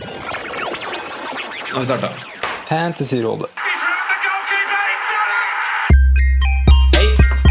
[1.72, 2.08] har vi starta.
[2.68, 3.46] Fantasyrådet.
[6.96, 7.06] Hei,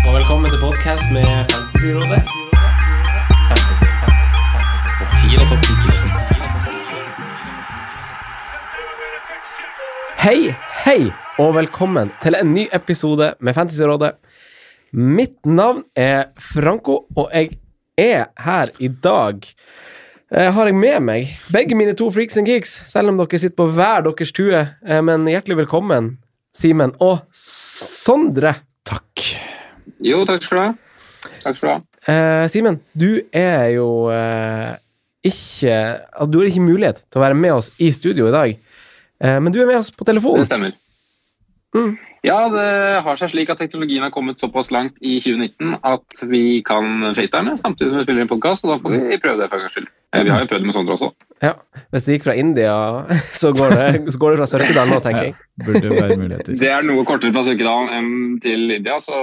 [0.08, 2.24] og velkommen til podkast med Fantasyrådet.
[3.48, 4.92] Fantasy, fantasy, fantasy.
[5.00, 5.71] Topp 10 eller topp 10?
[10.25, 10.41] Hei,
[10.84, 11.02] hei,
[11.39, 14.12] og velkommen til en ny episode med Fantasyrådet.
[14.91, 17.50] Mitt navn er Franco, og jeg
[17.98, 19.34] er her i dag.
[20.34, 23.54] Eh, har jeg med meg begge mine to freaks and geeks, selv om dere sitter
[23.59, 24.63] på hver deres tue.
[24.81, 26.16] Eh, men hjertelig velkommen,
[26.58, 28.55] Simen og Sondre.
[28.81, 29.27] Takk.
[30.02, 30.72] Jo, takk skal du ha.
[31.44, 31.77] Takk skal du ha.
[32.09, 34.73] Eh, Simen, du er jo eh,
[35.23, 35.75] ikke
[36.09, 38.58] altså, Du har ikke mulighet til å være med oss i studio i dag,
[39.22, 40.73] eh, men du er med oss på Det stemmer.
[41.77, 41.94] Mm.
[42.23, 42.68] Ja, det
[43.04, 47.58] har seg slik at teknologien har kommet såpass langt i 2019 at vi kan facetime
[47.59, 49.76] samtidig som vi spiller en podkast, og da får vi prøve det for en gangs
[49.76, 49.90] skyld.
[50.16, 51.09] Eh, Vi har jo prøvd det med Sondre også.
[51.44, 51.52] Ja,
[51.91, 52.76] Hvis det gikk fra India,
[53.41, 55.36] så går det, så går det fra Sørkedal nå, tenker jeg.
[55.66, 56.56] Burde være muligheter.
[56.64, 58.14] Det er noe kortere fra Sørkedal enn
[58.45, 59.19] til India, så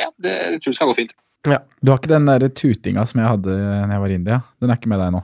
[0.00, 1.12] ja, det jeg tror jeg skal gå fint.
[1.44, 4.40] Du har ikke den der tutinga som jeg hadde da jeg var i India?
[4.60, 5.20] Den er ikke med deg nå?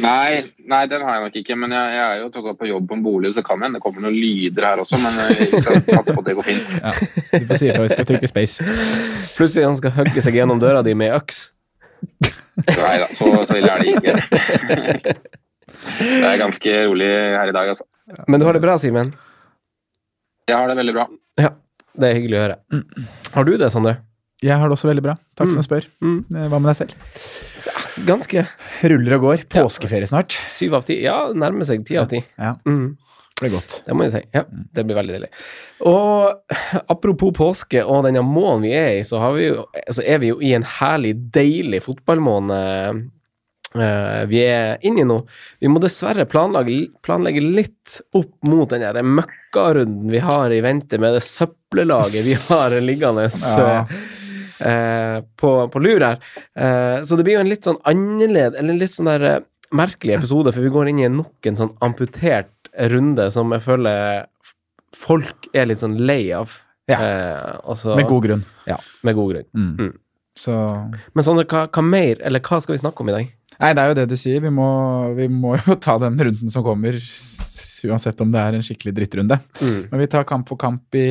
[0.00, 2.68] Nei, nei, den har jeg nok ikke, men jeg, jeg er jo tatt opp på
[2.68, 5.32] jobb på en bolig, så kan hende det kommer noen lyder her også, men eh,
[5.40, 6.76] vi skal satse på at det går fint.
[6.78, 6.92] Ja.
[7.32, 8.66] Du får si ifra hvis vi skal trykke space.
[9.36, 11.40] Plutselig han skal hogge seg gjennom døra di med øks.
[12.70, 15.14] Nei da, så, så ille er det ikke.
[15.96, 17.84] Det er ganske rolig her i dag, altså.
[18.30, 19.12] Men du har det bra, Simen?
[20.46, 21.08] Jeg har det veldig bra.
[21.42, 21.50] Ja,
[21.98, 22.58] det er hyggelig å høre.
[23.34, 23.96] Har du det, Sondre?
[24.44, 25.16] Jeg har det også veldig bra.
[25.38, 25.88] Takk som spør.
[26.04, 26.18] Mm.
[26.30, 27.84] Eh, Hva med deg selv?
[28.04, 28.46] Ganske
[28.82, 29.44] Ruller og går.
[29.48, 30.36] Påskeferie snart.
[30.46, 31.00] syv av ti.
[31.04, 32.20] Ja, nærmer seg ti av ti.
[32.38, 32.96] Ja, Mm.
[33.36, 33.82] det blir godt.
[33.86, 34.22] Det må jeg si.
[34.34, 34.42] Ja,
[34.74, 35.30] det blir veldig deilig.
[35.84, 36.54] Og
[36.88, 40.28] apropos påske og denne måneden vi er i, så, har vi jo, så er vi
[40.32, 43.10] jo i en herlig, deilig fotballmåned
[43.76, 45.18] eh, vi er inne i nå.
[45.60, 50.96] Vi må dessverre planlegge, planlegge litt opp mot den der møkkarunden vi har i vente
[50.98, 53.84] med det søppellaget vi har liggende Ja.
[54.60, 56.22] Eh, på, på lur her.
[56.56, 59.42] Eh, så det blir jo en litt sånn annerledes, eller en litt sånn der eh,
[59.76, 64.26] merkelig episode, for vi går inn i nok en sånn amputert runde som jeg føler
[64.96, 66.54] folk er litt sånn lei av.
[66.90, 66.98] Ja.
[67.02, 68.44] Eh, og Med god grunn.
[68.68, 69.48] Ja, med god grunn.
[69.56, 69.72] Mm.
[69.80, 69.94] Mm.
[70.36, 70.52] Så
[71.16, 73.32] Men Sondre, hva, hva mer, eller hva skal vi snakke om i dag?
[73.56, 74.42] Nei, det er jo det du sier.
[74.44, 74.68] Vi må,
[75.16, 76.98] vi må jo ta den runden som kommer,
[77.86, 79.38] uansett om det er en skikkelig drittrunde.
[79.62, 79.80] Mm.
[79.90, 81.08] Men vi tar kamp for kamp i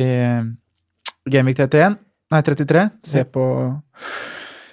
[1.26, 1.98] Gamevik 31.
[2.32, 2.84] Nei, 33.
[3.06, 3.44] Se på,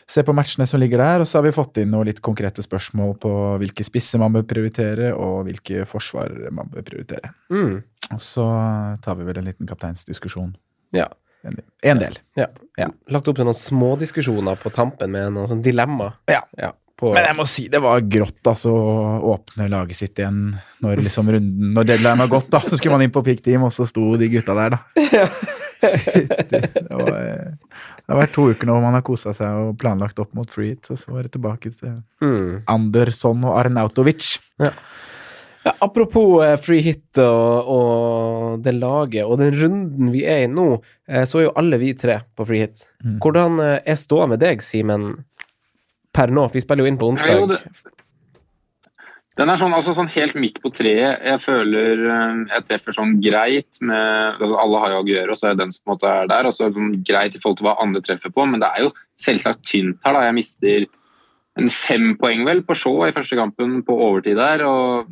[0.10, 1.24] se på matchene som ligger der.
[1.24, 4.46] Og så har vi fått inn noen litt konkrete spørsmål på hvilke spisser man bør
[4.50, 7.34] prioritere, og hvilke forsvarere man bør prioritere.
[7.54, 7.82] Mm.
[8.14, 8.46] Og så
[9.06, 10.54] tar vi vel en liten kapteinsdiskusjon.
[10.98, 11.10] Ja.
[11.44, 12.16] En, en del.
[12.40, 12.48] ja.
[12.80, 12.88] Ja.
[13.12, 16.14] Lagt opp til noen smådiskusjoner på tampen med noen sånn dilemma.
[16.32, 16.40] Ja.
[16.98, 21.04] på, Men jeg må si det var grått altså, å åpne laget sitt igjen når
[21.04, 22.48] liksom runden, når deadline var gått.
[22.54, 24.82] da, Så skulle man inn på pick team, og så sto de gutta der, da.
[25.04, 29.62] Fytti, det, var, eh, det har vært to uker nå hvor man har kosa seg
[29.62, 32.64] og planlagt opp mot free hit, og så var det tilbake til mm.
[32.72, 34.36] Andersson og Arnautovic.
[35.64, 40.52] Ja, apropos eh, free hit og, og det laget og den runden vi er i
[40.52, 40.70] nå,
[41.08, 42.88] eh, så er jo alle vi tre på free hit.
[43.04, 43.20] Mm.
[43.24, 45.12] Hvordan er ståa med deg, Simen,
[46.14, 46.50] per nå?
[46.54, 47.93] Vi spiller jo inn på Ja, Nei, jo, det-
[49.40, 51.24] Den er sånn, altså sånn helt midt på treet.
[51.26, 55.56] Jeg føler eh, jeg treffer sånn greit med altså Alle har jo Aguero, så er
[55.56, 56.50] det den som på en måte er der.
[56.50, 58.70] Og så er det sånn greit i forhold til hva andre treffer på, men det
[58.70, 58.92] er jo
[59.24, 60.14] selvsagt tynt her.
[60.14, 60.28] da.
[60.28, 60.86] Jeg mister
[61.62, 64.66] en fem poeng vel på Shaw i første kampen på overtid der.
[64.70, 65.10] Og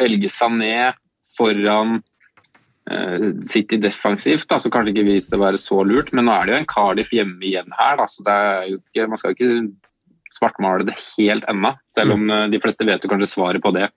[0.00, 0.74] velger Sané
[1.34, 1.96] foran
[2.90, 6.12] uh, City defensivt, da, så kanskje ikke viste det å være så lurt.
[6.12, 8.80] Men nå er det jo en Cardiff hjemme igjen her, da, så det er jo
[8.82, 9.50] ikke, man skal ikke
[10.34, 11.74] svartmale det helt ennå.
[11.96, 13.90] Selv om eh, de fleste vet jo kanskje svaret på det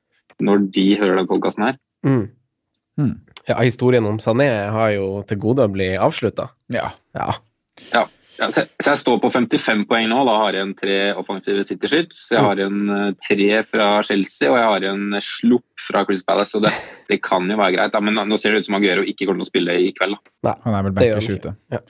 [0.43, 1.77] når de hører den podkasten her.
[2.05, 2.27] Mm.
[3.01, 3.15] Mm.
[3.47, 6.49] Ja, historien om Sané har jo til gode å bli avslutta.
[6.73, 6.91] Ja.
[7.17, 7.31] Ja.
[8.37, 10.19] Ja, så, så jeg står på 55 poeng nå.
[10.27, 12.27] Da har jeg en tre offensive City-skyts.
[12.35, 16.53] Jeg har en eh, tre fra Chelsea, og jeg har en slupp fra Chris Palace.
[16.59, 16.73] Og det,
[17.09, 18.01] det kan jo være greit, da.
[18.03, 20.19] men nå- ser det ut som Aguero ikke kommer til å spille i kveld.
[20.45, 20.53] Da.
[20.67, 21.55] Han er vel bankers ute.
[21.72, 21.81] ikke.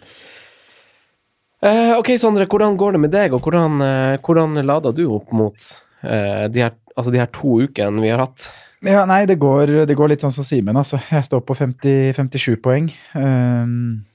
[1.66, 5.32] Eh, ok, Sondre, hvordan går det med deg, og hvordan, eh, hvordan lader du opp
[5.34, 5.58] mot
[6.04, 8.52] uh, de, her, altså de her to ukene vi har hatt?
[8.86, 11.00] Ja, nei, det går, det går litt sånn som Simen, altså.
[11.10, 12.92] Jeg står på 50, 57 poeng.
[13.18, 14.06] Um,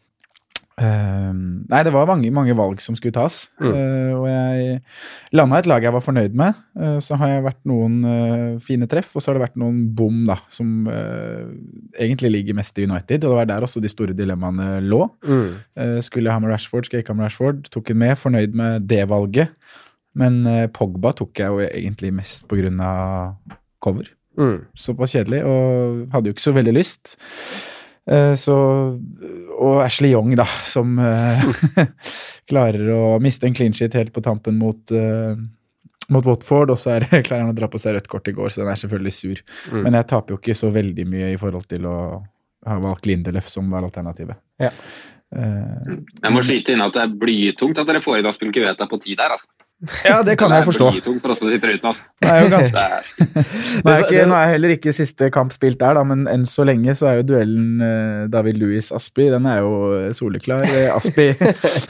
[0.80, 3.48] um, nei, det var mange, mange valg som skulle tas.
[3.60, 3.72] Mm.
[3.72, 4.78] Uh, og jeg
[5.36, 6.58] landa et lag jeg var fornøyd med.
[6.78, 9.82] Uh, så har jeg vært noen uh, fine treff, og så har det vært noen
[9.96, 13.24] bom, da, som egentlig ligger mest i United.
[13.24, 15.04] Og det var der også de store dilemmaene lå.
[15.26, 16.00] Mm.
[16.04, 17.62] Skulle jeg ha med Rashford, skal jeg ikke ha med Rashford?
[17.72, 19.54] Tok en med, fornøyd med det valget.
[20.18, 20.42] Men
[20.76, 24.10] Pogba tok jeg jo egentlig mest på grunn av cover.
[24.38, 24.64] Mm.
[24.78, 27.16] Såpass kjedelig, og hadde jo ikke så veldig lyst.
[28.10, 28.54] Eh, så
[29.62, 31.44] Og Ashley Young, da, som eh,
[32.50, 35.36] klarer å miste en clean sheet helt på tampen mot eh,
[36.12, 38.50] mot Watford, og så er, klarer han å dra på seg rødt kort i går,
[38.50, 39.42] så den er selvfølgelig sur.
[39.70, 39.80] Mm.
[39.86, 41.96] Men jeg taper jo ikke så veldig mye i forhold til å
[42.68, 44.38] ha valgt Lindelöf som var alternativet.
[44.62, 44.70] Ja.
[45.32, 45.80] Uh,
[46.20, 48.98] Jeg må skyte inn at det er blytungt at dere får inn Aspil Kuveta på
[49.02, 49.34] tid der.
[49.34, 49.48] altså.
[50.06, 50.88] ja, det kan jeg forstå.
[50.94, 51.88] Det for oss å sitte uten.
[51.90, 52.12] Altså.
[52.22, 53.46] Det er jo ganske Det er,
[53.82, 56.66] Nå er, ikke, nå er heller ikke siste kamp spilt der, da, men enn så
[56.68, 59.72] lenge så er jo duellen eh, David Louis-Aspi Den er jo
[60.14, 60.62] soleklar.
[60.68, 61.32] Eh, Aspi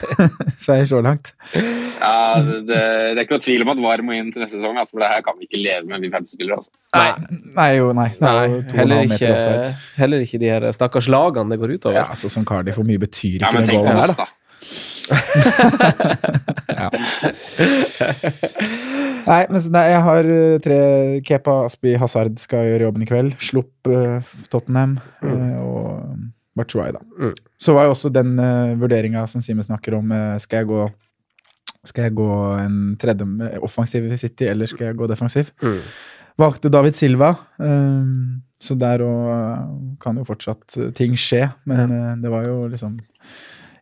[0.65, 1.33] seier så langt.
[1.53, 4.57] ja, det, det, det er ikke noe tvil om at VAR må inn til neste
[4.57, 6.57] sesong, altså, for det her kan vi ikke leve med, vi fantasy-spillere.
[6.63, 6.73] Altså.
[6.97, 8.09] Nei, nei, jo, nei.
[8.17, 11.77] Det er jo Nei, to heller ikke, heller ikke de her stakkars lagene det går
[11.77, 11.99] utover.
[11.99, 14.31] Ja, altså Som Cardiff, hvor mye betyr Ja, ikke men den goalen her, da?
[19.23, 20.77] Nei, men nei, jeg har eh, tre
[21.23, 23.35] Kepa, Aspi, Hazard skal gjøre jobben i kveld.
[23.43, 24.19] Slupp uh,
[24.51, 25.87] Tottenham uh, og
[26.59, 27.01] Bachuay, da.
[27.15, 27.31] Mm.
[27.55, 30.81] Så var jo også den uh, vurderinga som Simen snakker om, uh, skal jeg gå
[31.83, 33.25] skal jeg gå en tredje
[33.63, 35.51] offensiv i City, eller skal jeg gå defensiv?
[35.63, 35.79] Mm.
[36.39, 38.05] Valgte David Silva, eh,
[38.63, 41.45] så der òg kan jo fortsatt eh, ting skje.
[41.69, 42.95] Men eh, det var jo liksom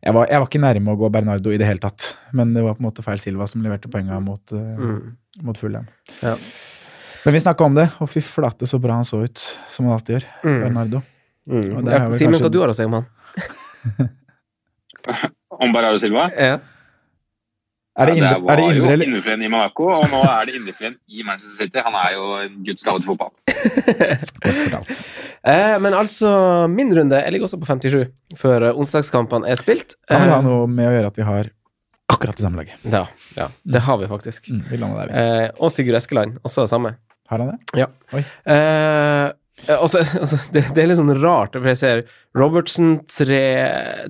[0.03, 2.63] jeg var, jeg var ikke nærme å gå Bernardo i det hele tatt, men det
[2.65, 5.17] var på en måte feil Silva som leverte poenga mot, eh, Mm.
[5.43, 5.87] mot Fulham.
[6.23, 6.35] Ja.
[7.25, 9.37] Men vi snakka om det, og fy flate så bra han så ut,
[9.69, 10.25] som han alltid gjør.
[10.43, 10.61] Mm.
[10.63, 11.01] Bernardo.
[11.47, 11.77] Mm.
[11.77, 13.05] Og der Ja, har vi Simen, kanskje- hva du har å si om han?
[15.61, 16.29] Om Bernardo Silva?
[16.37, 16.59] Ja.
[18.01, 20.49] Er det, indre, ja, det var jo indre jo indrefileten i Monaco, og nå er
[20.49, 21.83] det indrefileten i Manchester City.
[21.85, 23.31] Han er jo en guds gave til fotball.
[25.41, 29.95] Eh, men altså, min runde Jeg ligger også på 57 før eh, onsdagskampene er spilt.
[30.09, 31.49] Kan vel ha Eh, noe med å gjøre at vi har
[32.13, 32.77] akkurat det samme laget.
[32.85, 33.07] ja,
[33.37, 34.51] ja, det har vi faktisk.
[34.53, 35.23] Mm, vi der, vi.
[35.23, 36.93] Eh, og Sigurd Eskeland, også det samme.
[37.31, 37.79] Har han det?
[37.79, 37.87] Ja.
[38.13, 38.21] Oi.
[38.45, 39.31] Eh,
[39.67, 42.01] altså, altså, det, det er litt sånn rart, for jeg ser
[42.37, 43.41] Robertson, tre,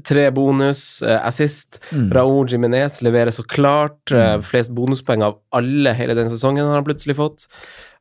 [0.07, 1.79] tre bonus, eh, assist.
[1.91, 2.07] Mm.
[2.15, 3.99] Raúl Jiminez leverer så klart.
[4.11, 4.43] eh, Mm.
[4.47, 7.47] flest bonuspoeng av alle hele den sesongen har han plutselig fått.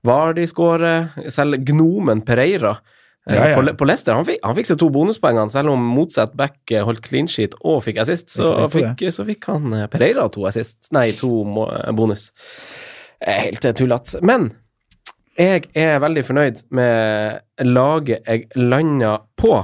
[0.07, 1.11] Vardi skårer.
[1.29, 2.77] Selv Gnomen Pereira
[3.29, 3.57] eh, Ja, ja.
[3.61, 6.85] På, på Leicester han fikk, han fikk seg to bonuspoengene, selv om motsatt back eh,
[6.87, 8.31] holdt clean sheet og fikk assist.
[8.37, 12.31] Så, fikk, så fikk han eh, Pereira to assist, nei, to eh, bonus.
[13.21, 14.23] Eh, Helt eh, tullete.
[14.25, 14.53] Men
[15.41, 19.55] jeg er veldig fornøyd med laget jeg landa på,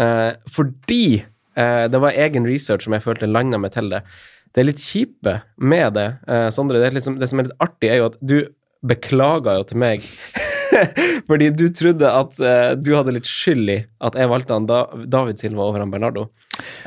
[0.00, 4.04] eh, fordi eh, det var egen research som jeg følte landa meg til det.
[4.54, 6.78] Det er litt kjipe med det, eh, Sondre.
[6.82, 8.38] Det, liksom, det som er litt artig, er jo at du
[8.84, 10.04] beklaga jo til meg
[11.28, 14.84] fordi du trodde at eh, du hadde litt skyld i at jeg valgte han da,
[15.10, 16.28] David Silva over han Bernardo.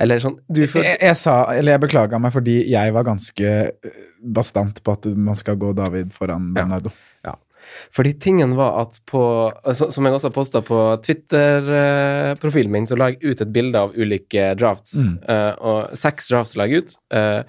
[0.02, 3.54] Eller sånn du følte, Jeg, jeg sa, eller jeg beklaga meg fordi jeg var ganske
[3.68, 4.00] øh,
[4.38, 6.94] bastant på at man skal gå David foran Bernardo.
[7.96, 9.22] Fordi tingen var at på
[9.64, 13.98] altså, Som jeg også posta på Twitter-profilen min, så la jeg ut et bilde av
[13.98, 14.98] ulike drafts.
[15.00, 15.18] Mm.
[15.28, 16.98] Uh, og seks drafts la jeg ut.
[17.14, 17.42] Uh,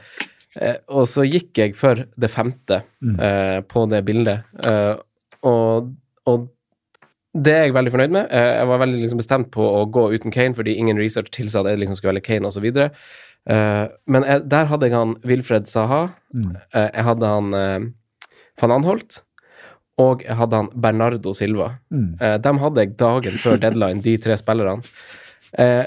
[0.59, 3.15] uh, og så gikk jeg for det femte Mm.
[3.70, 4.41] på det bildet.
[5.47, 5.93] og,
[6.26, 6.49] og
[7.38, 8.32] det er jeg veldig fornøyd med.
[8.35, 11.71] Jeg var veldig liksom, bestemt på å gå uten Kane, fordi ingen research tilsa at
[11.71, 12.67] jeg liksom skulle velge Kane osv.
[13.47, 16.09] Men jeg, der hadde jeg han Wilfred Saha.
[16.35, 16.56] Mm.
[16.75, 17.55] Jeg hadde han
[18.61, 19.23] van Anholt.
[20.03, 21.73] Og jeg hadde han Bernardo Silva.
[21.91, 22.11] Mm.
[22.23, 24.85] Eh, dem hadde jeg dagen før deadline, de tre spillerne.
[25.59, 25.85] Eh,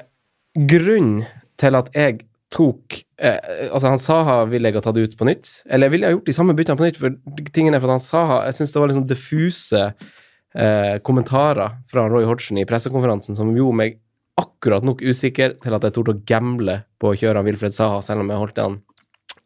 [0.68, 1.24] grunnen
[1.62, 5.52] til at jeg tok eh, Altså, han Saha ville jeg ha tatt ut på nytt.
[5.70, 7.16] Eller jeg ville ha gjort de samme byttene på nytt, for
[7.56, 12.08] tingen er for at han Saha Jeg syns det var sånn diffuse eh, kommentarer fra
[12.12, 14.00] Roy Hodgson i pressekonferansen som gjorde meg
[14.42, 18.00] akkurat nok usikker til at jeg torde å gamble på å kjøre han Wilfred Saha,
[18.04, 18.80] selv om jeg holdt han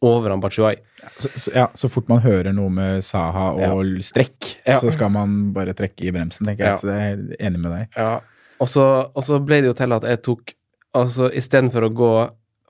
[0.03, 0.75] over han Bachuay.
[1.17, 4.79] Så, så, ja, så fort man hører noe med Saha og strekk, Ja.
[4.81, 6.73] så skal man bare trekke i bremsen, tenker jeg.
[6.73, 6.77] Ja.
[6.81, 7.87] Så det er jeg enig med deg.
[7.95, 8.19] Ja.
[8.59, 10.53] Og så, og så ble det jo til at jeg tok
[10.95, 12.09] Altså istedenfor å gå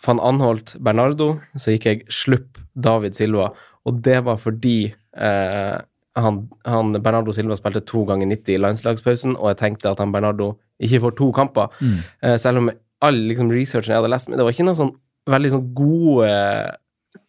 [0.08, 3.52] van Anholt Bernardo, så gikk jeg slupp David Silva.
[3.86, 5.76] Og det var fordi eh,
[6.18, 10.10] han, han Bernardo Silva spilte to ganger 90 i landslagspausen, og jeg tenkte at han
[10.16, 11.70] Bernardo ikke får to kamper.
[11.86, 12.00] Mm.
[12.26, 12.72] Eh, selv om
[13.06, 14.94] all liksom, researchen jeg hadde lest, med, det var ikke noen sånn
[15.30, 16.32] veldig sånn gode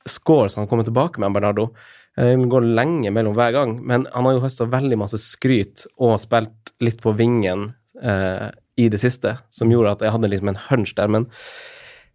[0.09, 1.71] scores han kommer tilbake med, Bernardo.
[2.17, 5.87] Eh, Det går lenge mellom hver gang, men han har jo høsta veldig masse skryt
[5.99, 10.49] og spilt litt på vingen eh, i det siste, som gjorde at jeg hadde liksom
[10.53, 11.09] en hunch der.
[11.09, 11.27] Men,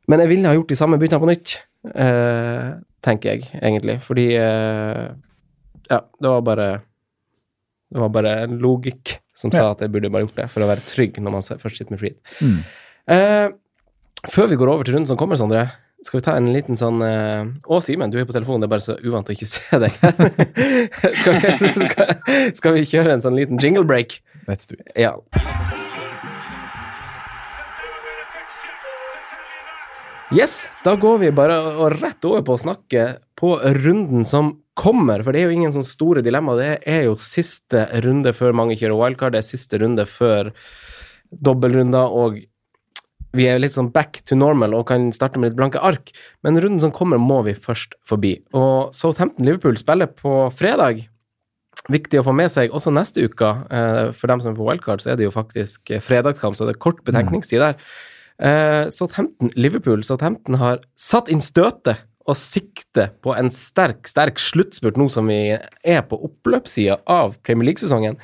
[0.08, 1.56] men jeg ville ha gjort de samme byttene på nytt,
[1.96, 4.00] eh, tenker jeg egentlig.
[4.06, 5.08] Fordi eh,
[5.90, 6.68] Ja, det var bare
[7.92, 10.68] Det var bare en logikk som sa at jeg burde bare gjort det, for å
[10.70, 12.18] være trygg når man først sitter med freed.
[12.46, 12.60] Mm.
[13.12, 13.48] Eh,
[14.30, 15.64] før vi går over til runden som kommer, Sondre,
[16.02, 18.74] skal vi ta en liten sånn eh, Å, Simen, du er på telefonen, det er
[18.74, 20.18] bare så uvant å ikke se deg her.
[21.22, 22.16] skal, vi, skal,
[22.58, 24.20] skal vi kjøre en sånn liten jingle break?
[24.48, 24.92] let's do it.
[24.96, 25.16] Ja.
[30.32, 35.26] Yes, da går vi bare og rett over på å snakke på runden som kommer.
[35.26, 36.56] For det er jo ingen sånn store dilemma.
[36.56, 39.36] Det er jo siste runde før mange kjører wildcard.
[39.36, 40.54] Det er siste runde før
[41.32, 42.40] dobbeltrunder, og
[43.38, 46.12] vi er litt sånn back to normal og kan starte med litt blanke ark.
[46.44, 48.36] Men runden som kommer, må vi først forbi.
[48.58, 51.06] Og Southampton-Liverpool spiller på fredag.
[51.92, 53.52] Viktig å få med seg også neste uke.
[53.72, 56.68] Eh, For dem som er på wildcard, så er det jo faktisk eh, fredagskamp, så
[56.68, 57.80] det er kort betenkningstid der.
[58.42, 60.04] Eh, Southampton-Liverpool.
[60.06, 65.56] Southampton har satt inn støtet og sikter på en sterk, sterk sluttspurt nå som vi
[65.58, 68.20] er på oppløpssida av Premier League-sesongen.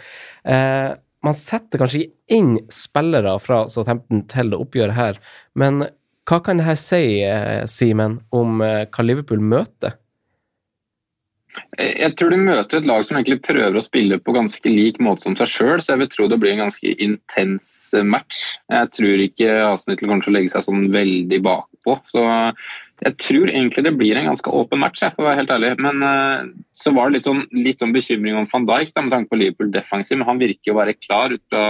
[0.46, 0.92] Eh,
[1.28, 5.22] man setter kanskje inn spillere fra Southampton til det oppgjøret her,
[5.60, 5.88] men
[6.28, 9.96] hva kan det her si, eh, Simen, om eh, hva Liverpool møter?
[11.80, 15.24] Jeg tror de møter et lag som egentlig prøver å spille på ganske lik måte
[15.26, 18.44] som seg sjøl, så jeg vil tro det blir en ganske intens match.
[18.70, 21.98] Jeg tror ikke Arsenal kommer til å legge seg sånn veldig bakpå.
[22.12, 22.26] Så
[23.04, 25.74] jeg tror egentlig det blir en ganske åpen match, jeg, for å være helt ærlig.
[25.86, 29.14] Men uh, så var det litt sånn, litt sånn bekymring om van Dijk da, med
[29.14, 31.68] tanke på Liverpool defensiv, men han virker jo å være klar ut fra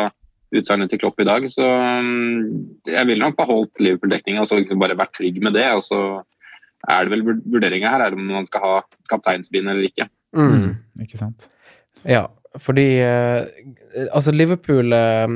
[0.55, 1.49] utsagnet til Klopp i dag.
[1.51, 5.67] Så um, jeg ville nok beholdt Liverpool-dekninga og så liksom bare vært trygg med det.
[5.75, 6.01] og så
[6.87, 8.73] er det vel vurderinga her er om man skal ha
[9.11, 10.07] kapteinsbind eller ikke.
[10.37, 10.77] Mm.
[11.03, 11.47] Ikke sant?
[12.07, 12.27] Ja,
[12.61, 13.47] fordi uh,
[14.13, 15.31] Altså, Liverpool eh,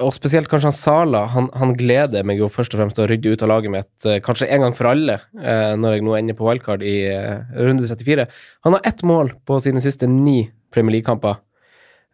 [0.00, 3.10] og spesielt kanskje han Sala, han, han, gleder meg jo først og fremst til å
[3.10, 6.16] rydde ut av laget mitt, eh, kanskje en gang for alle, eh, når jeg nå
[6.18, 8.26] ender på wildcard i eh, runde 34.
[8.66, 10.42] Han har ett mål på sine siste ni
[10.72, 11.40] Premier League-kamper.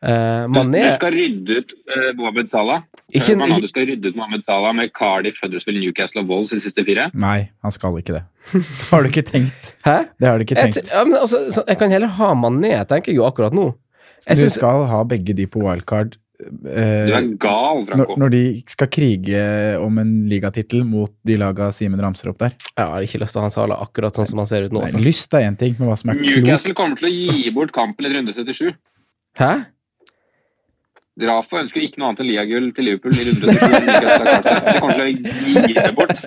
[0.04, 2.82] Uh, Mané, du, skal rydde ut uh, Mohammed Salah?
[3.16, 6.60] Ikke, uh, du skal rydde ut Mohammed Salah med Cardiff, Huddersfield, Newcastle og Wolves i
[6.60, 7.08] siste fire?
[7.16, 8.22] Nei, han skal ikke det.
[8.90, 9.72] har du ikke tenkt?
[9.88, 9.96] Hæ?
[10.20, 10.82] Det har du ikke tenkt.
[10.82, 13.70] Jeg, ja, men, altså, så, jeg kan heller ha Mané, tenker jeg jo akkurat nå.
[14.26, 16.20] Jeg du synes, skal ha begge de på wildcard.
[16.36, 18.12] Du er gal, Franco.
[18.12, 19.44] Når, når, de skal krige
[19.80, 22.56] om en ligatittel mot de laga Simen ramser opp der.
[22.74, 24.66] Ja, jeg har ikke lyst til å ha en Sala akkurat sånn som han ser
[24.66, 24.82] ut nå.
[24.82, 25.04] Nei, altså.
[25.06, 27.54] lyst er én ting, men hva som er Newcastle klokt Newcastle kommer til å gi
[27.56, 28.76] bort kampen i runde 77.
[29.40, 29.52] Hæ?
[31.16, 34.56] Rafa ønsker ikke noe annet enn liagull til Liverpool i runde 27.
[34.66, 36.18] De kommer til å gi det bort.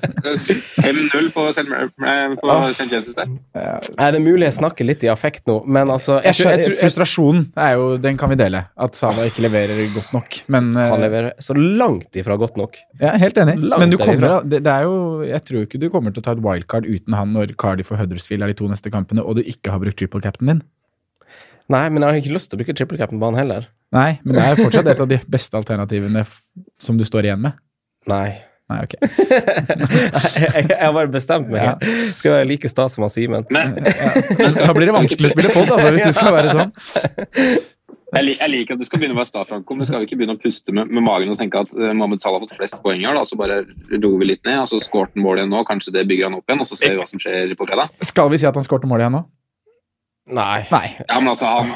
[0.79, 2.87] 5-0 på St.
[2.89, 3.29] James' der.
[3.53, 6.79] Er det mulig jeg snakker litt i affekt nå, men altså jeg, jeg, jeg, jeg,
[6.81, 8.63] Frustrasjonen er jo, den kan vi dele.
[8.81, 12.81] At Sala ikke leverer godt nok, men Han eh, leverer så langt ifra godt nok.
[12.97, 13.59] Ja, helt enig.
[13.61, 16.25] Langt men du kommer, det, det, er jo Jeg tror ikke du kommer til å
[16.25, 19.37] ta et wildcard uten han når Cardiff og Huddersfield er de to neste kampene, og
[19.37, 20.65] du ikke har brukt triple cap'n din.
[21.69, 23.69] Nei, men jeg har ikke lyst til å bruke triple cap'n på han heller.
[23.93, 26.23] Nei, men det er fortsatt et av de beste alternativene
[26.81, 27.57] som du står igjen med.
[28.09, 28.29] Nei.
[28.69, 28.93] Nei, ok.
[30.43, 31.63] jeg, jeg har bare bestemt meg.
[31.65, 32.11] Ja.
[32.17, 33.47] Skal være like sta som Simen.
[33.49, 33.65] Ja.
[33.73, 36.73] Da blir det vanskelig å spille pod, altså, hvis du skal være sånn.
[38.09, 40.17] Jeg, jeg, liker at du skal begynne å være sta, Franco, men skal vi ikke
[40.21, 42.79] begynne å puste med, med magen og tenke at uh, Mohammed Salah har fått flest
[42.85, 43.59] poeng her, da, så bare
[43.91, 46.39] roer vi litt ned, og så skåret han mål igjen nå, kanskje det bygger han
[46.39, 47.93] opp igjen, og så ser vi hva som skjer på fredag?
[48.09, 49.21] Skal vi si at han skårte mål igjen nå?
[50.29, 50.67] Nei.
[50.71, 50.85] Nei.
[51.07, 51.73] Ja, men altså, han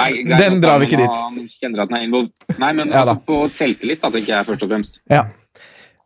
[0.00, 1.18] Nei, greit, Den drar vi ikke dit.
[1.20, 2.46] Han kjenner at han er involvert.
[2.56, 5.00] Nei, men ja, altså, på selvtillit, da, tenker jeg først og fremst.
[5.12, 5.26] Ja.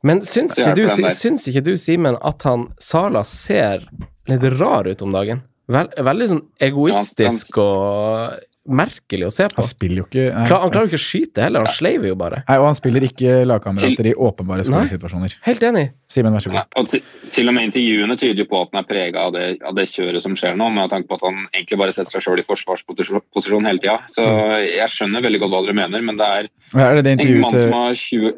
[0.07, 0.83] Men syns ikke, du,
[1.15, 3.87] syns ikke du, Simen, at han Sala ser
[4.31, 5.45] litt rar ut om dagen?
[5.71, 8.37] Vel, veldig sånn egoistisk og
[8.69, 9.61] merkelig å se på.
[9.61, 12.17] Han spiller jo ikke nei, Han klarer jo ikke å skyte heller, han sleiver jo
[12.19, 12.43] bare.
[12.49, 15.37] Nei, Og han spiller ikke lagkamerater i åpenbare skåringssituasjoner.
[15.47, 15.85] Helt enig.
[16.11, 16.59] Simen, vær så god.
[16.61, 17.05] Ja, og til,
[17.35, 20.25] til, og med intervjuene tyder jo på at han er prega av, av, det kjøret
[20.25, 23.71] som skjer nå, med tanke på at han egentlig bare setter seg sjøl i forsvarsposisjon
[23.71, 24.01] hele tida.
[24.13, 24.53] Så mm.
[24.77, 27.59] jeg skjønner veldig godt hva dere mener, men det er, er det det en mann
[27.59, 28.37] som har 20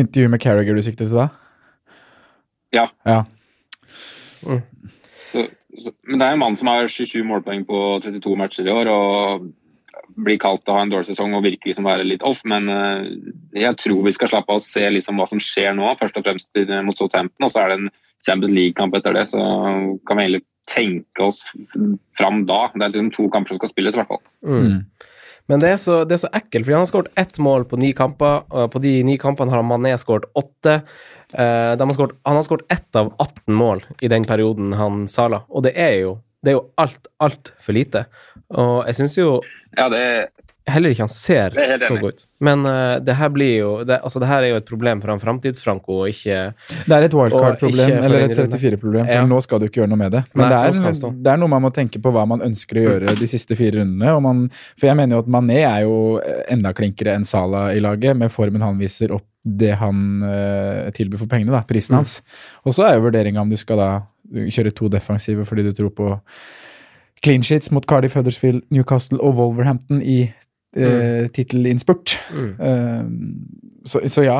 [0.00, 1.26] Intervju med Carriager du sikter til da?
[2.72, 2.86] Ja.
[3.04, 3.24] ja.
[4.46, 4.62] Mm.
[5.32, 5.42] Så,
[6.06, 8.92] men det er en mann som har 27 målpoeng på 32 matcher i år.
[8.92, 9.50] og
[10.20, 12.66] blir kaldt til å ha en dårlig sesong og virker liksom være litt off, men
[12.68, 13.06] uh,
[13.56, 16.26] jeg tror vi skal slappe av og se liksom hva som skjer nå, først og
[16.26, 17.46] fremst mot Southampton.
[17.46, 17.92] Og så er det en
[18.26, 19.40] Champions League-kamp etter det, så
[20.08, 21.40] kan vi egentlig tenke oss
[22.18, 22.66] fram da.
[22.74, 24.22] Det er liksom to kamper som skal spilles, i hvert fall.
[24.44, 24.82] Mm.
[25.50, 27.78] Men det er, så, det er, så, ekkelt, fordi han har skåret ett mål på
[27.80, 28.44] ni kamper.
[28.50, 30.82] og På de ni kampene har Mané skåret åtte.
[31.30, 35.44] Uh, har skort, han har skåret ett av 18 mål i den perioden han Sala,
[35.48, 38.06] og det er jo det er jo alt, altfor lite.
[38.56, 39.26] Og jeg syns jo
[39.76, 40.00] ja, det,
[40.70, 42.26] heller ikke han ser så godt ut.
[42.42, 45.12] Men uh, det her blir jo det, altså, det her er jo et problem for
[45.12, 46.38] han Framtids-Franco, og ikke
[46.86, 49.26] Det er et wildcard-problem, eller et 34-problem, for ja.
[49.28, 50.22] nå skal du ikke gjøre noe med det.
[50.32, 52.86] Men Nei, det, er, det, er, noe man må tenke på hva man ønsker å
[52.86, 54.16] gjøre de siste fire rundene.
[54.24, 54.46] Man,
[54.76, 55.98] for jeg mener jo at Mané er jo
[56.50, 61.22] enda klinkere enn Sala i laget, med formen han viser opp det han uh, tilbyr
[61.22, 62.00] for pengene, da, prisen mm.
[62.00, 62.18] hans.
[62.68, 63.90] Og så er jo vurderinga om du skal da
[64.30, 66.10] kjøre to defensive fordi du tror på
[67.24, 70.22] clean sheets mot Cardiff, Huddersfield, Newcastle og Wolverhampton i
[70.76, 72.14] eh, tittelinnspurt.
[72.32, 72.52] Mm.
[72.60, 74.38] Uh, så, så ja,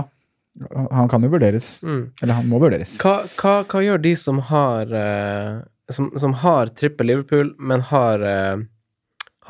[0.92, 1.78] han kan jo vurderes.
[1.82, 2.04] Mm.
[2.22, 2.96] Eller han må vurderes.
[3.02, 5.60] Hva, hva, hva gjør de som har uh,
[5.92, 8.24] som, som har trippel Liverpool, men har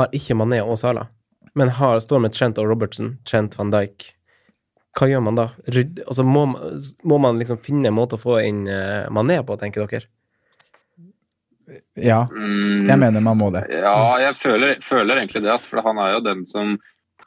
[0.01, 1.11] har ikke Mané og Salah,
[1.59, 4.13] men har, står med Trent og Robertson, Trent van Dijk.
[4.99, 5.49] Hva gjør man da?
[5.71, 9.39] Ryd, altså må, man- må man liksom finne en måte å få inn uh, Mané
[9.47, 10.07] på, tenker dere?
[11.95, 13.67] Ja, Mm, jeg mener man må det.
[13.71, 15.59] Ja, jeg føler, føler egentlig det.
[15.71, 16.79] For han er jo den som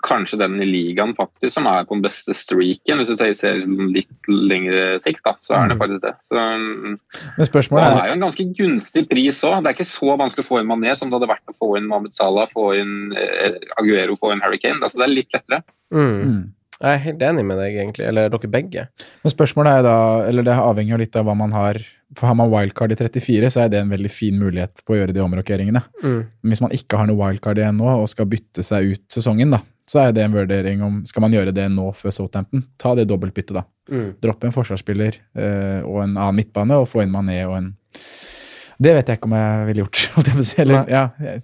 [0.03, 2.97] Kanskje den i ligaen faktisk som er på den beste streaken.
[2.99, 3.61] Hvis du ser
[3.93, 5.79] litt lengre sikt, da, så er det Mm.
[5.79, 6.11] faktisk det.
[6.27, 6.97] Så, mm,
[7.37, 9.63] Men spørsmålet er er jo en ganske gunstig pris òg.
[9.63, 11.77] Det er ikke så vanskelig å få inn Mané som det hadde vært å få
[11.77, 14.81] inn Mohammed Salah, få inn eh, Aguero, få inn Harry Kane.
[14.83, 15.63] Altså, det er litt lettere.
[15.93, 16.51] Mm.
[16.83, 18.05] Jeg er helt enig med deg, egentlig.
[18.09, 18.81] Eller dere begge.
[19.23, 19.93] Men spørsmålet er da,
[20.27, 21.77] eller det avhenger jo litt av hva man har.
[22.13, 24.97] For har man wildcard i 34, så er det en veldig fin mulighet på å
[24.99, 25.79] gjøre de omrokeringene.
[26.03, 26.17] Mm.
[26.43, 29.55] Men hvis man ikke har noe wildcard igjen nå, og skal bytte seg ut sesongen,
[29.55, 32.61] da, så er det en vurdering om Skal man gjøre det nå før Southampton?
[32.79, 33.63] Ta det dobbeltbyttet, da.
[33.91, 34.09] Mm.
[34.23, 37.71] Droppe en forsvarsspiller eh, og en annen midtbane, og få inn Mané og en
[38.83, 40.03] Det vet jeg ikke om jeg ville gjort.
[40.65, 41.43] Eller, ja, jeg-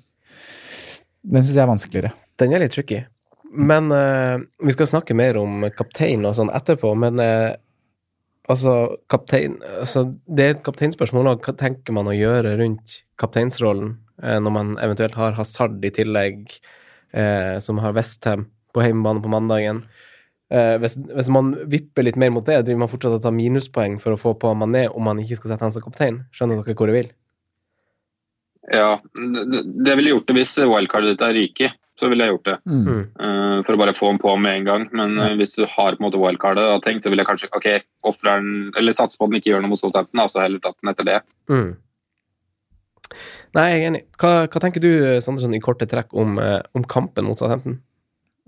[1.30, 2.12] den syns jeg er vanskeligere.
[2.40, 3.02] Den er litt tricky.
[3.50, 7.56] Men uh, vi skal snakke mer om kaptein og sånn etterpå, men uh,
[8.52, 8.76] altså,
[9.10, 11.42] kaptein altså, Det er et kapteinspørsmål òg.
[11.46, 16.60] Hva tenker man å gjøre rundt kapteinsrollen uh, når man eventuelt har Hazard i tillegg,
[17.66, 19.80] som har Westham på hjemmebane på mandagen?
[20.54, 24.14] Hvis, hvis man vipper litt mer mot det, driver man fortsatt å ta minuspoeng for
[24.14, 26.20] å få på Mané om man ikke skal sette han som kaptein?
[26.38, 27.10] Skjønner dere hvor jeg vil?
[28.70, 31.80] Ja, det, ville gjort det hvis wildcardet ditt er ryket.
[32.00, 32.56] Så ville jeg gjort det.
[32.64, 33.00] Mm.
[33.20, 34.86] Eh, for å bare få den på med en gang.
[34.96, 37.28] Men uh, hvis du har på en måte wildcardet og har tenkt, så vil jeg
[37.28, 37.68] kanskje ok,
[38.24, 38.48] den,
[38.80, 41.10] eller satse på at den ikke gjør noe mot Southampton, altså heller tatt den etter
[41.10, 41.18] det.
[41.52, 41.74] Mm.
[43.58, 44.02] Nei, jeg er enig.
[44.22, 44.90] Hva, hva tenker du,
[45.26, 47.80] Sanderson, i korte trekk om, eh, om kampen mot Southampton?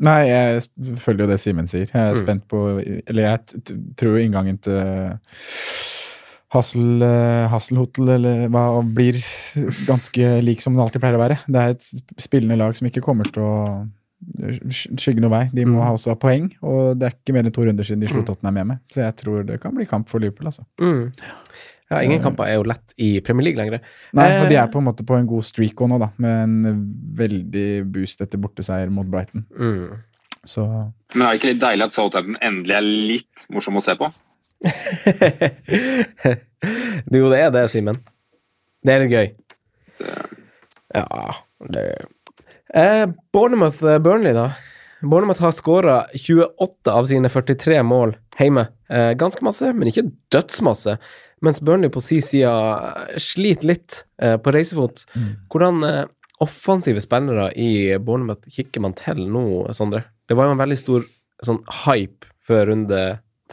[0.02, 0.64] Nei, jeg
[1.02, 1.90] følger jo det Simen sier.
[1.92, 2.22] Jeg er Mm.
[2.24, 2.62] spent på
[3.06, 4.80] Eller jeg t t tror inngangen til
[6.52, 9.16] Hassel, eh, Hasselhotel eller hva blir
[9.88, 11.38] ganske lik som den alltid pleier å være.
[11.48, 11.88] Det er et
[12.20, 13.56] spillende lag som ikke kommer til å
[14.70, 15.44] skygge noe vei.
[15.54, 15.92] De må Mm.
[15.96, 18.26] også ha poeng, og det er ikke mer enn to runder siden de slo Mm.
[18.28, 18.80] Tottenham hjemme.
[18.92, 20.66] Så jeg tror det kan bli kamp for Liverpool, altså.
[20.80, 21.12] Mm.
[21.92, 23.82] Ja, ingen kamper er jo lett i Premier League lenger.
[24.14, 24.64] Nei, og de Eh.
[24.64, 28.22] er på en måte på en god streak òg nå, da, med en veldig boost
[28.22, 29.46] etter borteseier mot Brighton.
[29.60, 29.98] Mm.
[30.46, 30.68] Så
[31.16, 34.12] Men er det ikke litt deilig at Southampton endelig er litt morsom å se på?
[37.12, 37.98] jo, det er det, Simen.
[38.82, 39.28] Det er litt gøy.
[40.92, 41.08] Ja
[41.70, 42.06] det
[42.74, 44.52] eh, Bournemouth eh, Burnley, da.
[45.02, 48.68] Bournemouth har skåra 28 av sine 43 mål hjemme.
[48.90, 50.98] Eh, ganske masse, men ikke dødsmasse.
[51.42, 55.06] Mens Burnley på si side eh, sliter litt eh, på reisefot.
[55.52, 56.04] Hvordan eh,
[56.42, 59.46] offensive spillere i Bournemouth kikker man til nå,
[59.78, 60.06] Sondre?
[60.30, 61.06] Det var jo en veldig stor
[61.46, 63.02] sånn hype før runde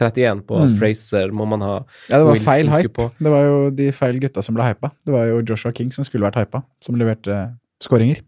[0.01, 0.79] 31 på at Mm.
[0.79, 1.75] Fraser må man ha
[2.09, 2.93] Ja, det var Wilson feil hype.
[2.95, 3.11] på.
[3.19, 4.91] Det var jo de feil gutta som ble hypa.
[5.07, 7.39] Det var jo Joshua King som skulle vært hypa, som leverte
[7.81, 8.21] skåringer.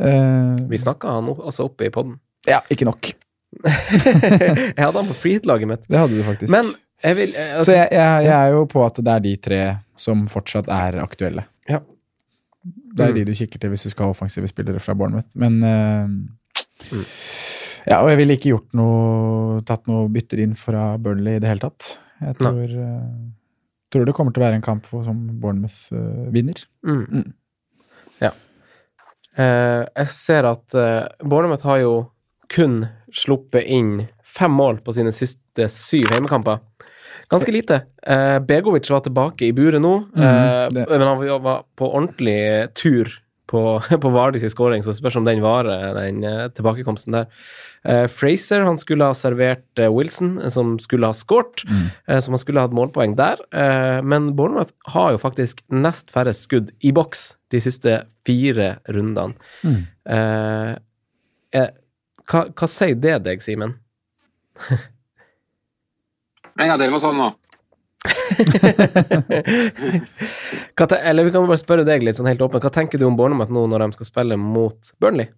[0.00, 2.18] Eh, Vi snakka han også oppe i poden.
[2.46, 3.12] ja, ikke nok.
[3.64, 5.82] jeg hadde han på freehit-laget mitt.
[5.90, 6.50] Det hadde du faktisk.
[6.54, 9.20] Men jeg vil eh, altså, Så jeg, jeg, jeg er jo på at det er
[9.24, 9.60] de tre
[10.00, 11.44] som fortsatt er aktuelle.
[11.68, 11.80] Ja.
[12.64, 13.14] Det er Mm.
[13.14, 15.28] de du kikker til hvis du skal ha offensive spillere fra Bournemouth.
[15.34, 16.08] Men uh,
[16.90, 17.04] Mm.
[17.88, 21.48] Ja, og jeg ville ikke gjort noe Tatt noe bytter inn fra Burnley i det
[21.50, 21.98] hele tatt.
[22.20, 23.10] Jeg tror, eh,
[23.92, 26.62] tror det kommer til å være en kamp for, som Bournemouth uh, vinner.
[26.86, 27.02] mm.
[27.10, 27.26] Mm.
[28.20, 28.32] Ja.
[29.36, 31.92] Eh, jeg ser at uh, Bournemouth har jo
[32.50, 32.82] kun
[33.14, 36.60] sluppet inn fem mål på sine siste syv heimekamper.
[37.30, 37.82] Ganske lite.
[38.02, 43.10] Uh, Begovic var tilbake i buret nå, mm, eh, men han var på ordentlig tur
[43.50, 43.62] på,
[44.02, 47.26] på Vardis skåring, så spørs om den varer, den eh, tilbakekomsten der.
[47.84, 52.32] Eh, Fraser han skulle ha servert eh, Wilson, eh, som skulle ha skåret, eh, så
[52.32, 53.42] man skulle hatt målpoeng der.
[53.50, 59.34] Eh, men Bournemouth har jo faktisk nest færrest skudd i boks de siste fire rundene.
[59.66, 59.82] Mm.
[60.14, 60.72] Eh,
[61.58, 61.70] eh,
[62.30, 63.76] hva, hva sier det deg, Simen?
[66.60, 67.26] En gang til, hva sa du nå?
[71.10, 72.64] Eller vi kan bare spørre deg litt sånn helt åpent.
[72.64, 75.28] Hva tenker du om Bournemouth nå når de skal spille mot Burnley?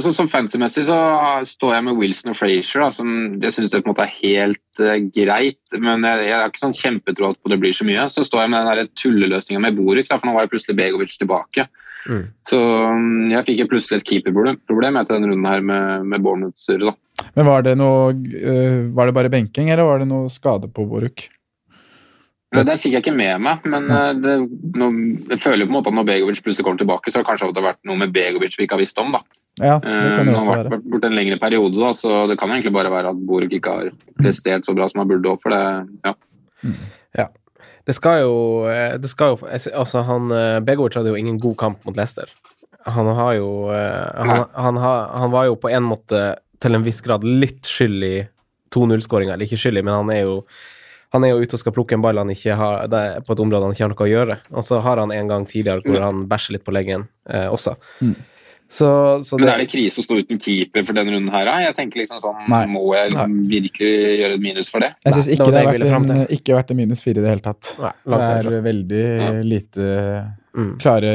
[0.00, 0.96] Så, som fancy-messig så
[1.44, 3.08] står jeg med Wilson og Frazier, som
[3.42, 5.60] jeg syns er helt uh, greit.
[5.76, 8.06] Men jeg, jeg har ikke sånn kjempetro på det blir så mye.
[8.08, 11.68] Så står jeg med den tulleløsninga med Boruk, for nå var plutselig Begovic tilbake.
[12.08, 12.24] Mm.
[12.48, 16.98] Så mm, jeg fikk plutselig et keeperproblem etter denne runden her med, med Bournemouth-surret.
[17.36, 20.86] Men var det noe øh, Var det bare benking, eller var det noe skade på
[20.90, 21.28] Boruk?
[22.52, 24.32] Det der fikk jeg ikke med meg, men eh, det,
[24.76, 24.90] no,
[25.30, 27.48] jeg føler på en måte at når Begovic plutselig kommer tilbake, så har det kanskje
[27.56, 29.14] det vært noe med Begovic vi ikke har visst om.
[29.16, 29.22] da.
[29.60, 32.26] Ja, det Eh, kan det Han også har vært, borte en lengre periode, da, så
[32.28, 33.88] det kan egentlig bare være at Boruk ikke har
[34.20, 35.32] prestert så bra som han burde.
[35.40, 35.62] For det,
[36.04, 36.12] ja.
[37.86, 38.34] Det skal jo,
[38.70, 42.30] eh, det skal jo Altså, han eh, Begovic hadde jo ingen god kamp mot Leicester.
[42.86, 46.22] Han har jo eh, han, han, han var jo på en måte
[46.62, 48.14] til en viss grad litt skyld i
[48.74, 49.34] 2-0-skåringa.
[49.34, 50.38] Eller ikke skyld i, men han er jo
[51.12, 53.66] han er jo ute og skal plukke en ball han ikke har, på et område
[53.66, 54.36] han ikke har noe å gjøre.
[54.56, 57.74] Og så har han en gang tidligere hvor han bæsjer litt på leggen eh, også.
[58.00, 58.14] Mm.
[58.72, 58.88] Så,
[59.28, 61.44] så Men er det krise å stå uten keeper for denne runden her?
[61.44, 61.58] da?
[61.60, 62.62] Jeg tenker liksom sånn, Nei.
[62.72, 63.90] Må jeg liksom virkelig
[64.22, 64.94] gjøre et minus for det?
[65.04, 67.24] Jeg syns det ikke det det har vært en, ikke vært en minus fire i
[67.26, 67.74] det hele tatt.
[67.82, 68.54] Nei, Det er derfra.
[68.56, 69.30] er veldig Ja.
[69.52, 69.90] lite
[70.52, 70.72] Mm.
[70.78, 71.12] klare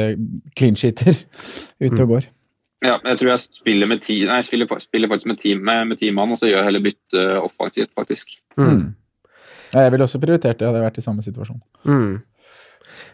[0.58, 1.14] clean sheeter
[1.80, 2.24] ute og går.
[2.82, 5.88] Ja, jeg tror jeg spiller med ti, nei, jeg spiller, spiller faktisk med team, med,
[5.88, 8.36] med teammann, og så gjør jeg heller bytte offensivt, faktisk.
[8.56, 8.70] Mm.
[8.70, 8.94] Mm.
[9.74, 11.60] Jeg ville også prioritert det, hadde jeg vært i samme situasjon.
[11.86, 12.22] Mm.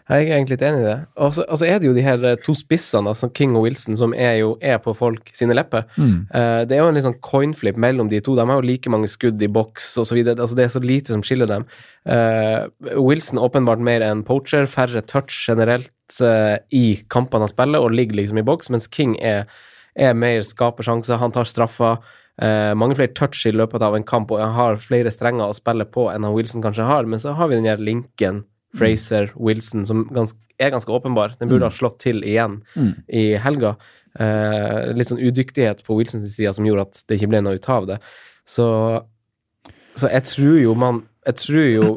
[0.05, 0.97] Jeg er egentlig litt enig i det.
[1.17, 3.95] Og så altså er det jo de her eh, to spissene, altså King og Wilson,
[3.97, 5.87] som er jo er på folk sine lepper.
[5.97, 6.27] Mm.
[6.29, 8.35] Uh, det er jo en litt sånn coinflip mellom de to.
[8.37, 10.19] De har jo like mange skudd i boks osv.
[10.35, 11.65] Altså, det er så lite som skiller dem.
[12.05, 12.69] Uh,
[13.01, 18.21] Wilson åpenbart mer enn poacher, færre touch generelt uh, i kampene han spiller, og ligger
[18.21, 19.49] liksom i boks, mens King er,
[19.97, 21.17] er mer skaper sjanser.
[21.17, 21.97] Han tar straffer.
[22.37, 25.57] Uh, mange flere touch i løpet av en kamp, og han har flere strenger å
[25.57, 27.09] spille på enn han Wilson kanskje har.
[27.09, 28.45] Men så har vi den her linken
[28.77, 31.37] Fraser, Wilson, som ganske, er ganske åpenbar.
[31.39, 32.93] Den burde ha slått til igjen Mm.
[33.09, 33.75] i helga.
[34.19, 37.69] Eh, litt sånn udyktighet på Wilsons side som gjorde at det ikke ble noe ut
[37.69, 37.97] av det.
[38.45, 38.67] Så,
[39.95, 41.95] så jeg tror jo man Jeg tror jo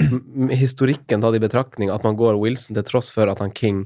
[0.56, 3.82] historikken tatt i betraktning at man går Wilson til tross for at han King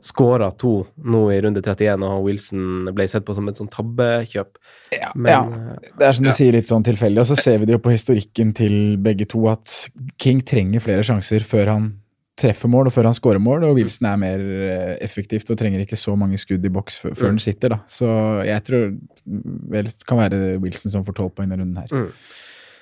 [0.00, 4.54] skåra to nå i runde 31, og Wilson ble sett på som et sånn tabbekjøp.
[5.16, 5.40] Men ja.
[5.98, 6.36] Det er som du Ja.
[6.36, 7.18] sier, litt sånn tilfeldig.
[7.18, 9.88] Og så ser vi det jo på historikken til begge to at
[10.22, 11.88] King trenger flere sjanser før han
[12.38, 15.82] treffer mål og før han scorer mål, og Wilson er mer eh, effektivt og trenger
[15.84, 17.36] ikke så mange skudd i boks før, før Mm.
[17.36, 17.80] han sitter, da.
[17.90, 18.08] Så
[18.46, 18.92] jeg tror
[19.74, 21.90] vel det kan være Wilson som får tolv poeng denne runden her.
[21.90, 22.12] Mm.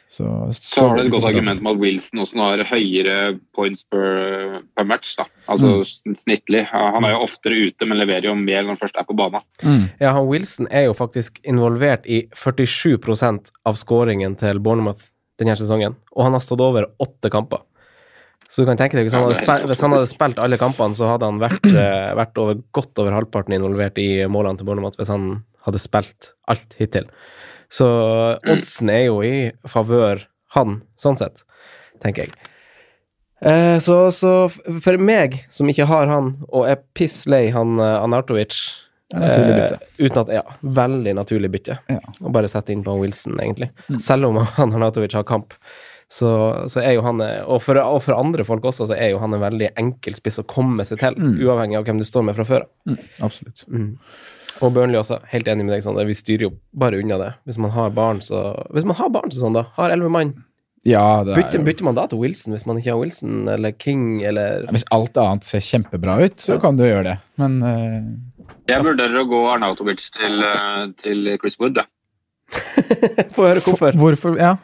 [0.09, 0.23] Så,
[0.55, 4.85] Så har du et godt argument om at Wilson også har høyere points per, per
[4.87, 5.17] match.
[5.19, 5.25] da.
[5.51, 5.81] Altså
[6.15, 6.63] snittlig.
[6.71, 9.43] Han er jo oftere ute, men leverer jo mer når han først er på banen.
[9.65, 9.89] Mm.
[9.99, 15.09] Ja, han Wilson er jo faktisk involvert i 47% av skåringen til Bournemouth
[15.41, 17.65] denne sesongen, og han har stått over åtte kamper.
[18.47, 20.97] Så du kan tenke deg, hvis han hadde, spilt, hvis han hadde spilt alle kampene,
[20.97, 25.01] så hadde han vært, eh, vært over, godt over halvparten involvert i målene til Bournemouth
[25.01, 25.29] hvis han
[25.67, 27.09] hadde spilt alt hittil.
[27.73, 27.87] Så
[28.47, 29.35] oddsen er jo i
[29.67, 30.23] favør
[30.55, 31.43] han, sånn sett,
[32.05, 32.53] tenker jeg.
[33.45, 37.99] Eh, så, så for meg, som ikke har han, og er piss lei han eh,
[38.01, 38.55] Anartovic
[39.15, 39.75] bytte.
[39.75, 41.79] Eh, uten at, ja, veldig naturlig bytte.
[41.91, 42.01] Ja.
[42.21, 43.71] Og bare sette inn på Wilson, egentlig.
[43.89, 44.01] Mm.
[44.03, 45.55] Selv om han Arnautovic har kamp.
[46.09, 46.29] Så,
[46.71, 49.35] så er jo han og for, og for andre folk også, så er jo han
[49.35, 51.41] en veldig enkel spiss å komme seg til, Mm.
[51.43, 52.69] uavhengig av hvem du står med fra før av.
[52.87, 52.99] Mm.
[53.27, 53.65] Absolutt.
[53.67, 53.89] Mm.
[54.63, 56.07] Og Burnley også, helt enig med deg, Sander.
[56.09, 57.33] Vi styrer jo bare unna det.
[57.45, 58.39] Hvis man har barn, så
[58.73, 60.31] Hvis man har barn så sånn, da, har elleve mann,
[60.87, 63.73] Ja, det er bytter, bytter man da til Wilson hvis man ikke har Wilson eller
[63.75, 67.17] King eller Ja, Hvis alt annet ser kjempebra ut, så kan du gjøre det.
[67.43, 68.55] Men uh...
[68.71, 71.83] Jeg vurderer å gå Arnautovic til, eh, til Chris Wood.
[71.83, 71.85] Ja.
[73.35, 73.99] Få høre hvorfor.
[73.99, 74.55] hvorfor Ja.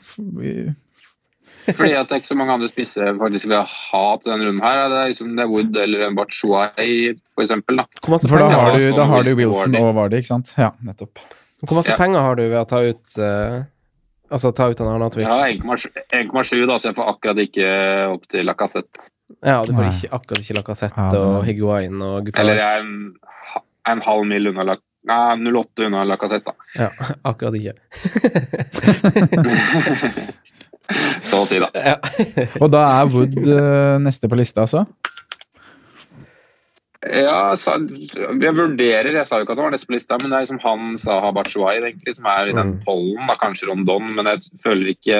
[1.66, 4.62] Fordi at det er ikke så mange andre spisser faktisk vil ha til denne runden
[4.64, 4.76] her.
[4.90, 7.74] Det er liksom det er Wood eller en Batshuayi, for eksempel.
[7.78, 7.84] Da.
[8.02, 10.16] Hvor masse, For da penger, har du, da har du Wilson og Vardy.
[10.22, 10.48] ikke sant?
[10.58, 11.14] Ja, nettopp.
[11.62, 11.98] hvor masse Ja.
[12.00, 13.62] penger har du ved å ta ut uh,
[14.32, 15.26] Altså ta ut han Arnatovic?
[15.28, 17.66] Jeg har 1,7, 1,7 da, så jeg får akkurat ikke
[18.14, 19.10] opp til Lacassette.
[19.44, 22.80] Ja, du får ikke akkurat ikke Lacassette Ja, og Higuain og gutta Eller jeg er
[22.86, 23.12] en,
[23.92, 24.88] en halv mil unna Lacassette.
[25.02, 26.54] Nei, 0,8 unna Lacassette, da.
[26.78, 26.86] Ja,
[27.30, 27.74] akkurat ikke.
[31.28, 31.68] Så å si, da.
[31.74, 31.96] Ja.
[32.60, 34.82] Og da er Wood eh, neste på lista, altså?
[37.02, 40.30] Ja, sa, jeg vurderer Jeg sa jo ikke at han var neste på lista, men
[40.30, 42.84] det er liksom han Saha Batshuayi egentlig, som er i den Mm.
[42.86, 43.26] pollen.
[43.26, 45.16] da, Kanskje Rondon, men jeg føler ikke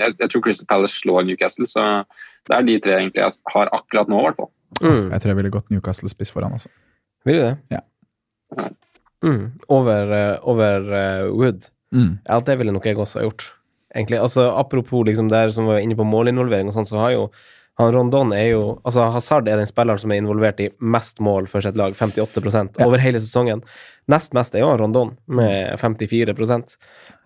[0.00, 2.04] Jeg, jeg tror Crystal Palace slår Newcastle, så
[2.48, 4.50] det er de tre egentlig jeg har akkurat nå, i hvert fall.
[4.80, 5.10] Mm.
[5.12, 6.68] Jeg tror jeg ville gått Newcastle-spiss foran, altså.
[7.26, 7.56] Vil du det?
[7.74, 7.80] Ja.
[9.26, 9.58] Mm.
[9.68, 11.68] Over, eh, over uh, Wood.
[11.92, 12.18] Mm.
[12.28, 13.48] Ja, det ville nok jeg også ha gjort.
[13.96, 17.30] Egentlig, altså Apropos liksom der som var inne på målinvolvering og sånn, så har jo
[17.76, 21.48] han Rondon er jo Altså Hazard er den spilleren som er involvert i mest mål
[21.50, 22.40] for sitt lag, 58
[22.78, 22.86] Ja.
[22.86, 23.62] over hele sesongen.
[24.08, 26.76] Nest mest er jo han Rondon, med 54%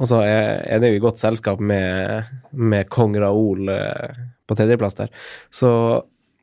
[0.00, 4.56] Og så er, er det jo i godt selskap med, med kong Raoul eh, på
[4.58, 5.10] tredjeplass der.
[5.54, 5.70] Så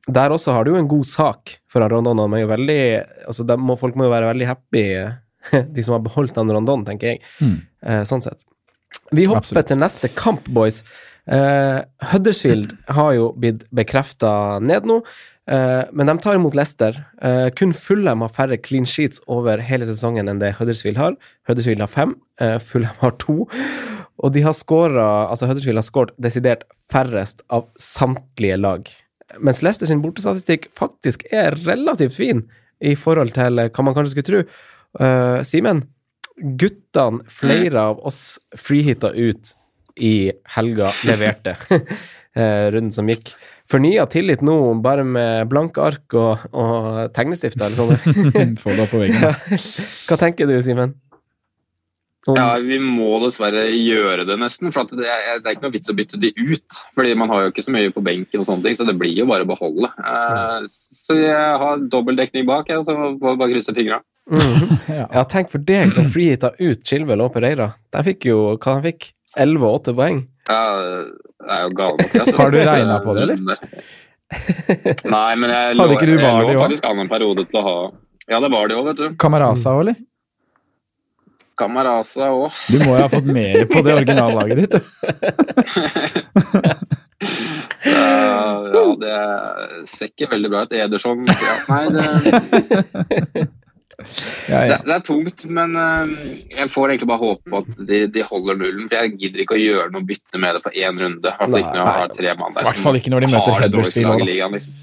[0.08, 2.22] der også har du jo en god sak for han Rondon.
[2.24, 2.82] Han er jo veldig
[3.28, 4.86] altså må, Folk må jo være veldig happy,
[5.76, 7.26] de som har beholdt han Rondon, tenker jeg.
[7.44, 7.58] Mm.
[7.84, 8.46] Eh, sånn sett.
[9.16, 9.70] Vi hopper Absolutt.
[9.70, 10.82] til neste kamp, boys.
[11.28, 15.02] Uh, Huddersfield har jo blitt bekrefta ned nå,
[15.52, 17.02] uh, men de tar imot Leicester.
[17.20, 21.18] Uh, kun Fulham har færre clean sheets over hele sesongen enn det Huddersfield har.
[21.50, 22.16] Huddersfield har fem,
[22.62, 23.48] Fulham har to.
[24.22, 28.88] Og de har skåra Altså, Huddersfield har skåret desidert færrest av samtlige lag.
[29.44, 32.46] Mens Leicester sin bortestatistikk faktisk er relativt fin
[32.80, 34.44] i forhold til hva man kanskje skulle tro.
[35.50, 35.82] Simen,
[36.38, 39.54] guttene, flere av oss freehitta ut
[39.98, 43.34] i helga, leverte uh, runden som gikk.
[43.68, 48.54] Fornya tillit nå, bare med blanke ark og, og tegnestifter eller sånn.
[48.62, 49.28] Få det opp på veggen.
[50.08, 50.94] Hva tenker du, Simen?
[52.28, 54.72] Om- Ja, vi må dessverre gjøre det nesten.
[54.72, 56.80] For at det, er, det er ikke noe vits å bytte de ut.
[56.96, 59.16] Fordi man har jo ikke så mye på benken, og sånne ting, så det blir
[59.20, 59.92] jo bare å beholde.
[60.00, 60.64] Uh,
[61.08, 64.00] så jeg har dobbeltdekning bak, jeg, så får bare krysse fingra.
[64.28, 64.78] Mhm.
[64.98, 65.06] Ja.
[65.14, 67.68] Ja, tenk for deg som freehitta ut Chilwell og Pereira.
[67.96, 69.02] De fikk jo hva de fikk?
[69.38, 70.18] 11 og 8 poeng.
[70.48, 70.90] Ja, det
[71.54, 72.00] er jo galt.
[72.08, 72.36] Altså.
[72.40, 73.38] Har du regnet på det, eller?
[75.16, 77.64] Nei, men jeg lå, Hadde ikke du jeg lå faktisk an en periode til å
[77.64, 77.76] ha
[78.28, 79.06] Ja, det var det òg, vet du.
[79.22, 79.98] Kamarasa òg, eller?
[81.58, 82.52] Kamerasa, òg.
[82.70, 84.74] Du må jo ha fått mer på det originallaget ditt.
[84.76, 84.80] du.
[87.88, 89.16] ja, det
[89.94, 90.74] ser ikke veldig bra ut.
[90.78, 91.34] Ederson ja,
[91.72, 92.04] Nei, det,
[93.98, 94.78] Ja, det, ja.
[94.86, 96.12] det er tungt, men eh,
[96.54, 98.86] jeg får egentlig bare håpe på at de, de holder nullen.
[98.92, 101.34] For jeg gidder ikke å gjøre noe bytte med det for én runde.
[101.34, 102.62] I hvert fall ikke når jeg har tre mann der.
[102.62, 104.76] I hvert fall ikke når de møter det Huddersfield liksom.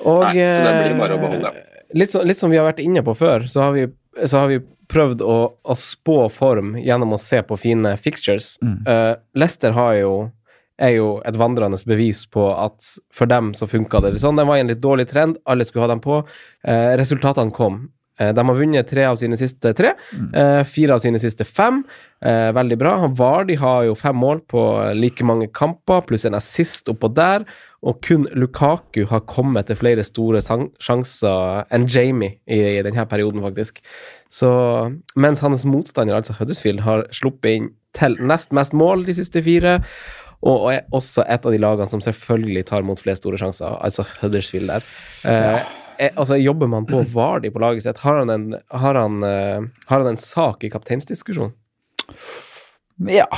[0.00, 1.54] Og Nei, så det blir bare å eh, beholde.
[2.00, 3.88] Litt, så, litt som vi har vært inne på før, så har vi,
[4.22, 8.54] så har vi prøvd å, å spå form gjennom å se på fine fixtures.
[8.62, 8.76] Mm.
[8.86, 10.14] Uh, Leicester har jo,
[10.80, 14.38] er jo et vandrende bevis på at for dem så funka det sånn.
[14.38, 16.22] Den var i en litt dårlig trend, alle skulle ha dem på.
[16.66, 17.84] Eh, resultatene kom.
[18.20, 19.94] Eh, De har vunnet tre av sine siste tre.
[20.12, 20.64] Mm.
[20.68, 21.82] Fire av sine siste fem.
[22.20, 22.96] Eh, veldig bra.
[23.00, 24.62] Han Vardy har jo fem mål på
[24.98, 27.46] like mange kamper, pluss en assist oppå der.
[27.80, 33.40] Og kun Lukaku har kommet til flere store sjanser enn Jamie i, i denne perioden,
[33.40, 33.80] faktisk.
[34.28, 34.50] Så
[35.16, 39.78] mens hans motstander, altså Huddersfield, har sluppet inn til nest mest mål de siste fire.
[40.44, 44.06] Og er også et av de lagene som selvfølgelig tar mot flest store sjanser, altså
[44.20, 44.86] Huddersfield der.
[45.28, 48.00] Eh, eh, altså, jobber man på Vardi på laget sitt?
[48.02, 51.52] Har han en, har han, uh, har han en sak i kapteinsdiskusjon?
[53.08, 53.28] ja.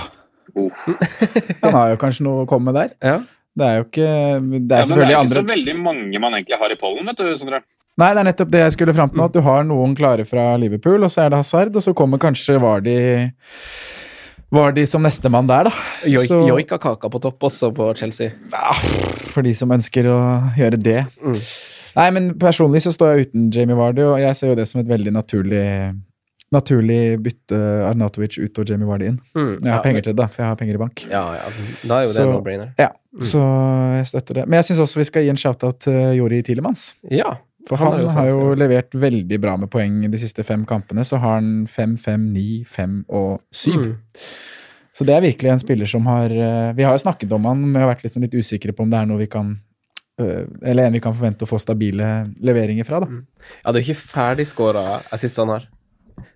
[0.59, 0.83] Uff.
[1.63, 2.91] Han har jo kanskje noe å komme med der.
[3.01, 3.21] Ja.
[3.57, 6.21] Det er jo ikke Det er Ja, men det er ikke andre så veldig mange
[6.21, 7.63] man egentlig har i pollen, vet du, Sondre.
[8.01, 9.27] Nei, det er nettopp det jeg skulle fram til nå.
[9.29, 12.21] At du har noen klare fra Liverpool, og så er det Hazard, og så kommer
[12.21, 12.97] kanskje Vardy
[14.53, 15.73] Vardy som nestemann der, da.
[16.05, 18.33] Joik, Så- Joikakaka på topp også på Chelsea.
[18.53, 18.73] Ja,
[19.33, 20.19] For de som ønsker å
[20.59, 21.07] gjøre det.
[21.25, 21.39] Mm.
[21.97, 24.81] Nei, men personlig så står jeg uten Jamie Vardy, og jeg ser jo det som
[24.81, 25.67] et veldig naturlig
[26.53, 27.57] Naturlig bytte
[27.89, 29.15] Arnatovic ut og Jamie Vardy inn.
[29.33, 29.53] Mm.
[29.65, 31.05] Jeg har Ja, penger til det, for jeg har penger i bank.
[31.09, 31.47] Ja, ja.
[31.89, 32.75] Da er jo Så- det no-brainer.
[32.79, 33.23] Ja, Mm.
[33.23, 33.41] Så
[33.97, 34.49] jeg støtter det.
[34.49, 36.95] Men jeg syns også vi skal gi en shout-out til Jori Tilemans.
[37.11, 37.35] Ja.
[37.69, 41.01] For Han han, jo har jo levert veldig bra med poeng de siste fem kampene.
[41.05, 43.75] Så har han fem, fem, ni, fem og syv.
[43.85, 43.97] Mm.
[44.95, 47.61] Så det er virkelig en spiller som har eh, Vi har jo snakket om han,
[47.61, 49.59] men vi har vært liksom litt usikre på om det er noe vi kan
[50.21, 52.09] Eller en vi kan forvente å få stabile
[52.45, 53.23] leveringer fra, da.
[53.63, 55.69] Ja, det er jo ikke ferdigskåra assist han har.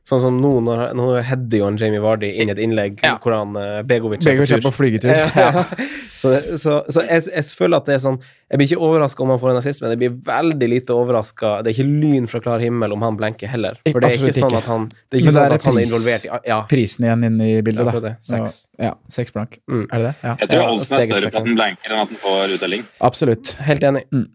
[0.07, 3.16] Sånn som nå, når, nå header jo en Jamie Vardy inn i et innlegg Ja.
[3.19, 4.69] hvor han Begovic Begovic Begovic er tur.
[4.71, 5.11] på flygetur.
[5.11, 5.64] Ja.
[6.16, 8.14] Så, så, så jeg, jeg føler at det er sånn
[8.49, 11.51] Jeg blir ikke overraska om han får en assist, men jeg blir veldig lite overraska.
[11.62, 13.77] Det er ikke lyn fra klar himmel om han blenker heller.
[13.85, 15.66] For det er ikke Absolutt sånn at han Det er ikke det sånn er at
[15.69, 16.59] han er involvert i Ja.
[16.73, 18.14] Prisen igjen inn i bildet, da.
[18.31, 18.57] Seks.
[18.81, 19.59] Ja, seks blank.
[19.69, 19.85] Mm.
[19.90, 20.14] Er det det?
[20.25, 20.35] Ja.
[20.40, 22.87] Jeg tror Olsen er større på at den blanker enn at den får uttelling.
[23.11, 23.53] Absolutt.
[23.69, 24.07] Helt enig.
[24.16, 24.27] Mm.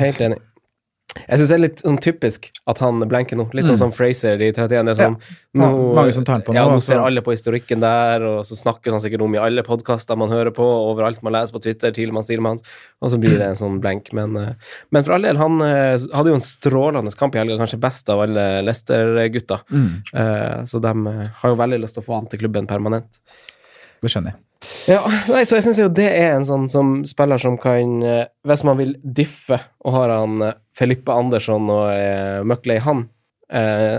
[0.00, 0.40] Helt enig.
[1.28, 3.44] Jeg syns det er litt sånn typisk at han blenker nå.
[3.52, 3.78] Litt sånn Mm.
[3.82, 4.68] som Fraser i 31.
[4.86, 5.16] Det er sånn,
[5.54, 7.80] Ja, nå, mange som tar på nå, Ja, nå og så- ser alle på historikken
[7.80, 11.34] der, og så snakkes han sikkert om i alle podkaster man hører på, overalt man
[11.34, 12.62] leser på Twitter, Tilemann, Stilemanns,
[13.02, 14.10] og så blir det en sånn blenk.
[14.14, 14.54] Men, eh,
[14.90, 18.08] men for all del, han eh, hadde jo en strålende kamp i helga, kanskje best
[18.08, 19.60] av alle Leicester-gutta.
[19.70, 23.04] Mm, Eh, Så de har jo veldig lyst til å få han til klubben permanent.
[24.00, 24.34] det skjønner jeg.
[24.86, 25.00] Ja,
[25.32, 28.62] nei, så jeg syns jo det er en sånn som spiller som kan eh, Hvis
[28.66, 33.02] man vil diffe og har han Felippe Felipe Andersson og eh, møkk han,
[33.52, 33.98] eh,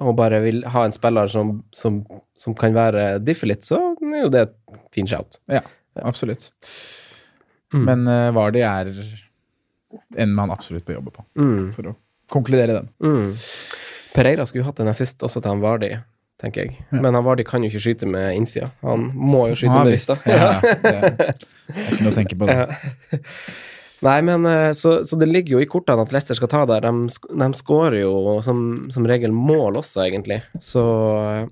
[0.00, 2.00] og bare vil ha en spiller som, som,
[2.40, 4.56] som kan være diffe litt, så er jo det et
[4.96, 5.38] fint shout.
[5.52, 5.60] Ja,
[6.00, 6.48] Absolutt.
[7.74, 7.84] Mm.
[7.84, 8.88] Men uh, Vardy er
[10.18, 11.94] en man absolutt bør jobbe på, Mm, for å
[12.30, 12.88] konkludere den.
[13.02, 13.34] mm.
[14.14, 15.92] Pereira skulle hatt en assist også til han Vardi,
[16.40, 16.84] tenker jeg.
[16.90, 17.00] Ja.
[17.04, 18.70] Men han Vardi kan jo ikke skyte med innsida.
[18.86, 20.16] Han må jo skyte Ja, med rista.
[20.24, 22.48] Ja, ja, det er ikke noe å tenke på.
[22.48, 23.20] Det.
[24.06, 26.86] Nei, men eh, så, så det ligger jo i kortene at Leicester skal ta der.
[26.86, 30.40] De, de skårer jo som, som regel mål også, egentlig.
[30.64, 30.84] Så
[31.20, 31.42] eh,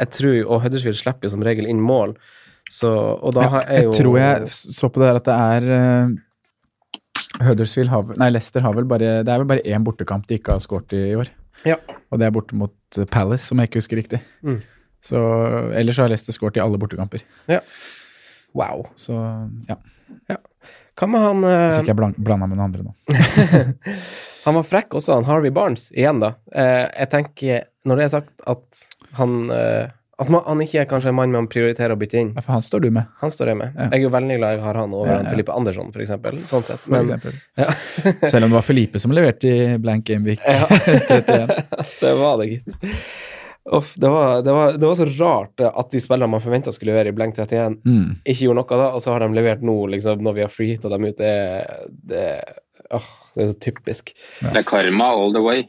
[0.00, 2.14] jeg tror Og Huddersfield slipper jo som regel inn mål.
[2.70, 5.70] Så, og da har jeg jeg tror jeg så på det der at det er
[5.76, 6.12] eh,
[7.48, 10.54] Huddersfield har Nei, Leicester har vel bare Det er vel bare én bortekamp de ikke
[10.54, 11.32] har skåret i i år.
[11.68, 11.76] Ja.
[12.10, 14.20] Og det er borte mot eh, Palace, som jeg ikke husker riktig.
[14.46, 14.60] Mm.
[15.04, 15.20] Så
[15.76, 17.22] Ellers så har Leicester skåret i alle bortekamper.
[17.50, 17.60] Ja.
[18.56, 18.86] Wow.
[19.00, 19.14] Så
[19.68, 19.76] ja.
[20.28, 20.36] ja.
[21.00, 22.94] Hva med han Hvis eh, ikke jeg blan- blanda med noen andre nå.
[24.46, 26.30] Han var frekk også, han Harvey Barnes, igjen, da.
[26.48, 28.84] Uh, jeg tenker, når det er sagt, at
[29.18, 29.90] han eh,
[30.20, 32.32] At man, han ikke er kanskje en mann man prioriterer å bytte inn.
[32.36, 33.72] Ja, For han står du med, Han står jeg med.
[33.78, 33.86] Ja.
[33.88, 35.30] Jeg er jo veldig glad jeg har han over Ja, ja.
[35.32, 36.38] Filipe Andersson, for eksempel.
[36.50, 36.82] Sånn sett.
[36.84, 37.38] for Men eksempel.
[37.56, 37.70] ja.
[38.34, 40.66] Selv om det var Felipe som leverte i blank game Ja.
[42.04, 42.76] det var det, gitt.
[43.70, 46.72] Uff, det, var, det, var, det var så rart eh, at de spillerne man forventa
[46.72, 48.16] skulle levere i blank 31, Mm.
[48.24, 50.88] ikke gjorde noe da, og så har de levert nå, liksom, når vi har freehitta
[50.92, 51.16] dem ut.
[51.20, 51.34] Det,
[52.12, 52.24] det,
[52.96, 54.12] åh, det er så typisk.
[54.40, 55.66] Det er karma all the way.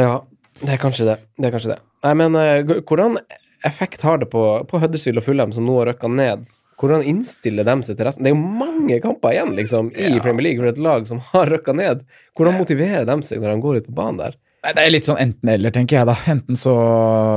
[0.00, 0.22] Ja,
[0.62, 1.18] det er kanskje det.
[1.38, 1.80] Det er kanskje det.
[2.04, 3.20] Nei, men eh, hvordan
[3.64, 6.46] effekt har det på, på Huddersfield og Fulham, som nå har røkka ned?
[6.80, 8.24] Hvordan innstiller de seg til resten?
[8.26, 10.22] Det er jo mange kamper igjen liksom, i Ja.
[10.24, 12.02] Premier League for et lag som har røkka ned.
[12.36, 14.34] Hvordan motiverer de seg når de går ut på banen der?
[14.64, 16.14] Det er litt sånn enten-eller, tenker jeg da.
[16.32, 16.72] Enten så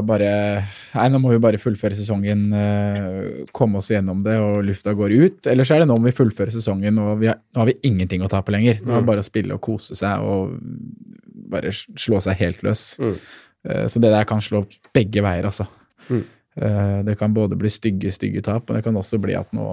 [0.07, 0.29] bare
[0.95, 5.11] Nei, nå må vi bare fullføre sesongen, eh, komme oss gjennom det, og lufta går
[5.19, 5.49] ut.
[5.51, 7.75] Eller så er det nå om vi fullfører sesongen, og vi har, nå har vi
[7.89, 8.79] ingenting å tape lenger.
[8.79, 9.09] Nå er det Mm.
[9.11, 10.55] bare å spille og kose seg og
[11.51, 12.95] bare slå seg helt løs.
[12.97, 13.17] Mm.
[13.69, 14.63] Eh, Så det der kan slå
[14.95, 15.67] begge veier, altså.
[16.09, 16.23] Mm.
[16.61, 19.67] Eh, Det kan både bli stygge, stygge tap, men det kan også bli at nå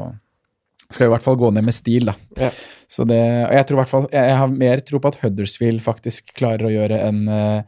[0.91, 2.15] skal vi i hvert fall gå ned med stil, da.
[2.39, 2.51] Ja.
[2.93, 3.19] Så det,
[3.49, 6.69] og jeg tror i hvert fall, jeg har mer tro på at Huddersfield faktisk klarer
[6.69, 7.63] å gjøre en, eh,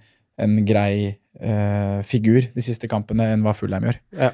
[0.45, 3.99] en grei uh, figur de siste kampene enn hva Fulheim gjør.
[4.21, 4.31] Ja.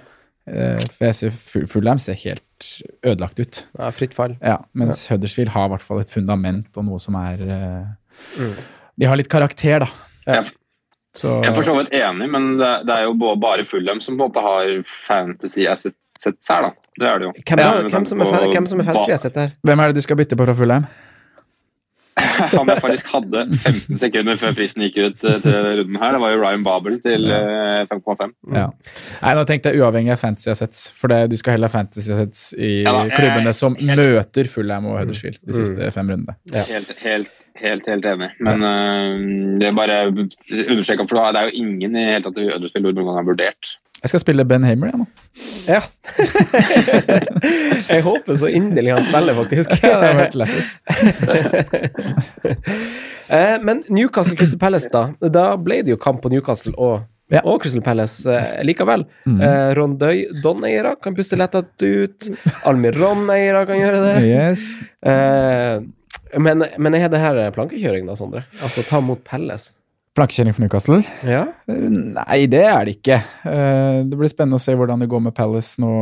[0.51, 2.69] Uh, for jeg ser Fulheim ser helt
[3.07, 3.63] ødelagt ut.
[3.79, 4.35] Ja, fritt fall.
[4.43, 7.83] Ja, mens Huddersfield har i hvert fall et fundament og noe som er uh,
[8.39, 8.57] Mm.
[9.01, 9.89] De har litt karakter, da.
[10.27, 10.43] Ja.
[11.15, 14.17] Så Jeg er for så vidt enig, men det, det er jo bare Fulham som
[14.17, 15.97] på en måte har fantasy assets
[16.49, 16.71] her, da.
[16.99, 17.33] Det er det jo.
[17.43, 19.53] Hvem, da, hvem, som er, hvem som er fantasy ba- asset der?
[19.63, 20.87] hvem er det du skal bytte på fra Fulham?
[22.53, 26.21] Han jeg faktisk hadde 15 sekunder før prisen gikk ut eh, til runden her, det
[26.21, 28.35] var jo Ryan Babel til eh, 5,5.
[28.45, 28.57] Mm.
[28.59, 28.67] Ja.
[29.23, 32.13] Nei, nå tenkte jeg uavhengig av fantasy assets, for det, du skal heller ha fantasy
[32.13, 35.59] assets i Ja da, jeg- klubbene som helt- møter Fulham og Huddersfield de Mm.
[35.65, 36.37] siste fem rundene.
[36.53, 36.65] Ja.
[36.69, 38.31] Helt, helt, helt, helt enig.
[38.41, 42.49] Men uh, det er bare understreka, for det er jo ingen i hele tatt i
[42.49, 43.75] Huddersfield hvor gang har vurdert.
[44.03, 45.07] Jeg skal spille Ben Hamer, jeg nå.
[45.69, 45.83] Ja.
[47.93, 49.77] jeg håper så inderlig han spiller, faktisk.
[49.87, 50.69] Ja, det har vært lættis.
[53.33, 55.07] Eh, Men Newcastle Crystal Palace, da.
[55.33, 57.41] Da ble det jo kamp på Newcastle og, Ja.
[57.49, 59.07] og Crystal Palace eh, likevel.
[59.25, 59.39] Mm.
[59.41, 62.29] Eh, Rondøy-Don-eiere kan puste lettet ut.
[62.69, 64.13] Almiron-eiere kan gjøre det.
[64.29, 64.67] Yes.
[65.01, 65.81] Eh,
[66.39, 68.45] men, men er det her plankekjøring, da, Sondre?
[68.63, 69.73] Altså ta mot Palace?
[70.17, 70.99] Plankekjøring for Newcastle?
[71.25, 71.47] Ja.
[71.69, 73.17] Nei, det er det ikke.
[73.49, 75.93] Eh, Det blir spennende å se hvordan det går med Palace nå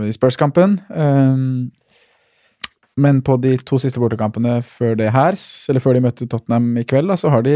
[0.00, 0.78] eh, i Spurs-kampen.
[0.90, 1.36] Eh,
[3.00, 5.38] Men på de to siste bortekampene før det her,
[5.70, 7.54] eller før de møtte Tottenham i kveld, da, så har de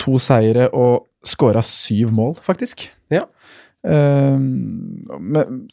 [0.00, 2.86] to seire og skåra syv mål, faktisk.
[3.12, 3.24] Ja.
[3.82, 5.66] Men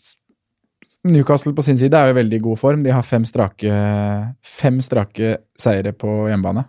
[1.03, 2.83] Newcastle på sin side er jo i veldig god form.
[2.85, 3.79] De har fem strake,
[4.39, 6.63] fem strake seire på hjemmebane.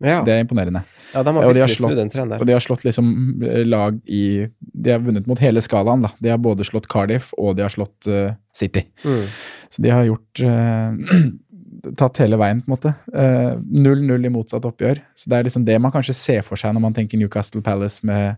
[0.00, 0.20] ja.
[0.24, 0.82] Det er imponerende.
[1.14, 4.92] ja de Og de har slått, og de har slått liksom eh, lag i De
[4.92, 6.12] har vunnet mot hele skalaen, da.
[6.18, 8.86] De har både slått Cardiff og de har slått uh, City.
[9.04, 9.24] Mm.
[9.70, 11.20] Så de har gjort eh,
[11.96, 12.90] Tatt hele veien, på en måte.
[13.16, 14.98] Eh, 0-0 i motsatt oppgjør.
[15.16, 18.04] Så det er liksom det man kanskje ser for seg når man tenker Newcastle Palace
[18.04, 18.36] med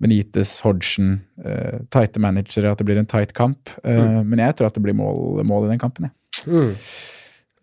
[0.00, 3.68] Benitez, Hodgson, uh, tighte managere, at det blir en tight kamp.
[3.84, 6.46] Eh, Men jeg tror at det blir mål, mål i den kampen, jeg.
[6.46, 6.72] Mm.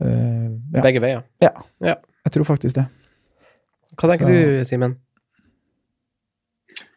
[0.01, 1.23] Eh, ja, Begge veier.
[1.41, 2.85] jeg tror faktisk det.
[3.95, 4.97] Hva tenker Så- du, Simen?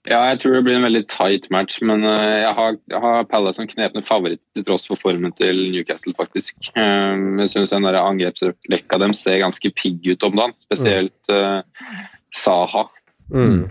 [0.06, 3.24] Ja, jeg tror det blir en veldig tight match, men eh, jeg har, jeg har
[3.28, 6.70] Palace som knepende favoritt til tross for formen til Newcastle, faktisk.
[6.78, 11.60] Eh, Jeg syns den der angrepsrekka dem ser ganske pigg ut om dagen, spesielt eh,
[12.34, 12.86] Saha.
[13.34, 13.66] Mm.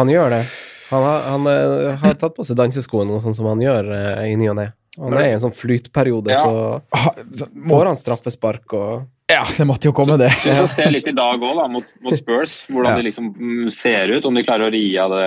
[0.00, 0.42] Han gjør det.
[0.90, 3.92] Han, har, han eh, har tatt på seg danseskoene, sånn som han gjør
[4.26, 4.70] i ny og ne.
[4.98, 6.80] Han er i en sånn flytperiode, Ja.
[6.90, 10.30] Ah, så- får han straffespark og Ja, det måtte jo komme, det.
[10.44, 12.96] Vi får se litt i dag òg, mot, mot Spurs, hvordan Ja.
[12.96, 14.24] de liksom mm, ser ut.
[14.24, 15.26] Om de klarer å ri av det,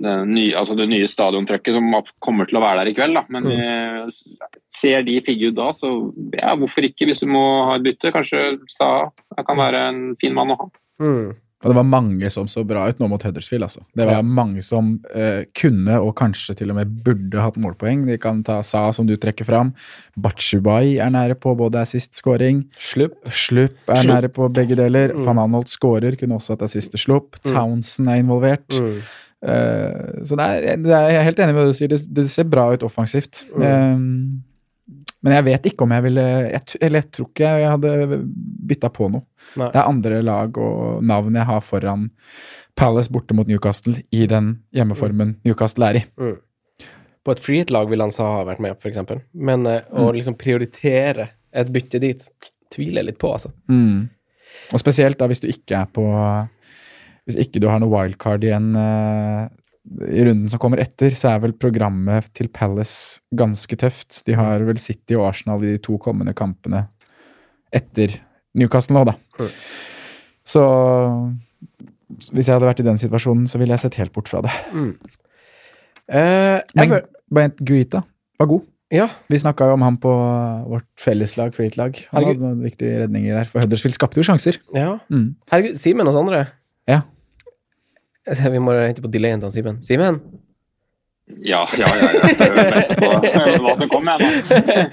[0.00, 1.90] det, nye, altså det nye stadiontrøkket som
[2.24, 3.18] kommer til å være der i kveld.
[3.18, 3.24] Da.
[3.28, 3.58] Men Mm.
[3.60, 5.90] eh, ser de pigge ut da, så
[6.38, 8.12] ja, hvorfor ikke, hvis du må ha et bytte.
[8.16, 9.10] Kanskje Sa
[9.44, 10.68] kan være en fin mann å ha.
[11.04, 11.34] mm.
[11.64, 13.64] Og det var mange som så bra ut nå mot Huddersfield.
[13.66, 13.80] altså.
[13.98, 14.22] Det var Ja.
[14.22, 18.06] mange som uh, kunne, og kanskje til og med burde hatt målpoeng.
[18.06, 19.72] De kan ta Sa, som du trekker fram.
[20.16, 22.64] Batshubai er nære på både assist-scoring.
[22.78, 23.16] Slupp.
[23.34, 24.12] Slupp er Slupp.
[24.12, 25.12] nære på begge deler.
[25.14, 25.24] Mm.
[25.26, 27.40] Van Anholt scorer, kunne også hatt assist til slupp.
[27.44, 27.50] Mm.
[27.52, 28.78] Townsend er involvert.
[28.78, 29.00] Mm.
[29.42, 31.88] Uh, så det er, det er, jeg er helt enig med hva du sier.
[31.90, 33.44] Det, det ser bra ut offensivt.
[33.54, 34.42] Mm.
[35.24, 38.18] Men jeg vet ikke om jeg ville jeg, Eller jeg tror ikke jeg hadde
[38.70, 39.26] bytta på noe.
[39.58, 39.70] Nei.
[39.74, 42.10] Det er andre lag og navn jeg har foran
[42.78, 46.04] Palace borte mot Newcastle i den hjemmeformen Newcastle er i.
[46.20, 46.36] Mm.
[47.26, 49.24] På et freehit-lag ville han sa ha vært med, eksempel.
[49.34, 52.22] Men eh, å liksom prioritere et bytte dit,
[52.72, 53.50] tviler jeg litt på, altså.
[54.72, 56.04] Og spesielt da hvis du ikke er på
[57.28, 59.48] Hvis ikke du har noe wildcard igjen eh,
[60.08, 64.22] i runden som kommer etter, så er vel programmet til Palace ganske tøft.
[64.28, 66.86] De har vel City og Arsenal i de to kommende kampene
[67.74, 68.18] etter
[68.58, 69.14] Newcastle nå, da.
[69.38, 69.52] Mm.
[70.48, 70.62] Så
[72.32, 74.52] hvis jeg hadde vært i den situasjonen, så ville jeg sett helt bort fra det.
[74.72, 74.92] Mm.
[76.08, 76.94] Eh, Men
[77.28, 78.00] Bent Guita
[78.40, 78.62] var god.
[78.94, 80.12] ja, Vi snakka jo om han på
[80.70, 81.98] vårt felleslag, Freet-lag.
[82.12, 82.40] Han Herregud.
[82.40, 83.44] hadde noen viktige redninger der.
[83.50, 84.56] For Huddersfield skapte jo sjanser.
[84.74, 84.98] ja.
[85.12, 85.34] Mm.
[85.52, 86.46] Herregud, Simen og andre.
[86.88, 87.02] Ja.
[88.28, 89.80] Vi må hente på delayen til Simen.
[89.84, 90.20] Simen?
[91.44, 92.08] Ja, ja, ja.
[92.24, 92.28] ja.
[93.20, 94.22] Jeg på hva som kommer,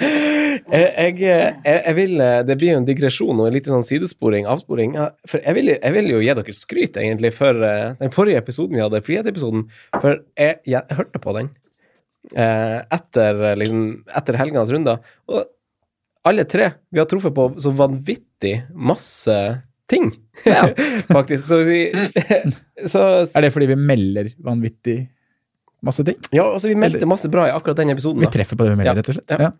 [0.75, 4.97] jeg jeg, jeg, vil Det blir jo en digresjon og en liten sånn sidesporing, avsporing.
[5.29, 8.75] For jeg vil, jeg vil jo gi dere skryt, egentlig, for eh, den forrige episoden
[8.75, 9.67] vi hadde, frihetsepisoden.
[9.95, 11.51] For jeg, jeg, hørte på den
[12.33, 13.85] eh, etter, eh, liksom,
[14.19, 15.15] etter helgenes runder.
[15.31, 15.45] Og
[16.25, 19.37] alle tre vi har truffet på så vanvittig masse
[19.91, 20.11] ting,
[21.15, 21.47] faktisk.
[21.49, 21.79] Så, vi,
[22.91, 23.01] så
[23.35, 24.97] Er det fordi vi melder vanvittig
[25.85, 26.17] masse ting?
[26.33, 28.23] Ja, altså, vi meldte masse bra i akkurat den episoden.
[28.25, 28.99] Vi treffer på det vi melder, Ja.
[29.01, 29.35] rett og slett.
[29.35, 29.51] Ja.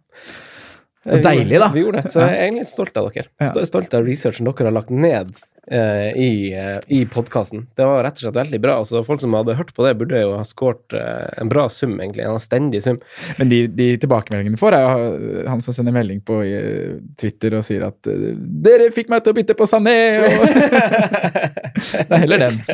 [1.05, 1.19] Ja.
[1.21, 1.67] Deilig, da.
[1.69, 2.11] Vi gjorde det.
[2.15, 3.27] Så jeg er egentlig stolt av dere.
[3.43, 3.51] Ja.
[3.69, 5.35] Stolt av researchen dere har lagt ned
[5.71, 7.65] eh, i, uh, i podkasten.
[7.75, 8.77] Det var rett og slett veldig bra.
[8.83, 11.97] Altså, folk som hadde hørt på det, burde jo ha skåret eh, en bra sum,
[11.99, 12.25] egentlig.
[12.25, 12.99] En anstendig sum.
[13.39, 17.65] Men de, de tilbakemeldingene får, er jo han som sender melding på eh, Twitter og
[17.67, 20.45] sier at eh, 'Dere fikk meg til å bytte på Sané!' Og
[22.07, 22.55] det er heller den.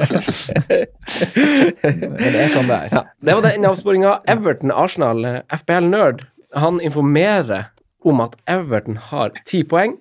[1.83, 2.93] Men det er sånn det er.
[2.93, 4.17] Ja, det var den avsporinga.
[4.29, 6.25] Everton Arsenal, eh, FBL Nerd,
[6.57, 7.69] han informerer
[8.07, 9.97] om at Everton har ti poeng.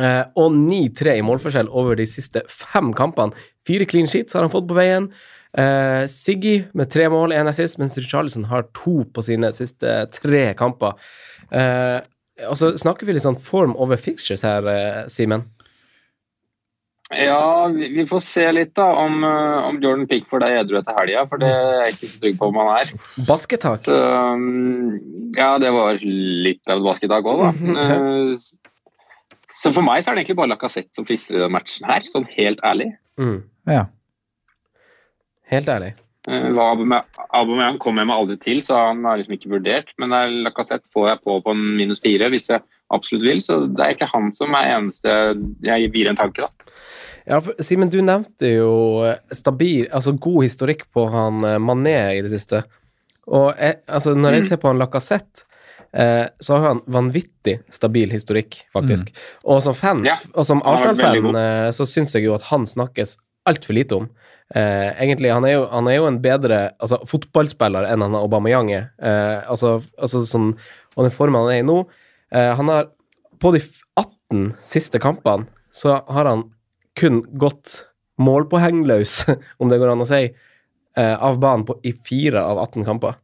[0.00, 3.36] Eh, og 9-3 i målforskjell over de siste fem kampene.
[3.68, 5.10] Fire clean sheets har han fått på veien.
[5.54, 10.48] Uh, Siggy med tre mål, én assist, mens Richarlison har to på sine siste tre
[10.58, 10.98] kamper.
[11.54, 12.00] Eh,
[12.48, 14.66] og så snakker vi litt sånn form over fixtures her,
[15.12, 15.44] Simen.
[17.14, 21.22] Ja, vi vi får se litt da om, om Jordan Pickford er edru etter helga,
[21.30, 22.92] for det er jeg ikke så trygg på om han er.
[23.28, 23.86] Basketak.
[23.86, 24.96] Så, um,
[25.36, 28.34] ja, det var litt av et basketak òg, da.
[29.54, 32.02] Så for meg så er det egentlig bare Lacassette som frister i den matchen her,
[32.10, 32.88] sånn helt ærlig.
[33.20, 33.36] Mm.
[33.70, 33.84] Ja.
[35.52, 35.92] Helt ærlig.
[36.26, 37.02] Eh, Hva Aubame-
[37.36, 39.92] Aubameyang kom jeg meg aldri til, så han har liksom ikke vurdert.
[40.00, 42.62] Men Lacassette får jeg på på en minus fire hvis jeg
[42.94, 45.14] absolutt vil, så det er egentlig han som er eneste
[45.64, 46.72] jeg gir en tanke, da.
[47.26, 48.72] Ja, for, Simen, du nevnte jo
[49.08, 52.64] eh, stabil, altså god historikk på han eh, Mané i det siste.
[53.26, 54.48] Og jeg, altså, når jeg Mm.
[54.48, 55.44] ser på han Lacassette,
[55.94, 59.12] eh, så har han vanvittig stabil historikk, faktisk.
[59.44, 63.16] Og som fan, Ja, og som Arsenal-fan, eh, så syns jeg jo at han snakkes
[63.48, 64.08] altfor lite om.
[64.54, 68.70] Eh, egentlig, han er, jo, han er jo en bedre altså, fotballspiller enn han Aubameyang
[68.76, 68.90] er.
[69.00, 70.52] Eh, altså, altså sånn,
[70.94, 71.80] og den formen han er i nå
[72.30, 72.92] eh, Han har
[73.42, 73.58] På de
[73.98, 76.44] 18 siste kampene så har han
[76.94, 77.80] kun gått
[78.22, 79.24] målpoengløs,
[79.60, 83.16] om det går an å si, eh, av banen på, i fire av 18 kamper.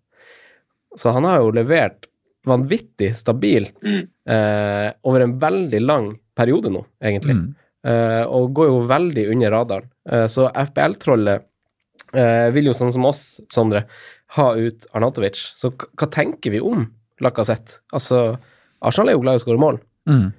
[0.98, 2.09] Så han har jo levert
[2.46, 4.08] vanvittig stabilt Mm.
[4.26, 7.34] eh, over en veldig lang periode nå, egentlig.
[7.36, 7.54] Mm.
[7.84, 9.88] Eh, og går jo veldig under radaren.
[10.08, 11.44] Eh, så FBL-trollet
[12.14, 13.84] eh, vil jo sånn som oss, Sondre,
[14.36, 15.36] ha ut Arnautovic.
[15.56, 16.88] Så k- hva tenker vi om
[17.20, 17.78] Lacassette?
[17.92, 18.38] Altså,
[18.82, 19.78] Arsenal er jo glad i å skåre mål.
[20.08, 20.32] Mm.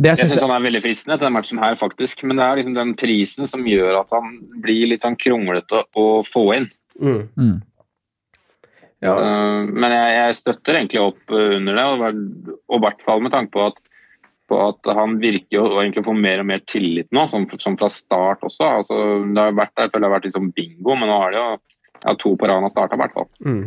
[0.00, 2.24] Det Jeg syns han er veldig fristende til den matchen her, faktisk.
[2.26, 6.06] Men det er liksom den prisen som gjør at han blir litt sånn kronglete å
[6.26, 6.66] få inn.
[7.00, 7.62] Mm.
[9.04, 11.84] Ja, Uh, men jeg, jeg støtter egentlig opp uh, under det,
[12.56, 13.76] og i hvert fall med tanke på at,
[14.48, 17.90] på at han virker å egentlig få mer og mer tillit nå, som, som fra
[17.92, 18.70] start også.
[18.80, 21.42] Altså, det har vært, jeg føler det har vært sånn bingo, men nå har det
[21.42, 21.48] jo
[22.04, 23.28] ja, to på rad han har starta, i hvert fall.
[23.44, 23.64] Mm.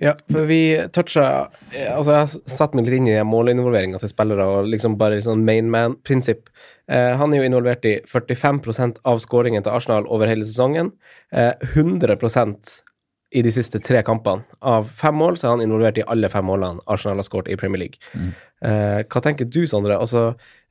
[0.00, 0.60] Ja, for vi
[0.94, 1.24] toucha
[1.70, 5.44] eh, Altså, jeg satt meg litt inn i målinvolveringa til spillere og liksom bare sånn
[5.46, 6.48] main man-prinsipp.
[6.90, 10.90] Eh, han er jo involvert i 45% av skåringen til Arsenal over hele sesongen.
[11.32, 12.18] Eh, 100
[13.34, 14.44] i de siste tre kampene.
[14.62, 17.56] Av fem mål så er han involvert i alle fem målene Arsenal har skåret i
[17.58, 17.98] Premier League.
[18.14, 18.30] Mm.
[18.64, 19.98] Eh, hva tenker du, Sondre?
[19.98, 20.28] Altså,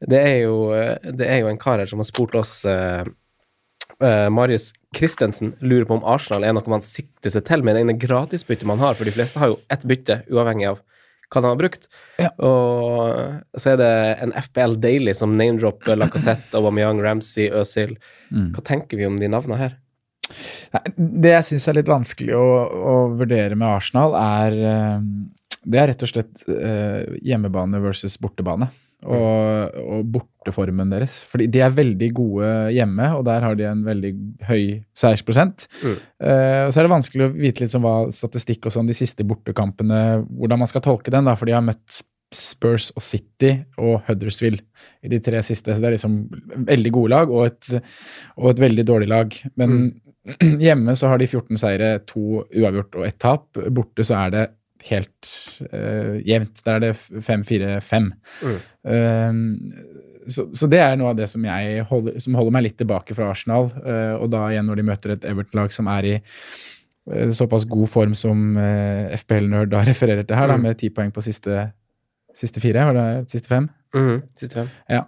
[0.08, 3.04] det er jo, eh, det er jo en kar her som har spurt oss eh,
[4.00, 7.84] eh, Marius Christensen lurer på om Arsenal er noe man sikter seg til med det
[7.84, 10.82] ene gratisbyttet man har, for de fleste har jo ett bytte, uavhengig av
[11.34, 11.88] hva de har brukt.
[12.22, 12.30] Ja.
[12.46, 13.94] Og så er det
[14.24, 17.96] en FBL Daily som name-dropper Lacassette, Aubameyang, Ramsey, Øzil.
[18.30, 18.52] Mm.
[18.54, 19.80] Hva tenker vi om de navnene her?
[20.98, 22.46] Det jeg syns er litt vanskelig å,
[22.94, 28.72] å vurdere med Arsenal, er, eh, Det er rett og slett eh, hjemmebane versus bortebane.
[29.04, 31.18] Og, og borteformen deres.
[31.28, 34.12] Fordi de er veldig gode hjemme, og der har de en veldig
[34.48, 34.62] høy
[34.96, 35.66] seiersprosent.
[35.82, 35.98] Mm.
[36.24, 38.96] Uh, og så er det vanskelig å vite litt som hva statistikk og sånn de
[38.96, 42.00] siste bortekampene, hvordan man skal tolke den, da, for de har møtt
[42.34, 44.62] Spurs og City og Huddersfield
[45.06, 45.74] i de tre siste.
[45.74, 46.18] Så det er liksom
[46.70, 47.70] veldig gode lag og et,
[48.40, 49.38] og et veldig dårlig lag.
[49.60, 49.76] Men
[50.66, 53.50] hjemme så har de 14 seire, to uavgjort og ett tap.
[53.76, 54.44] Borte så er det
[54.90, 55.30] helt
[55.72, 56.60] uh, jevnt.
[56.66, 56.94] Der er det
[57.24, 58.08] 5-4-5.
[58.44, 58.58] Mm.
[58.94, 59.38] Eh,
[60.32, 61.44] så, så det er noe av det som,
[61.90, 63.70] holder, som holder meg litt tilbake fra Arsenal.
[63.84, 67.90] Uh, og da igjen når de møter et Everton-lag som er i eh, såpass god
[67.92, 70.68] form som eh, FPL-nerd da refererer til her, da, Mm.
[70.70, 71.70] med ti poeng på siste,
[72.36, 72.88] siste fire.
[72.92, 73.70] Var det siste fem?
[73.96, 74.22] Mm.
[74.40, 74.72] Siste fem.
[74.92, 75.04] Ja.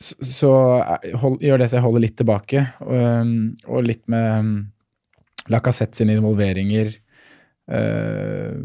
[0.00, 3.34] Så, er- hold, gjør det så jeg holder litt tilbake, og,
[3.68, 4.70] og litt med
[5.50, 6.92] Lacassette sine involveringer.
[7.70, 8.56] Uh,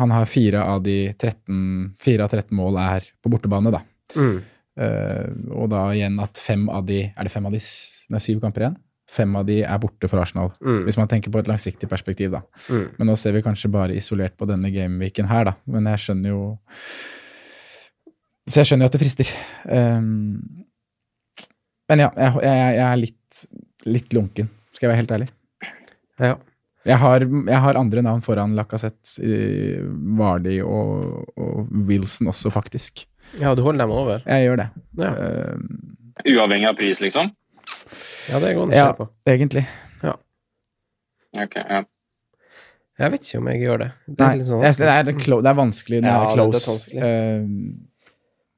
[0.00, 3.82] han har fire av de 13, fire av 13 mål er på bortebane, da.
[4.16, 4.38] Mm.
[4.80, 5.26] Uh,
[5.58, 8.62] og da igjen at fem av de Er det fem av de Nei, syv kamper
[8.64, 8.76] igjen?
[9.10, 10.52] Fem av de er borte for Arsenal.
[10.62, 10.84] Mm.
[10.86, 12.40] Hvis man tenker på et langsiktig perspektiv, da.
[12.70, 12.84] Mm.
[12.96, 15.54] Men nå ser vi kanskje bare isolert på denne gameweeken her, da.
[15.70, 16.42] Men jeg skjønner jo
[18.46, 19.32] Så jeg skjønner jo at det frister.
[19.66, 20.59] Um,
[21.90, 23.42] men ja, jeg, jeg, jeg er litt,
[23.90, 25.28] litt lunken, skal jeg være helt ærlig.
[26.20, 26.34] Ja.
[26.88, 29.82] Jeg har, jeg har andre navn foran Lacassette, eh,
[30.16, 33.04] Vardy og, og Wilson også, faktisk.
[33.36, 34.22] ja, du holder dem over?
[34.24, 34.68] Jeg gjør det.
[35.02, 37.30] Ja, Uh, Uavhengig av pris, liksom?
[38.28, 39.06] ja det går an å ja, se på.
[39.32, 39.62] egentlig.
[40.04, 40.16] Ja,
[41.40, 41.84] Ok, ja.
[43.00, 43.86] Jeg vet ikke om jeg gjør det.
[44.10, 46.16] Det Nei, er litt sånn jeg, det, er, det, er det er vanskelig når Ja,
[46.18, 46.74] det er det er close.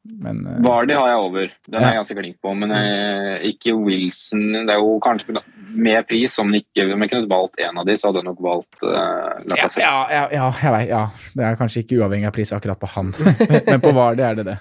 [0.03, 1.53] Men uh, Vardy har jeg over.
[1.69, 2.55] Den er jeg ganske klink på.
[2.59, 4.49] Men uh, ikke Wilson.
[4.67, 5.37] Det er jo kanskje
[5.73, 6.35] med pris.
[6.43, 8.83] Om jeg ikke, om jeg kunne valgt en av de, så hadde jeg nok valgt
[8.83, 9.87] uh, ja, Lacassette.
[9.87, 11.05] ja, ja, ja, jeg vet, ja,
[11.39, 13.15] det er kanskje ikke uavhengig av pris akkurat på han,
[13.71, 14.59] men på Vardy er det det.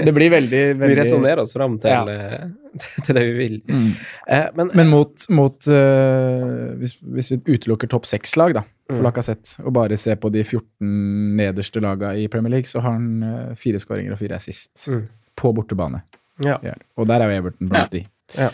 [0.00, 2.50] Det blir veldig, Vi veldig resonnerer oss fram til, Ja.
[2.74, 3.56] Eh, til det vi vil.
[3.68, 3.88] Mm.
[4.28, 9.06] Eh, men, Men mot, mot uh, hvis, hvis vi utelukker topp seks-lag, da, for Mm.
[9.06, 10.88] Lacassette, og bare ser på de 14
[11.38, 15.04] nederste lagene i Premier League, så har han eh, fire skåringer og fire assist Mm.
[15.36, 16.02] på bortebane.
[16.44, 16.58] ja.
[16.62, 16.74] Ja.
[16.96, 18.04] Og der er jo Everton blant de.
[18.36, 18.48] Ja.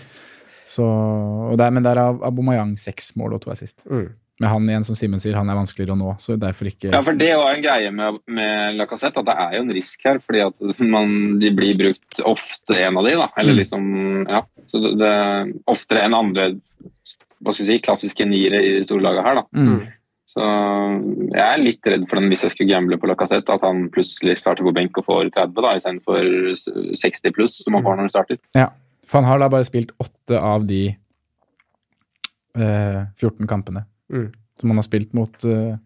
[0.68, 3.82] Så, og der, men der er Abomayang seks mål og to assist.
[3.90, 4.10] Mm.
[4.38, 7.00] Men han igjen, som Simen sier, han er vanskeligere å nå, så derfor ikke Ja,
[7.02, 10.20] for det var en greie med, med Lacassette, at det er jo en risk her.
[10.22, 13.28] Fordi at man, de blir brukt ofte, en av de, da.
[13.36, 13.60] Eller Mm.
[13.64, 13.88] liksom,
[14.30, 14.44] ja.
[14.70, 15.12] Så det, det
[15.72, 16.50] oftere enn andre
[17.38, 19.44] hva skal vi si, klassiske niere i store laget her, da.
[19.54, 19.78] mm.
[20.28, 20.44] Så
[21.32, 24.34] jeg er litt redd for den hvis jeg skulle gamble på Lacassette, at han plutselig
[24.42, 26.26] starter på benk og får 30 da, istedenfor
[27.00, 28.38] 60 pluss, som han får når han starter.
[28.58, 28.66] Ja,
[29.08, 30.82] for han har da bare spilt åtte av de
[32.58, 34.30] eh, 14 kampene Mm.
[34.60, 35.76] som han har spilt mot uh,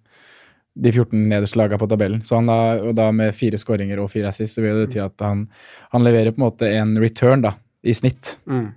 [0.74, 2.22] de 14 nederste lagene på tabellen.
[2.24, 5.02] Så han da, og da med fire skåringer og fire assist, så vil det bety
[5.04, 5.46] at han,
[5.92, 8.36] han leverer på en måte en return da, i snitt.
[8.48, 8.70] Mm.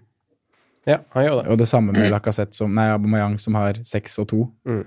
[0.86, 1.48] Ja, han gjør det.
[1.54, 2.12] Og det samme med Mm.
[2.14, 4.42] Lacassette som, nei, Abomayang, som har seks og to.
[4.68, 4.84] Mm.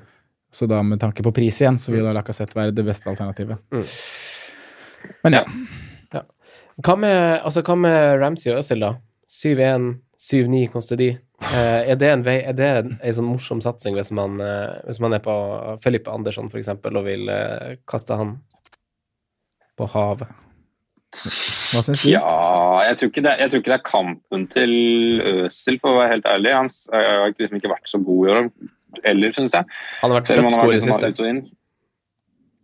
[0.53, 3.59] Så da med tanke på pris igjen, så vil da Lacassette være det beste alternativet.
[3.75, 3.89] Mm.
[5.25, 5.45] Men ja.
[6.79, 8.93] Hva med, altså, hva med Ramsey og Øzil, da?
[9.29, 11.09] 7-1, 7-9 koster de.
[11.11, 14.81] Eh, er det en vei, er det en, en sånn morsom satsing hvis man, eh,
[14.89, 15.35] hvis man er på
[15.85, 18.37] Felipe Andersson eksempel, og vil eh, kaste han
[19.79, 20.33] på havet?
[21.15, 22.11] Hva syns du?
[22.11, 22.25] Ja,
[22.85, 24.75] jeg tror, ikke det, jeg tror ikke det er kampen til
[25.25, 26.53] Øsil, for å være helt ærlig.
[26.59, 28.51] Han har liksom ikke vært så god i år
[29.05, 29.79] heller, syns jeg.
[30.03, 31.58] Han har vært dødsgod i det liksom siste.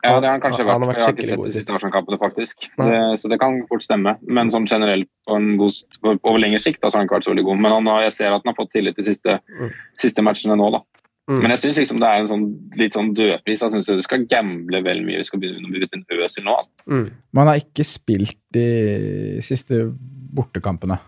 [0.04, 0.80] Ja, det har han kanskje Han vært.
[0.84, 2.66] har vært Jeg har ikke sett de siste Arsenal-kampene, faktisk.
[2.76, 4.16] Det, så det kan fort stemme.
[4.28, 5.78] Men sånn generelt på en god,
[6.22, 7.62] over lengre sikt da, så har han ikke vært så veldig god.
[7.64, 9.72] Men han jeg ser at han har fått tillit de siste, Mm.
[9.96, 10.82] siste matchene nå, da.
[11.24, 11.40] Mm.
[11.40, 12.44] Men jeg syns liksom det er en sånn,
[12.76, 13.62] litt sånn dødpris.
[13.64, 15.22] Jeg syns du skal gamble vel mye.
[15.22, 16.56] Vi skal begynne å bli inn i nå.
[16.86, 17.06] Mm.
[17.32, 19.86] Man har ikke spilt de siste
[20.34, 21.00] bortekampene.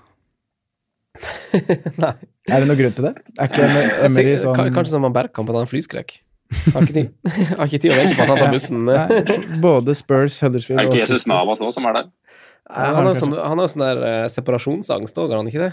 [2.01, 2.15] Nei.
[2.47, 3.15] Er det noen grunn til det?
[3.43, 3.65] Er ikke
[4.07, 6.13] Emery sånn Kanskje som han Bergkamp, at han har flyskrekk.
[6.75, 7.09] Har ikke tid,
[7.59, 8.85] har ikke tid å vente på at han tar bussen.
[8.87, 11.27] Nei, Både Spurs, Huddersfield Er det ikke Jesus.
[11.31, 12.07] Navas òg som er der?
[12.71, 15.73] Nei, Han har sånn, han har sånn der eh, separasjonsangst òg, har han ikke det?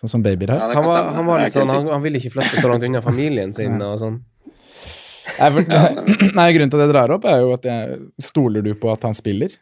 [0.00, 0.60] Sånn som babyer har.
[0.60, 2.84] Ja, Han var, han var er litt sånn, han, han ville ikke flytte så langt
[2.88, 3.86] unna familien sin Nei.
[3.94, 4.18] og sånn.
[5.36, 5.70] Nei, for-
[6.40, 7.96] Nei, grunnen til at jeg drar opp, er jo at jeg
[8.32, 9.56] Stoler du på at han spiller?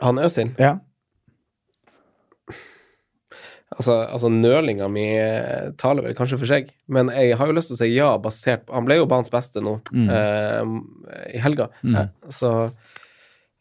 [0.00, 0.52] Han Øzil.
[0.58, 0.78] Ja.
[3.74, 5.04] Altså, altså nølinga mi
[5.76, 8.66] taler vel kanskje for seg, men jeg har jo lyst til å si ja, basert
[8.66, 10.08] på Han ble jo banens beste nå Mm.
[10.10, 12.08] eh, i helga, Mm.
[12.30, 12.72] så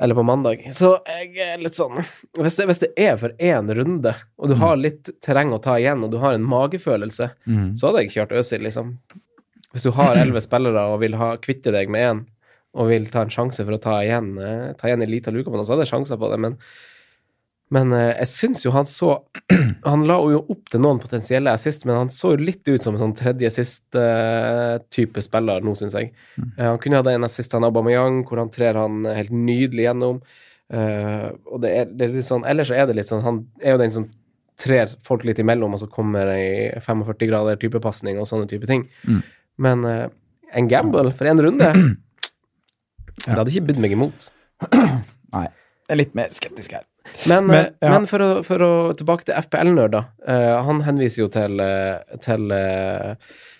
[0.01, 0.57] Eller på mandag.
[0.73, 2.03] Så jeg er litt sånn
[2.37, 4.59] Hvis det, hvis det er for én runde, og du Mm.
[4.59, 7.73] har litt terreng å ta igjen, og du har en magefølelse, Mm.
[7.77, 8.97] så hadde jeg kjørt Øzil, liksom.
[9.73, 12.25] Hvis du har elleve spillere og vil ha, kvitte deg med én,
[12.75, 15.49] og vil ta en sjanse for å ta igjen, eh, ta igjen en liten luke.
[15.51, 16.57] noe så hadde jeg sjanser på det, men
[17.73, 19.15] men eh, jeg syns jo han så
[19.89, 22.95] Han la jo opp til noen potensielle assist, men han så jo litt ut som
[22.95, 26.13] en sånn tredje assist-type spiller nå, syns jeg.
[26.39, 30.21] Eh, han kunne hatt en assist av Aubameyang, hvor han trer han helt nydelig gjennom.
[30.73, 33.41] Eh, og det er, det er litt sånn Ellers så er det litt sånn Han
[33.59, 34.05] er jo den som
[34.57, 38.69] trer folk litt imellom, og så kommer ei 45 grader type pasning og sånne type
[38.69, 38.85] ting.
[39.09, 39.19] Mm.
[39.65, 40.07] Men eh,
[40.53, 41.73] en gamble for én runde
[43.23, 44.31] Det hadde ikke bydd meg imot.
[45.35, 45.47] Nei.
[45.83, 46.87] Jeg er litt mer skeptisk her.
[47.27, 47.93] Men, Men, eh, ja.
[47.93, 50.05] men for, å, for å tilbake til FPL-nerder.
[50.27, 53.15] Eh, han henviser jo til, eh, til, eh,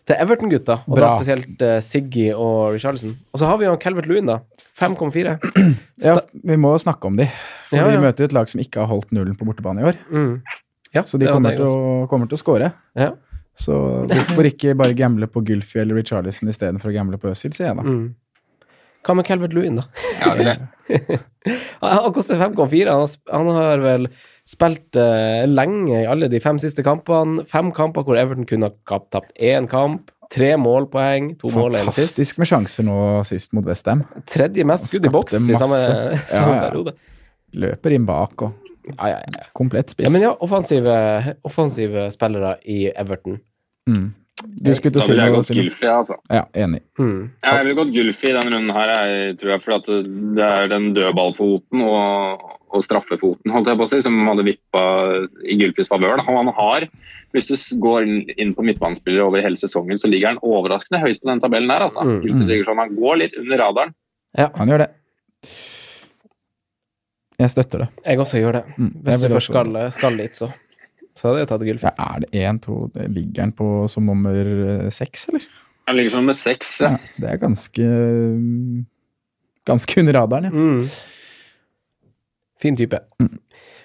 [0.08, 3.14] til Everton-gutta, og da spesielt uh, Siggy og Richarlison.
[3.32, 4.42] Og så har vi jo Calvert Lewin, da.
[4.80, 5.38] 5,4.
[6.04, 7.30] Ja, vi må snakke om de.
[7.70, 7.94] For Ja, ja.
[7.94, 10.00] vi møter et lag som ikke har holdt nullen på bortebane i år.
[10.12, 10.34] Mm.
[10.94, 12.74] Ja, Så de kommer til, å, kommer til å score.
[13.00, 13.14] Ja.
[13.56, 13.76] Så
[14.10, 17.80] hvorfor ikke bare gamble på Gylfi eller Richarlison istedenfor å gamble på Øzil, sier jeg
[17.80, 17.86] da.
[17.86, 18.06] Mm.
[19.04, 19.84] Hva med Calvert Lewin, da?
[20.22, 21.24] Ja, det er.
[21.84, 22.88] Han koster 5,4.
[22.88, 24.08] Han, har han har vel
[24.48, 27.44] spilt uh, lenge i alle de fem siste kampene.
[27.52, 30.12] Fem kamper hvor Everton kunne ha tapt én kamp.
[30.34, 32.16] Tre målpoeng, to mål eller sist.
[32.16, 32.96] Fantastisk med sjanser nå
[33.28, 34.02] sist mot Westham.
[34.32, 36.64] Tredje mest skudd i boks i samme, samme Ja, ja.
[36.64, 36.96] periode.
[37.54, 38.56] Løper inn bak og
[38.98, 39.44] Ja, ja, ja.
[39.56, 40.08] komplett spiss.
[40.08, 40.96] ja, men ja, offensive,
[41.48, 43.38] offensive spillere i Everton.
[43.88, 44.10] Mm.
[44.44, 45.52] Du skulle til Da å si ville jeg gått?
[45.58, 46.18] Gylfi, altså.
[46.34, 46.82] Ja, enig.
[47.00, 47.32] Mm.
[47.44, 49.90] Ja, jeg ville gått Gylfi i denne runden her, jeg tror jeg, for at
[50.38, 54.84] det er den dødballfoten og, og straffefoten holdt jeg på å si, som hadde vippa
[55.44, 56.24] i Gylfis favør.
[56.28, 56.88] han har,
[57.34, 61.32] hvis du går inn på midtbanespillere over hele sesongen, så ligger han overraskende høyt på
[61.32, 61.88] den tabellen der.
[61.88, 62.06] altså.
[62.06, 62.20] Mm.
[62.26, 63.96] Gylfi Sigurdsson, Han går litt under radaren.
[64.38, 64.92] Ja, Han gjør det.
[67.42, 67.88] Jeg støtter det.
[68.06, 68.64] Jeg også gjør det.
[68.78, 68.92] Mm.
[69.04, 70.52] Hvis du først skal, skal dit, så.
[71.14, 71.90] Så hadde jeg tatt Gylfi.
[71.92, 75.46] Ja, er det én, to det Ligger han på som nummer eh, seks, eller?
[75.88, 76.72] Han ligger som nummer seks.
[76.82, 78.86] Ja, det er ganske mm,
[79.68, 80.52] Ganske under radaren, ja.
[80.52, 80.80] Mm.
[82.64, 83.00] Fin type.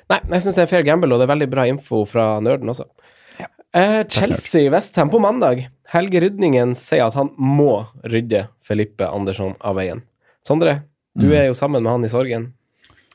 [0.09, 2.71] Nei, jeg syns det er fair gamble, og det er veldig bra info fra nerden
[2.73, 2.87] også.
[3.77, 5.67] Eh, Chelsea-Westham på mandag.
[5.93, 10.01] Helge Rydningen sier at han må rydde Felipe Andersson av veien.
[10.47, 10.79] Sondre,
[11.19, 11.35] du Mm.
[11.37, 12.53] er jo sammen med han i sorgen.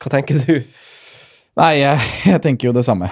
[0.04, 0.60] Hva tenker du?
[1.58, 2.00] Nei, jeg,
[2.36, 3.10] jeg tenker jo det samme.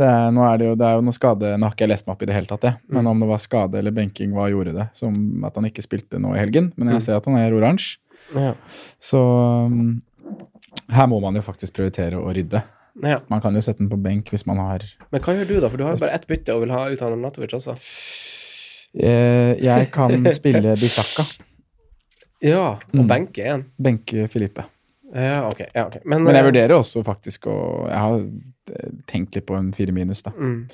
[0.00, 1.90] Det er, nå er det jo, det er jo noe skade Nå har ikke jeg
[1.92, 2.78] lest meg opp i det hele tatt, jeg.
[2.96, 4.86] Men om det var skade eller benking, hva gjorde det?
[4.96, 6.72] Som at han ikke spilte nå i helgen.
[6.80, 7.04] Men jeg Mm.
[7.06, 7.98] ser at han er oransje.
[8.34, 8.52] Ja.
[9.02, 9.20] Så
[9.66, 10.02] um,
[10.88, 12.62] her må man jo faktisk prioritere å rydde.
[13.02, 13.18] ja.
[13.28, 14.80] Man kan jo sette den på benk hvis man har
[15.12, 15.68] Men hva gjør du, da?
[15.68, 17.76] For du har jo bare ett bytte og vil ha ut han Natovic også.
[18.98, 21.24] eh, Jeg kan spille Bisakka.
[22.42, 23.06] Ja, og Mm.
[23.08, 23.64] benke en.
[23.80, 24.64] Benke Filippe.
[25.14, 25.60] Ja, ok.
[25.74, 26.00] Ja, okay.
[26.04, 27.54] Men, Men jeg eh, vurderer også faktisk å
[27.88, 30.30] Jeg har eh, tenkt litt på en fire minus, da.
[30.36, 30.66] Mm,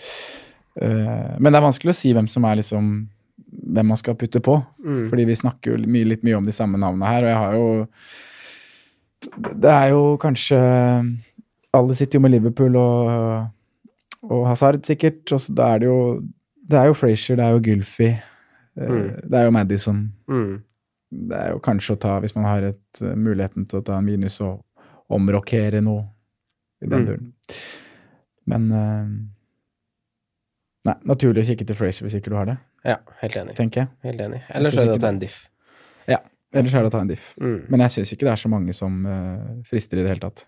[0.76, 2.88] Eh, Men det er vanskelig å si hvem som er liksom
[3.72, 4.58] Hvem man skal putte på.
[4.84, 5.06] mm.
[5.08, 7.54] Fordi vi snakker jo mye, litt mye om de samme navnene her, og jeg har
[7.56, 7.86] jo
[9.62, 10.58] Det er jo kanskje
[11.72, 13.46] Alle sitter jo med Liverpool og,
[14.28, 15.24] og Hazard, sikkert.
[15.32, 15.98] Og så da er det jo
[16.68, 19.10] Det er jo Frazier, det er jo Gylfi, eh, Mm.
[19.30, 20.12] det er jo Madison.
[20.28, 20.62] Mm.
[21.16, 23.96] Det er jo kanskje å ta, hvis man har et, eh, muligheten til å ta
[23.98, 24.62] en minus og
[25.10, 26.04] omrokere noe
[26.82, 27.06] i den Mm.
[27.06, 27.32] duren.
[28.46, 29.06] Men uh,
[30.86, 33.56] Nei, naturlig å kikke til Fraser hvis ikke du har det, Ja, helt enig.
[33.58, 33.88] tenker jeg.
[34.04, 34.42] Helt enig.
[34.54, 35.38] Ellers er det å ta en diff.
[36.06, 36.18] Ja,
[36.54, 37.32] Ellers er det å ta en diff.
[37.42, 37.64] Mm.
[37.68, 40.44] Men jeg syns ikke det er så mange som uh, frister i det hele tatt.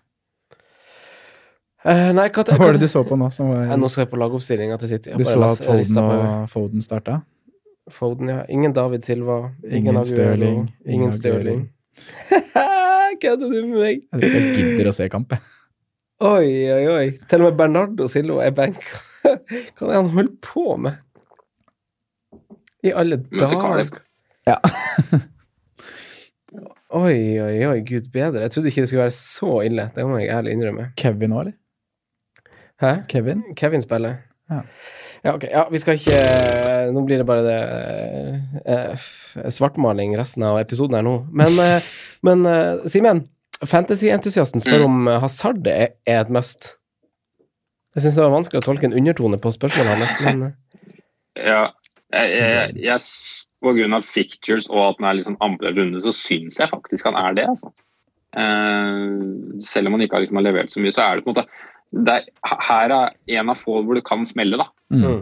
[1.83, 3.29] Uh, nei, hva, Hva var det du så på nå?
[3.31, 5.11] Som var, Nå skal jeg på lagoppstillinga til City.
[5.13, 7.21] Jeg du så at Foden og Foden starta?
[7.93, 8.43] Foden, ja.
[8.49, 9.39] Ingen David Silva.
[9.63, 11.69] Ingen, Ingen Stirling, ingen Stirling.
[13.21, 14.03] Kødder du med meg?
[14.13, 15.41] Jeg jeg gidder å se kamp, jeg.
[16.19, 17.05] Oi, oi, oi.
[17.31, 19.01] Til og med Bernardo Silva er benka.
[19.23, 20.99] Hva er det han holder på med?
[22.83, 23.99] I alle dager.
[24.47, 24.55] Ja.
[26.89, 28.41] Oi, oi, oi, gud bedre.
[28.41, 29.83] Jeg trodde ikke det skulle være så ille.
[29.93, 30.87] Det må jeg ærlig innrømme.
[30.97, 31.53] Kevin òg, eller?
[32.81, 32.93] Hæ?
[33.11, 33.43] Kevin?
[33.59, 34.15] Kevin spiller.
[34.49, 34.63] Ja.
[35.23, 35.43] Ja, ok.
[35.51, 36.19] Ja, vi skal ikke
[36.95, 37.57] Nå blir det bare det
[38.65, 39.07] eh,
[39.51, 41.15] svartmaling resten av episoden her nå.
[41.35, 41.89] Men, eh,
[42.27, 43.25] men eh, Simen,
[43.65, 44.87] fantasy-entusiasten spør Mm.
[44.87, 46.75] om eh, Hazard er, er et must.
[47.97, 50.55] Jeg syns det var vanskelig å tolke en undertone på spørsmålet hans, men eh,
[51.51, 51.61] Ja,
[52.15, 53.03] jeg, jeg, jeg,
[53.63, 57.05] på grunn av fictures og at den er liksom andre runde, så syns jeg faktisk
[57.11, 57.45] han er det.
[57.51, 57.69] altså.
[58.39, 61.31] Eh, selv om han ikke har, liksom, har levert så mye, så er det på
[61.33, 61.47] en måte
[61.89, 62.25] det er,
[62.69, 64.67] Her er en av få hvor det kan smelle, da.
[64.91, 65.03] Mm.
[65.03, 65.19] mm.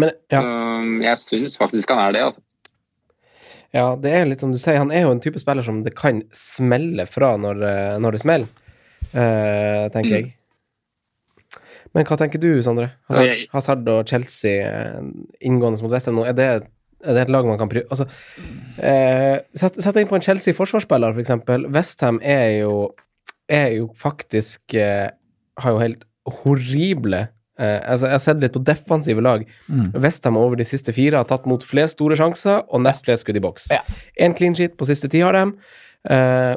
[0.00, 2.20] Men ja, Eh, jeg syns faktisk han er det.
[2.28, 2.40] altså.
[3.74, 5.92] ja, det er litt som du sier, han er jo en type spiller som det
[5.98, 8.48] kan smelle fra når, eh, når det smeller,
[9.14, 10.16] uh, tenker Mm.
[10.16, 10.34] jeg.
[11.94, 12.92] Men hva tenker du, Sondre?
[13.10, 15.00] Hazard, Hazard og Chelsea eh,
[15.42, 16.50] inngående mot Westham nå, er det
[17.00, 18.04] Det er et lag man kan prøve Altså,
[18.78, 21.64] uh, sett, sett inn på en Chelsea-forsvarsspiller, for eksempel.
[21.72, 22.92] Westham er jo
[23.48, 25.08] er jo faktisk uh,
[25.58, 26.04] Har jo helt
[26.44, 27.28] horrible
[27.60, 29.44] altså Jeg har sett litt på defensive lag.
[29.68, 29.90] Mm.
[30.00, 33.40] Westham over de siste fire har tatt mot flest store sjanser og nest flest skudd
[33.40, 33.68] i boks.
[33.74, 33.82] Ja.
[34.38, 35.44] Clean sheet på siste ti har de.
[36.10, 36.54] Eh,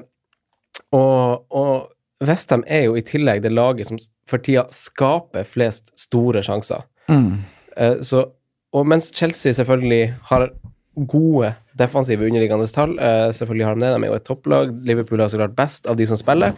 [0.96, 4.00] og, og Westham er jo i tillegg det laget som
[4.30, 6.86] for tida skaper flest store sjanser.
[7.12, 7.44] Mm.
[7.78, 8.26] Eh, så,
[8.74, 10.50] og mens Chelsea selvfølgelig har
[11.10, 15.24] gode defensive underliggende tall, eh, selvfølgelig har de det, de er jo et topplag, Liverpool
[15.24, 16.54] har så klart best av de som spiller,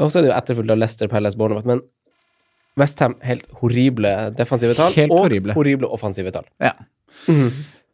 [0.00, 1.82] og så er det jo etterfulgt av Leicester, Palace, Bournemouth, men
[2.78, 5.54] Westham helt horrible defensive tall, Helt og horrible.
[5.56, 6.46] horrible offensive tall.
[6.62, 6.72] Ja.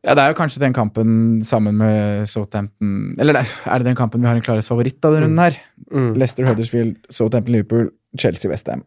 [0.06, 4.20] Ja, det er jo kanskje den kampen sammen med Southampton Eller er det den kampen
[4.22, 5.56] vi har en klarest favoritt av denne runden her?
[5.90, 6.12] Mm.
[6.14, 7.88] Leicester, Huddersfield, Southampton, Liverpool,
[8.20, 8.84] Chelsea, Westham.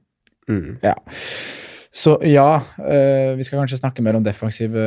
[0.47, 0.77] Mm.
[0.83, 0.93] Ja.
[1.91, 4.83] Så ja, øh, vi skal kanskje snakke mer om defensive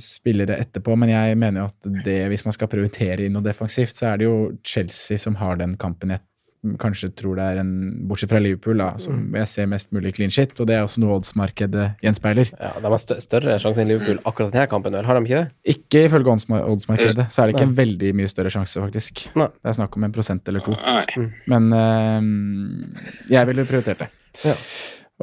[0.00, 3.98] spillere etterpå, men jeg mener jo at det, hvis man skal prioritere inn noe defensivt,
[3.98, 6.22] så er det jo Chelsea som har den kampen jeg
[6.82, 7.70] kanskje tror det er en
[8.10, 11.02] Bortsett fra Liverpool, da, som jeg ser mest mulig clean shit, og det er også
[11.02, 12.50] noe oddsmarkedet gjenspeiler.
[12.58, 15.44] Ja, de har stø større sjanse enn Liverpool akkurat denne kampen, eller Har de ikke
[15.44, 15.76] det?
[15.76, 19.26] Ikke ifølge oddsmarkedet, så er det ikke en veldig mye større sjanse, faktisk.
[19.38, 19.48] Nei.
[19.54, 20.76] Det er snakk om en prosent eller to.
[20.76, 21.30] Nei.
[21.46, 22.30] Men øh,
[23.30, 24.12] jeg ville prioritert det.
[24.44, 24.54] Ja.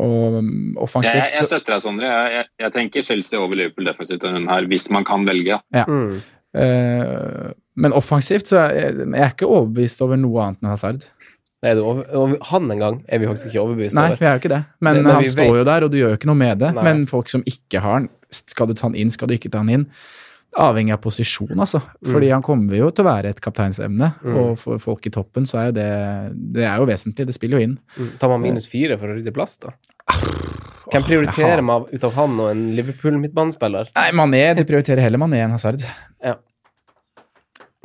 [0.02, 2.08] Og um, Jeg, offensivt jeg, jeg støtter deg, Sondre.
[2.10, 5.60] Jeg, jeg, jeg tenker Chelsea over Liverpool defensivt her, hvis man kan velge.
[5.86, 6.16] Mm.
[6.54, 11.06] Uh, Men offensivt så er jeg, jeg er ikke overbevist over noe annet enn Hazard.
[11.64, 14.18] Du over, han en gang er vi faktisk ikke overbevist Nei, over.
[14.20, 14.66] vi er jo ikke det.
[14.84, 16.60] Men Det- men han står står jo der, og du gjør jo ikke noe med
[16.60, 16.74] det.
[16.76, 16.84] Nei.
[16.84, 19.60] Men folk som ikke har han, skal du ta han inn, skal du ikke ta
[19.64, 19.86] han inn?
[20.60, 21.82] Avhengig av posisjon, altså.
[22.06, 24.36] Fordi han kommer jo til å være et kapteinsemne, Mm.
[24.38, 27.58] og for folk i toppen så er jo det Det er jo vesentlig, det spiller
[27.60, 27.80] jo inn.
[27.98, 28.12] Mm.
[28.20, 29.70] Tar man minus fire for å rydde plass, da?
[30.92, 33.88] Hvem prioriterer man ut av han og en Liverpool-midtbanespiller?
[33.96, 35.82] Nei, Mané, du prioriterer heller Mané enn Hazard.
[36.24, 36.36] Ja.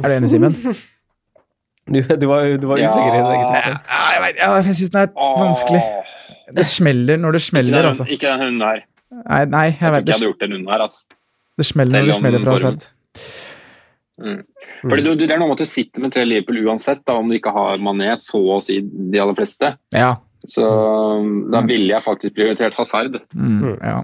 [0.05, 0.53] Er du enig, Simen?
[1.89, 2.91] Du, du var, du var Ja.
[2.93, 3.35] usikker i det.
[3.35, 3.79] Ja, Jeg,
[4.15, 5.83] jeg vet, ja, jeg syns den er vanskelig.
[6.57, 8.05] Det smeller når det smeller, altså.
[8.09, 8.85] ikke den hunden her.
[9.25, 10.81] Nei, nei Jeg jeg tror vet, ikke jeg hadde gjort den hunden her.
[10.87, 11.05] Altså.
[11.59, 12.95] det smeller når det smeller fra formen-
[14.19, 14.41] Mm.
[14.91, 17.13] Fordi du, du, Det er noe med at du sitter med tre Liverpool uansett, da,
[17.21, 19.69] om du ikke har Mané, så å si de aller fleste.
[19.95, 20.17] Ja.
[20.43, 20.65] Så
[21.53, 23.21] da ville jeg faktisk prioritert Hazard.
[23.33, 23.79] Mm, Mm.
[23.79, 24.03] ja.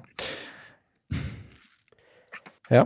[2.70, 2.84] Ja.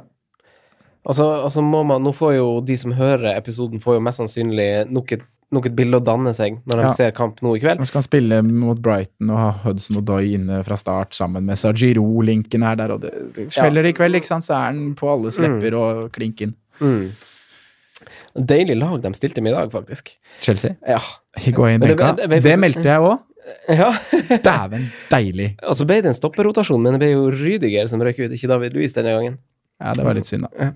[1.09, 4.69] Altså, altså må man, nå får jo de som hører episoden, får jo mest sannsynlig
[4.93, 5.23] nok et,
[5.57, 6.91] nok et bilde å danne seg når de Ja.
[6.99, 7.81] ser kamp nå i kveld.
[7.81, 11.49] Nå skal han spille mot Brighton og ha Hudson og Doy inne fra start sammen
[11.49, 12.05] med Sajiro.
[12.21, 14.45] Linken er der, og det, det spiller i kveld, ikke sant?
[14.45, 15.65] Så er han på alle mm.
[15.81, 16.53] og klink inn.
[16.79, 17.09] Mm.
[18.53, 20.13] Deilig lag de stilte med i dag, faktisk.
[20.45, 20.77] Chelsea.
[20.87, 21.01] Ja.
[21.41, 22.13] Higuain benka.
[22.17, 23.19] det- Det, det- meldte jeg òg.
[23.69, 23.93] ja.
[24.45, 25.57] Dæven, deilig.
[25.65, 28.49] Og så ble det en stopperotasjon, men det ble jo Rydiger som røyk ut, ikke
[28.49, 29.39] David Louis denne gangen.
[29.79, 30.51] Ja, det var litt synd, da.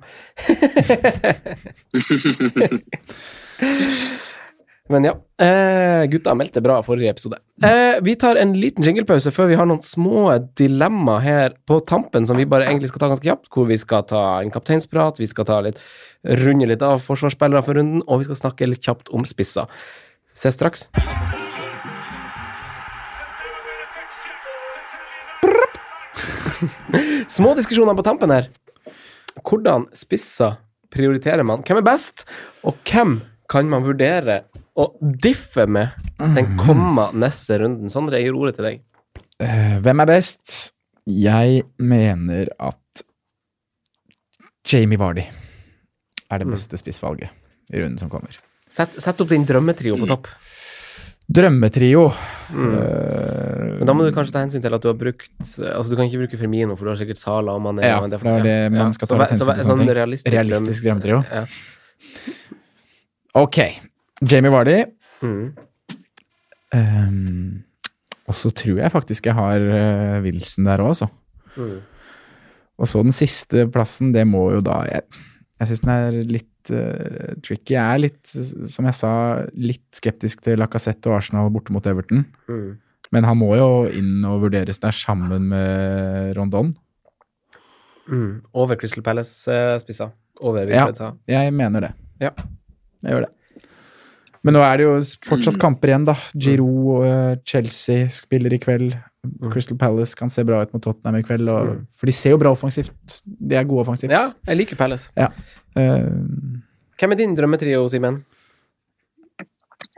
[4.92, 7.38] Men ja, eh, gutta meldte bra forrige episode.
[7.64, 12.26] Eh, vi tar en liten jinglepause før vi har noen små dilemma her på tampen
[12.28, 15.30] som vi bare egentlig skal ta ganske kjapt, hvor vi skal ta en kapteinsprat, vi
[15.30, 15.78] skal ta litt,
[16.44, 19.70] runde litt av forsvarsspillere for runden, og vi skal snakke litt kjapt om spisser.
[20.36, 20.80] Se straks.
[27.38, 28.50] Små diskusjoner på tampen her.
[29.42, 30.58] Hvordan spisser
[30.92, 31.62] prioriterer man?
[31.66, 32.24] Hvem er best,
[32.64, 33.20] og hvem
[33.50, 34.42] kan man vurdere
[34.78, 34.86] å
[35.22, 35.92] diffe med
[36.36, 37.90] den komma neste runden?
[37.92, 38.82] Sondre, jeg gir ordet til deg.
[39.42, 40.72] Eh, hvem er best?
[41.10, 43.02] Jeg mener at
[44.70, 45.24] Jamie Vardy
[46.30, 46.52] er det Mm.
[46.54, 47.28] beste spissvalget
[47.72, 48.30] i runden som kommer.
[48.68, 50.28] Sett, sett opp din drømmetrio på topp.
[51.32, 52.06] Drømmetrio.
[52.52, 52.72] Mm.
[52.76, 55.94] Uh, Men da må du kanskje ta hensyn til at du har brukt Altså, du
[55.96, 57.86] kan ikke bruke Firmino, for du har sikkert Sala og Mané.
[57.86, 59.28] Ja, og det er det man skal ta ja.
[59.30, 61.22] så hensyn til sånne sånn realistisk, Realistisk drømmetrio.
[61.30, 61.44] Ja.
[63.42, 63.58] Ok.
[64.28, 64.78] Jamie Vardy.
[65.22, 65.46] Mm.
[66.72, 67.64] Um,
[68.28, 71.08] og så tror jeg faktisk jeg har uh, Wilson der òg, altså.
[71.56, 71.80] Mm.
[72.82, 75.04] Og så den siste plassen, det må jo da Jeg,
[75.62, 77.74] jeg syns den er litt uh, tricky.
[77.76, 79.12] Jeg er litt, som jeg sa,
[79.54, 82.24] litt skeptisk til Lacassette og Arsenal borte mot Everton.
[82.50, 82.72] Mm.
[83.12, 86.72] Men han må jo inn og vurderes der sammen med Rondon.
[88.08, 88.42] Mm.
[88.56, 90.10] Over Crystal Palace-spissa.
[90.42, 90.86] Over Ja.
[90.88, 91.12] Wilfred sa.
[91.28, 91.92] Jeg mener det.
[92.20, 92.32] Ja.
[93.04, 93.32] Jeg gjør det.
[94.42, 94.94] Men nå er det jo
[95.28, 96.16] fortsatt kamper igjen, da.
[96.34, 98.96] Giroud, eh, Chelsea spiller i kveld.
[99.52, 101.48] Crystal Palace kan se bra ut mot Tottenham i kveld.
[101.48, 101.86] Og, Mm.
[101.96, 103.20] For de ser jo bra offensivt.
[103.24, 104.10] De er gode offensivt.
[104.10, 105.10] Ja, jeg liker Palace.
[105.16, 105.28] Eh,
[106.98, 108.24] Hvem er din drømmetrio, Simen?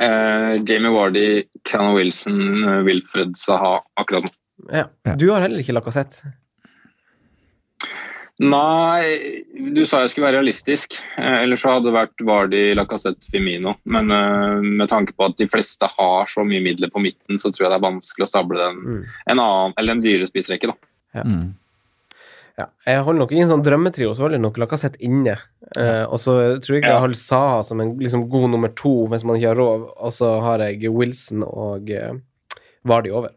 [0.00, 4.30] Uh, Jamie Wardy, Cannon Wilson, eh, Wilfred Saha akkurat nå.
[4.72, 4.86] Ja.
[5.06, 5.14] Ja.
[5.14, 6.32] Du har heller ikke Lacassette.
[8.42, 10.96] Nei, du sa jeg skulle være realistisk.
[11.20, 13.76] Eh, ellers så hadde det vært Vardi, Lacassette, Fimino.
[13.86, 17.52] Men eh, med tanke på at de fleste har så mye midler på midten, så
[17.54, 19.04] tror jeg det er vanskelig å stable den, Mm.
[19.30, 20.66] en annen, eller en dyrere spissrekke.
[20.72, 20.74] da.
[21.14, 21.22] Ja.
[21.22, 21.52] Mm.
[22.58, 22.66] Ja.
[22.86, 25.36] Jeg holder nok i en sånn drømmetrio, så holder jeg nok Lacassette inne.
[25.78, 26.98] Eh, og så tror jeg ikke Ja.
[26.98, 30.12] jeg holder Saha som en liksom, god nummer to hvis man ikke har råd, og
[30.12, 32.18] så har jeg Wilson og uh,
[32.84, 33.30] Vardi over.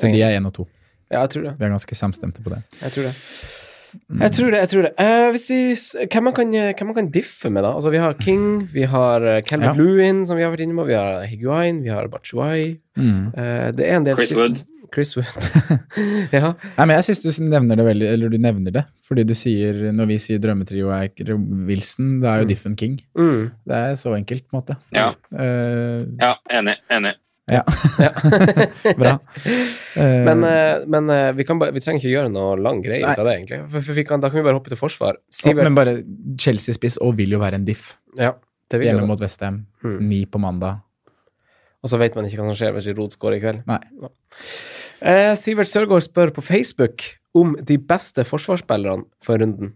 [0.00, 0.66] Så de er én og to.
[1.10, 1.54] Ja, jeg tror det.
[1.58, 2.62] Vi er ganske samstemte på det.
[2.82, 3.14] Jeg tror det.
[4.08, 4.20] Mm.
[4.22, 4.60] Jeg tror det.
[4.62, 4.92] jeg tror det.
[5.00, 5.60] Uh, hvis vi,
[6.12, 7.74] hvem, man kan, hvem man kan diffe med, da?
[7.74, 9.74] Altså, vi har King, vi har Kelvin Calvin Ja.
[9.80, 12.76] Lewin, som vi har vært inne på, vi har Higuain, vi har Bachuay.
[12.96, 13.32] Mm.
[13.36, 14.64] uh, det er en del Chris Wood.
[14.94, 15.26] Chris Wood.
[16.36, 16.52] ja.
[16.76, 19.88] Nei, men jeg syns du nevner det veldig, eller du nevner det, fordi du sier,
[19.92, 21.10] når vi sier drømmetrio er
[21.66, 22.50] Wilson, det er jo Mm.
[22.52, 22.96] Diffen King.
[23.18, 23.50] Mm.
[23.66, 24.76] Det er så enkelt, på en måte.
[24.94, 26.76] Ja, uh, ja enig.
[26.90, 27.16] enig.
[27.50, 27.62] Ja.
[28.02, 28.10] Ja.
[29.00, 29.18] Bra.
[29.96, 33.00] Eh, Men, eh, men eh, vi, kan ba, vi trenger ikke gjøre noe lang greie
[33.00, 33.62] ut av det, egentlig.
[33.72, 35.16] For, kan, da kan vi bare hoppe til forsvar.
[35.32, 35.94] Sivert men bare
[36.36, 37.94] Chelsea-spiss og vil jo være en diff.
[38.20, 38.34] Ja,
[38.68, 39.62] det vil Hjemme mot Westham.
[39.80, 39.94] Mm.
[40.10, 40.82] Ni på mandag.
[41.80, 43.64] Og så vet man ikke hva som skjer hvis Rod scorer i kveld.
[43.72, 43.80] Nei.
[45.00, 49.72] Eh, Sivert Sørgaard spør på Facebook om de beste forsvarsspillerne for runden.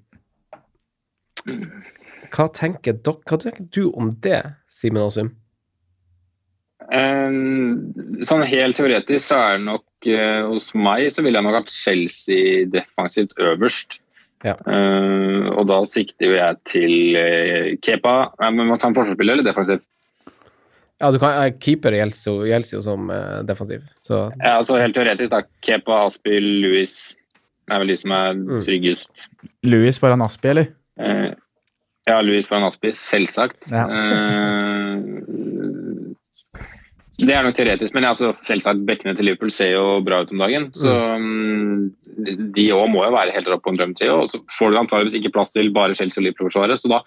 [2.28, 5.32] Hva tenker, dere, hva tenker du om det, Simen Aasum?
[6.90, 7.30] Eh,
[8.26, 11.70] sånn helt teoretisk så er det nok eh, hos meg så ville jeg nok hatt
[11.74, 14.00] Chelsea defensivt øverst.
[14.40, 14.54] Ja.
[14.64, 18.30] Uh, og da sikter jo jeg til uh, Kepa.
[18.40, 19.84] Nei, men Må ta en forsvarsspiller eller defensivt?
[21.00, 23.12] Ja, du kan, uh, keeper gjelder jo, som
[23.48, 25.42] defensiv, så Ja, altså Helt teoretisk, da.
[25.60, 26.94] Kepa, Aspil, Louis.
[27.68, 28.64] Det er vel de som er Mm.
[28.64, 29.28] tryggest.
[29.62, 30.72] Louis foran Aspi, eller?
[32.08, 33.68] Ja, Louis foran Aspi, selvsagt.
[33.70, 33.84] Ja.
[37.26, 40.42] Det er nok teoretisk, men altså, selvsagt bekkene til Liverpool ser jo bra ut om
[40.42, 40.68] dagen.
[40.76, 44.18] Så mm, de òg må jo være helt oppe på en drømmetrio.
[44.22, 47.02] Og så får du antageligvis ikke plass til bare Chelsea og Liverpool-forsvaret, så da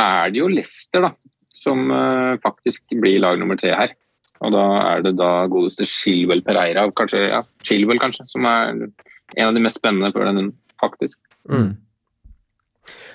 [0.00, 1.12] er det jo Leicester da,
[1.60, 3.94] som uh, faktisk blir lag nummer tre her.
[4.40, 9.46] Og da er det da godeste Chilwell Pereira, kanskje, ja, Chilwell kanskje, som er en
[9.46, 11.20] av de mest spennende før den faktisk.
[11.50, 11.70] mm.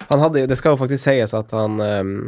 [0.06, 2.20] Han hadde, Det skal jo faktisk sies at han um,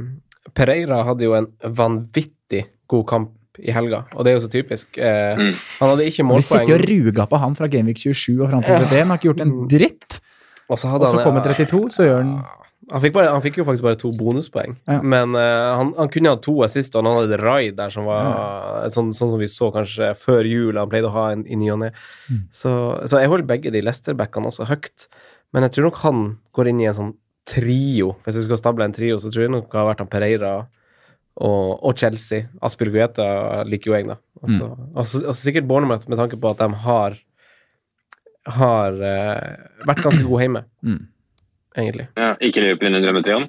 [0.57, 4.97] Pereira hadde jo en vanvittig god kamp i helga, og det er jo så typisk.
[4.97, 5.51] Eh, Mm.
[5.79, 6.43] Han hadde ikke målpoeng.
[6.43, 8.99] Vi sitter jo og ruger på han fra Gameweek 27 og fram til 31.
[8.99, 10.19] Han har ikke gjort en dritt.
[10.69, 12.31] og så, hadde Og så han, kommer 32, så gjør han
[12.91, 15.01] Han fikk, bare, han fikk jo faktisk bare to bonuspoeng, Ja.
[15.01, 18.05] men uh, han, han kunne hatt to assist, og han hadde et raid der som
[18.07, 21.55] var sånn, sånn som vi så kanskje før jul, han pleide å ha en i
[21.59, 21.89] ny og ne.
[22.31, 22.45] Mm.
[22.51, 22.71] Så,
[23.11, 25.09] så jeg holder begge de Lester-backene også høyt,
[25.51, 26.21] men jeg tror nok han
[26.55, 27.13] går inn i en sånn
[27.47, 28.13] trio.
[28.23, 30.53] Hvis jeg skal stable en trio, så tror jeg nok det har vært han Pereira
[31.37, 32.47] og, og Chelsea.
[32.65, 34.17] Aspil Guetta liker jo jeg, da.
[34.41, 37.17] Altså, altså, altså sikkert Bournemouth med tanke på at de har
[38.47, 40.99] har uh, vært ganske gode hjemme, mm.
[41.77, 42.07] egentlig.
[42.17, 43.47] Ja, ikke Liverpool under drømmetrioen?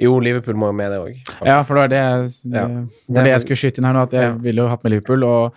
[0.00, 1.16] Jo, Liverpool må jo med det òg.
[1.44, 2.02] Ja, for det var det,
[2.42, 2.66] det, Ja.
[2.66, 4.36] det, det jeg skulle skyte inn her nå, at jeg Ja.
[4.48, 5.24] ville jo hatt med Liverpool.
[5.28, 5.54] og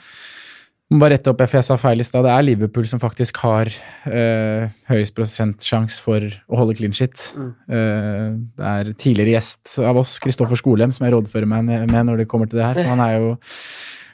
[0.91, 2.25] må bare rette opp, for jeg sa feil i stad.
[2.27, 3.71] Det er Liverpool som faktisk har
[4.09, 7.31] eh, høyest prosentsjanse for å holde clean shit.
[7.39, 7.49] Mm.
[7.77, 8.27] Eh,
[8.59, 12.29] det er tidligere gjest av oss, Kristoffer Skolem, som jeg rådfører meg med når det
[12.31, 12.84] kommer til det her.
[12.91, 13.34] Han er jo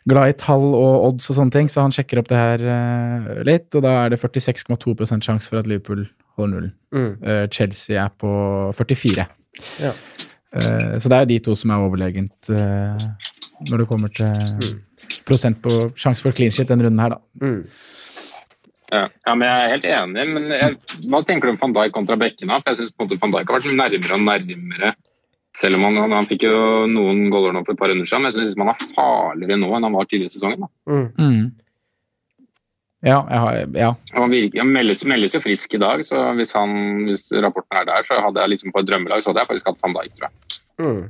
[0.10, 3.44] glad i tall og odds og sånne ting, så han sjekker opp det her eh,
[3.50, 3.68] litt.
[3.76, 6.06] Og da er det 46,2 sjanse for at Liverpool
[6.40, 6.74] holder nullen.
[6.96, 7.12] Mm.
[7.20, 8.32] Eh, Chelsea er på
[8.78, 9.28] 44.
[9.84, 9.94] Ja.
[10.56, 13.04] Eh, så det er jo de to som er overlegent eh,
[13.68, 14.82] når det kommer til Mm.
[15.26, 17.20] prosent på sjanse for clean shit denne runden her, da.
[17.42, 17.64] Mm.
[18.92, 19.04] Ja.
[19.26, 20.78] ja, men Jeg er helt enig, men jeg,
[21.10, 22.58] hva tenker du om van Dijk kontra Bekkene?
[22.64, 24.94] For jeg synes på en måte van Dijk har vært nærmere og nærmere.
[25.58, 28.22] Selv om han, han, han fikk jo noen goller nå for et par runder siden,
[28.24, 30.66] men jeg synes han er farligere nå enn han var tidligere i sesongen.
[30.66, 30.70] Da.
[31.20, 31.52] Mm.
[33.06, 33.90] Ja, jeg har, ja.
[34.14, 36.74] Han, virker, han meldes, meldes jo frisk i dag, så hvis, han,
[37.08, 39.70] hvis rapporten er der, så hadde jeg liksom på et drømmelag så hadde jeg faktisk
[39.72, 40.60] hatt van Dijk, tror jeg.
[40.84, 41.02] Mm.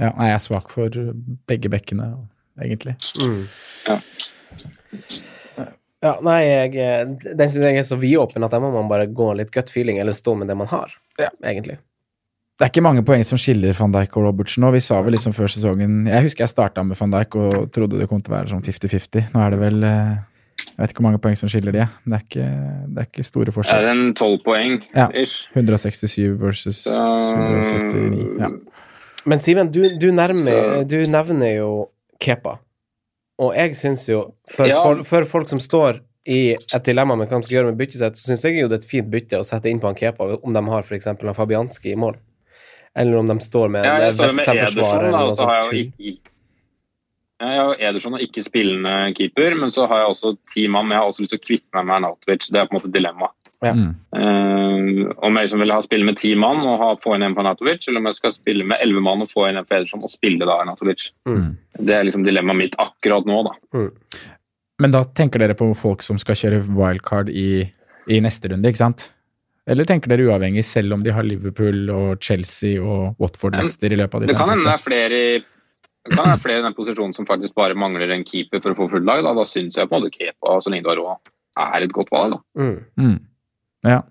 [0.00, 0.10] Ja.
[0.10, 1.00] Nei, jeg er svak for
[1.48, 2.10] begge bekkene,
[2.62, 2.96] egentlig.
[3.22, 3.42] Mm.
[3.88, 3.98] Ja.
[6.04, 9.32] Ja, nei, jeg, den syns jeg er så vidåpen at der må man bare gå
[9.38, 10.92] litt gut feeling, eller stå med det man har,
[11.42, 11.80] egentlig.
[12.56, 14.70] Det er ikke mange poeng som skiller van Dijk og Robertsen nå.
[14.72, 17.98] Vi sa vel liksom før sesongen Jeg husker jeg starta med van Dijk og trodde
[18.00, 19.26] det kom til å være sånn 50-50.
[19.34, 20.14] Nå er det vel eh,
[20.62, 21.84] Jeg vet ikke hvor mange poeng som skiller de.
[21.84, 22.46] Det er ikke,
[22.94, 25.10] det er ikke store Er det er en tolv poeng Ja.
[25.12, 28.24] 167 versus 179.
[28.40, 28.50] Ja.
[29.26, 31.70] Men Simen, du, du, nærmer, du nevner jo
[32.22, 32.58] Kepa.
[33.42, 34.82] Og jeg syns jo, for, Ja.
[34.82, 38.16] for, for folk som står i et dilemma med hva de skal gjøre med byttesett,
[38.18, 40.30] så syns jeg jo det er et fint bytte å sette inn på en Kepa
[40.40, 41.06] om de har f.eks.
[41.12, 42.16] en Fabianski i mål.
[42.96, 46.00] Eller om de står med en med Westham-forsvarer eller noe jeg sånt.
[46.00, 46.32] ikke
[47.44, 50.88] Jeg har Ederson og ikke spillende keeper, men så har jeg også ti mann.
[50.94, 52.46] Jeg har også lyst til å kvitte meg med Arnautovic.
[52.48, 53.28] Det er på en måte dilemma.
[53.66, 53.74] Ja.
[53.76, 53.92] Mm.
[54.16, 57.36] Eh, om jeg liksom vil ha spille med ti mann og ha, få inn en
[57.36, 59.78] på Natovic, eller om jeg skal spille med elleve mann og få inn en på
[59.78, 61.10] Ederson og spille da Anatovic.
[61.28, 61.50] Mm.
[61.80, 63.90] Det er liksom dilemmaet mitt akkurat nå, da.
[64.82, 67.66] Men da tenker dere på folk som skal kjøre wildcard i,
[68.12, 69.10] i neste runde, ikke sant?
[69.66, 73.98] Eller tenker dere uavhengig, selv om de har Liverpool og Chelsea og Watford-Lester Leicester i
[73.98, 74.78] løpet av de Det fem kan hende det siste?
[74.78, 75.44] er flere i
[76.06, 78.78] det kan være flere i den posisjonen som faktisk bare mangler en keeper for å
[78.78, 79.24] få full lag.
[79.26, 81.32] Da, da syns jeg på en måte Kepa så lenge du har råd,
[81.64, 82.36] er et godt valg.
[82.36, 82.62] Da.
[82.62, 83.16] Mm.
[83.86, 83.90] Mm.
[83.94, 84.02] Ja.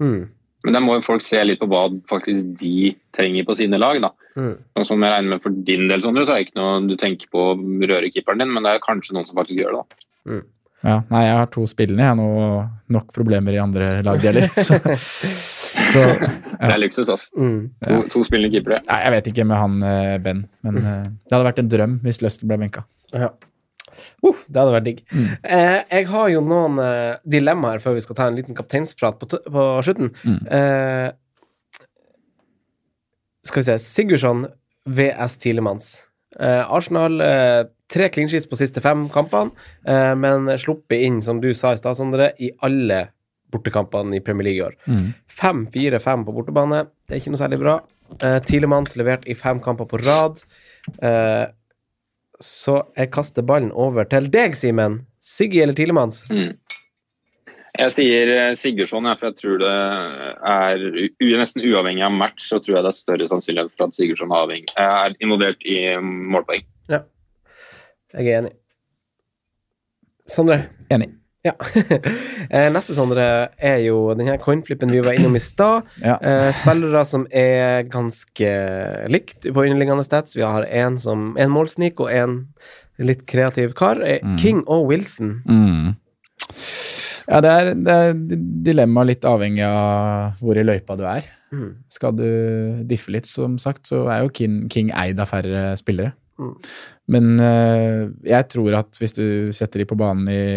[0.00, 0.20] Mm.
[0.64, 4.00] Men der må jo folk se litt på hva faktisk de trenger på sine lag.
[4.02, 4.12] da.
[4.36, 4.54] Mm.
[4.76, 6.96] Sånn som jeg regner med For din del Sondre, så er det ikke noe du
[7.00, 9.84] tenker på rørekeeperen din, men det er kanskje noen som faktisk gjør det.
[9.86, 10.40] da.
[10.84, 10.98] ja.
[11.08, 14.50] Nei, jeg har to spillende, jeg og nok problemer i andre lagdeler.
[14.68, 14.76] Så,
[15.94, 17.28] så Det er luksus, ass.
[17.38, 17.70] Mm.
[17.86, 18.80] To, to spillende keepere.
[18.88, 21.94] Nei, jeg vet ikke med han eh, Ben, men eh, det hadde vært en drøm
[22.04, 22.82] hvis Løsten ble benka.
[23.14, 23.30] Ja.
[24.24, 25.02] Uh, det hadde vært digg.
[25.10, 25.26] Mm.
[25.56, 29.30] Eh, jeg har jo noen eh, dilemmaer før vi skal ta en liten kapteinsprat på,
[29.40, 30.12] på slutten.
[30.24, 30.40] Mm.
[30.58, 31.08] Eh,
[33.46, 34.46] skal vi se Sigurdsson
[34.90, 35.92] VS Tilemanns.
[36.38, 39.50] Eh, Arsenal eh, tre klinskits på siste fem kampene,
[39.86, 43.08] eh, men sluppet inn, som du sa i stad, Sondre, i alle
[43.50, 44.76] bortekampene i Premier League i år.
[44.86, 45.08] Mm.
[45.40, 47.80] 5-4-5 på bortebane, det er ikke noe særlig bra.
[48.18, 50.42] Eh, Tilemanns levert i fem kamper på rad.
[51.02, 51.46] Eh,
[52.40, 55.02] så jeg kaster ballen over til deg, Simen.
[55.20, 56.24] Siggy eller Tilemanns?
[56.32, 56.56] Mm.
[57.78, 59.74] Jeg sier eh, Sigurdsson, ja, for jeg tror det
[60.50, 64.34] er nesten uavhengig av match, så tror jeg det er større sannsynlighet for at Sigurdsson
[64.34, 66.66] er, er involvert i målpoeng.
[66.90, 67.04] Ja,
[68.16, 68.56] Jeg er enig.
[70.26, 70.64] Sondre?
[70.90, 71.12] Enig.
[71.46, 71.54] Ja.
[72.50, 73.24] Eh, Neste, Sondre,
[73.62, 75.86] er jo den her coinflippen vi var innom i stad.
[76.02, 76.16] Ja.
[76.18, 78.50] Eh, spillere som er ganske
[79.12, 80.34] likt på underliggende stats.
[80.36, 82.40] Vi har en, som, en målsnik og en
[82.98, 84.02] litt kreativ kar.
[84.02, 84.36] Eh, Mm.
[84.42, 85.36] King og Wilson.
[85.46, 85.94] Mm.
[87.30, 88.16] Ja, det er, det er
[88.66, 91.28] dilemma litt avhengig av hvor i løypa du er.
[91.54, 91.70] Mm.
[91.90, 92.26] Skal du
[92.90, 96.16] diffe litt, som sagt, så er jo King, King eid av færre spillere.
[97.10, 100.40] Men eh, jeg tror at hvis du setter de på banen i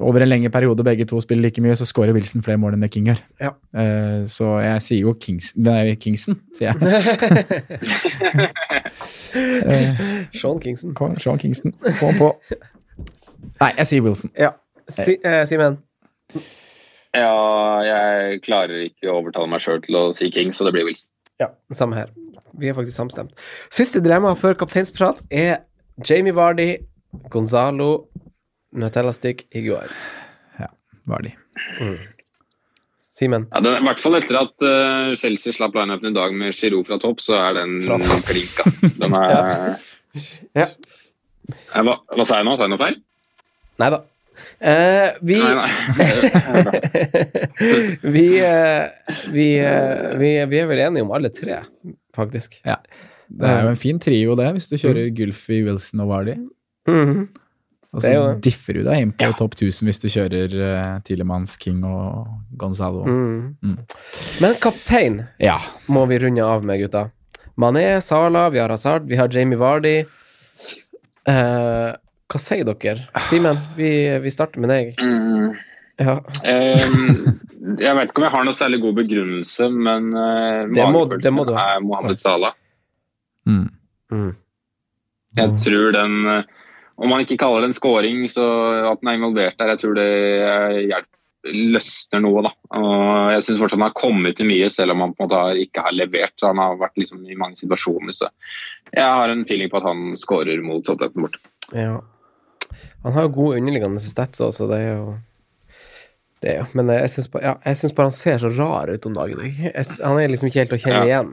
[0.00, 2.84] over en lengre periode, begge to spiller like mye, så scorer Wilson flere mål enn
[2.84, 3.20] det King gjør.
[3.40, 3.50] Ja.
[3.76, 6.76] Uh, så jeg sier jo Kings, nei, Kingsen, sier jeg.
[9.66, 10.00] uh,
[10.40, 10.94] Sean Kingsen.
[10.96, 11.74] kom, Sean Kingsen.
[11.98, 12.30] få han på.
[13.60, 14.32] Nei, jeg sier Wilson.
[14.38, 14.54] Ja.
[14.88, 15.78] Si, uh, Simen?
[17.16, 17.30] Ja,
[17.84, 21.10] jeg klarer ikke å overtale meg sjøl til å si King, så det blir Wilson.
[21.42, 22.12] Ja, samme her.
[22.58, 23.34] Vi er faktisk samstemt.
[23.74, 25.62] Siste dilemma før kapteinsprat er
[26.06, 26.72] Jamie Vardy,
[27.30, 28.06] Gonzalo,
[28.72, 29.92] Nutella Stick, Higuain.
[31.10, 31.30] Var
[31.80, 31.96] Mm.
[32.98, 33.46] Simen?
[33.52, 36.86] Ja, det, I hvert fall etter at uh, Chelsea slapp lineupen i dag med Giroud
[36.88, 37.80] fra topp, så er den
[38.24, 38.64] klinka.
[38.96, 39.34] Den er
[40.56, 40.64] Ja.
[40.64, 40.68] Ja.
[41.84, 42.56] Hva, hva sa jeg nå?
[42.56, 42.96] Sa jeg noe feil?
[43.82, 44.00] Nei da.
[44.60, 45.68] Eh, vi, Nei, nei.
[48.14, 48.88] vi, uh,
[49.34, 51.60] vi, eh, vi, vi er vel enige om alle tre,
[52.16, 52.60] faktisk.
[52.64, 56.34] Det er jo en fin trio, det, hvis du kjører Gylfi, Wilson og Vardy.
[56.88, 57.28] Mhm.
[57.90, 59.32] Og så differ du deg inn på Ja.
[59.34, 63.02] topp 1000 hvis du kjører uh, Tilemans, King og Gonzalo.
[63.02, 63.56] Mm.
[63.66, 63.78] Mm.
[64.40, 65.56] Men kaptein Ja.
[65.88, 67.10] må vi runde av med, gutta.
[67.58, 70.04] Mané, Sala, vi har Hazard, vi har Jamie Vardy.
[71.28, 71.96] Uh,
[72.30, 73.08] hva sier dere?
[73.26, 73.90] Simen, vi,
[74.22, 74.94] vi starter med deg.
[75.02, 75.50] Mm.
[76.00, 76.14] Ja.
[76.48, 77.40] Ehm,
[77.80, 81.32] jeg vet ikke om jeg har noe særlig god begrunnelse, men uh, Det må- det
[81.32, 82.54] må er Mohammed Salah.
[83.46, 83.68] Mm.
[84.12, 84.32] Mm.
[85.36, 86.42] Jeg tror den eh,
[87.00, 88.42] Om man ikke kaller det en scoring, så
[88.90, 91.16] at den er involvert der, jeg tror det eh, hjelper
[91.72, 92.50] løsner noe, da.
[92.76, 95.38] Og jeg syns fortsatt han har kommet til mye, selv om han på en måte
[95.40, 96.34] har, ikke har levert.
[96.36, 98.12] så Han har vært liksom i mange situasjoner.
[98.12, 98.28] Så
[98.92, 101.40] jeg har en feeling på at han scorer mot Southampton borte.
[101.72, 102.00] ja.
[103.02, 105.14] Han har jo gode underliggende stats også, det er jo
[106.40, 107.54] det er jo, Men jeg syns bare, ja,
[107.96, 109.42] bare han ser så rar ut om dagen.
[109.44, 111.08] Jeg, jeg, han er liksom ikke helt å kjenne Ja.
[111.10, 111.32] igjen.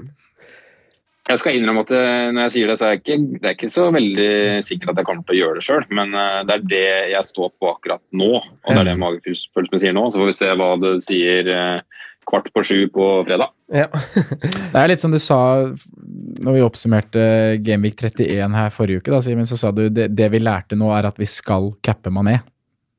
[1.27, 3.55] Jeg skal innrømme at eh, når jeg sier det, så er jeg ikke, det er
[3.57, 4.27] ikke så veldig
[4.63, 5.83] sikkert at jeg kommer til å gjøre det sjøl.
[5.99, 9.81] Men eh, det er det jeg står på akkurat nå, og det er det magefølelsen
[9.83, 10.05] sier nå.
[10.07, 13.51] Så får vi se hva det sier eh, kvart på sju på fredag.
[13.75, 13.87] Ja.
[14.71, 17.23] Det er litt som du sa når vi oppsummerte
[17.65, 20.91] Gameweek 31 her forrige uke, da, Simen, så sa du det, det vi lærte nå
[20.95, 22.37] er at vi skal cappe Mané,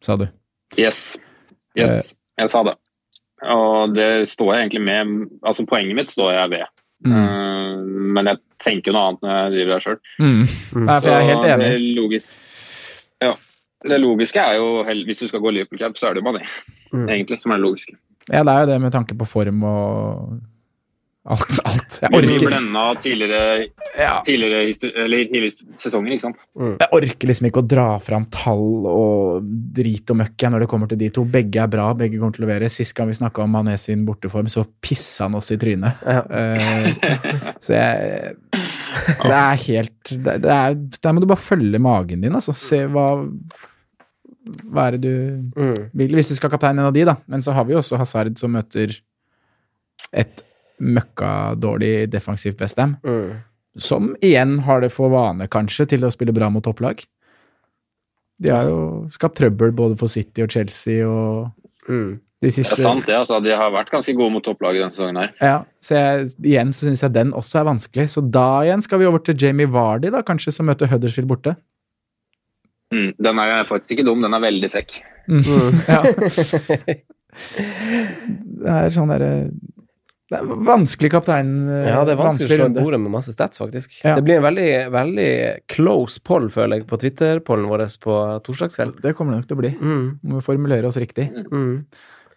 [0.05, 0.27] sa du.
[0.77, 1.17] Yes.
[1.77, 2.15] Yes.
[2.39, 2.75] Jeg sa det.
[3.43, 5.29] Og det står jeg egentlig med.
[5.47, 6.65] Altså Poenget mitt står jeg ved.
[7.07, 7.13] Mm.
[7.15, 7.77] Eh,
[8.17, 9.99] men jeg tenker noe annet når jeg driver her sjøl.
[10.19, 10.41] Mm.
[10.41, 10.89] Mm.
[10.89, 11.69] for jeg er helt enig.
[11.71, 12.31] Det, logiske,
[13.23, 13.33] ja,
[13.93, 14.69] det logiske er jo,
[15.07, 16.45] hvis du skal gå Liverpool Cup, så er det jo Mané,
[16.89, 17.05] Mm.
[17.09, 17.95] egentlig, som er det logiske.
[18.33, 20.41] Ja, det er jo det med tanke på form og
[21.29, 21.59] Alt.
[21.69, 21.97] alt.
[22.01, 23.41] Jeg Blir mye orker, blenda tidligere,
[23.99, 24.61] ja, tidligere,
[25.05, 26.45] eller tidligere sesonger, ikke sant.
[26.57, 30.89] jeg orker liksom ikke å dra fram tall og drit og møkk når det kommer
[30.89, 31.27] til de to.
[31.29, 32.71] Begge er bra, begge kommer til å levere.
[32.73, 36.01] Sist gang vi snakka om Mané sin borteform, så pissa han oss i trynet.
[36.09, 36.25] Ja.
[36.25, 38.35] Uh, så jeg
[39.19, 42.55] Det er helt det, det er, Der må du bare følge magen din, altså.
[42.57, 43.11] Se hva
[44.65, 45.91] Hva er det du Mm.
[45.93, 47.17] vil, hvis du skal kaptein en av de, da.
[47.29, 48.97] Men så har vi jo også Hazard som møter
[50.13, 50.41] et
[50.81, 52.97] møkkadårlig defensivt Westham.
[53.05, 53.37] Mm.
[53.79, 57.05] Som igjen har det for vane, kanskje, til å spille bra mot topplag.
[58.39, 61.51] De har jo skapt trøbbel både for City og Chelsea og
[61.89, 62.21] Mm.
[62.43, 63.15] de Det er sant, det.
[63.17, 63.41] altså.
[63.43, 65.31] De har vært ganske gode mot topplag denne sesongen her.
[65.41, 68.05] Ja, så jeg, igjen så syns jeg den også er vanskelig.
[68.13, 71.57] Så da igjen skal vi over til Jamie Vardy, da, kanskje, som møter Huddersfield borte.
[72.93, 73.15] Mm.
[73.19, 75.01] Den er faktisk ikke dum, den er veldig frekk.
[75.29, 75.43] Mm.
[75.43, 75.73] Mm.
[75.89, 76.03] Ja.
[78.59, 79.33] Det er sånn derre
[80.29, 81.51] Det er vanskelig kaptein.
[81.89, 82.83] Ja, det er vanskelig å slå runde.
[82.85, 83.95] bordet med masse stats, faktisk.
[84.05, 84.13] Ja.
[84.19, 85.29] Det blir en veldig, veldig
[85.73, 88.99] close poll, føler jeg, på Twitter-pollen vår på torsdagskveld.
[89.05, 89.71] Det kommer det nok til å bli.
[89.81, 90.07] Mm.
[90.21, 91.31] Vi må formulere oss riktig.
[91.49, 91.87] Mm.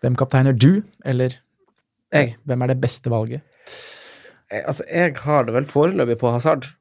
[0.02, 1.36] Hvem kapteiner du, eller
[2.16, 2.38] Jeg.
[2.48, 3.44] hvem er det beste valget?
[4.52, 6.72] Jeg, Altså, jeg har det vel foreløpig på Hazard.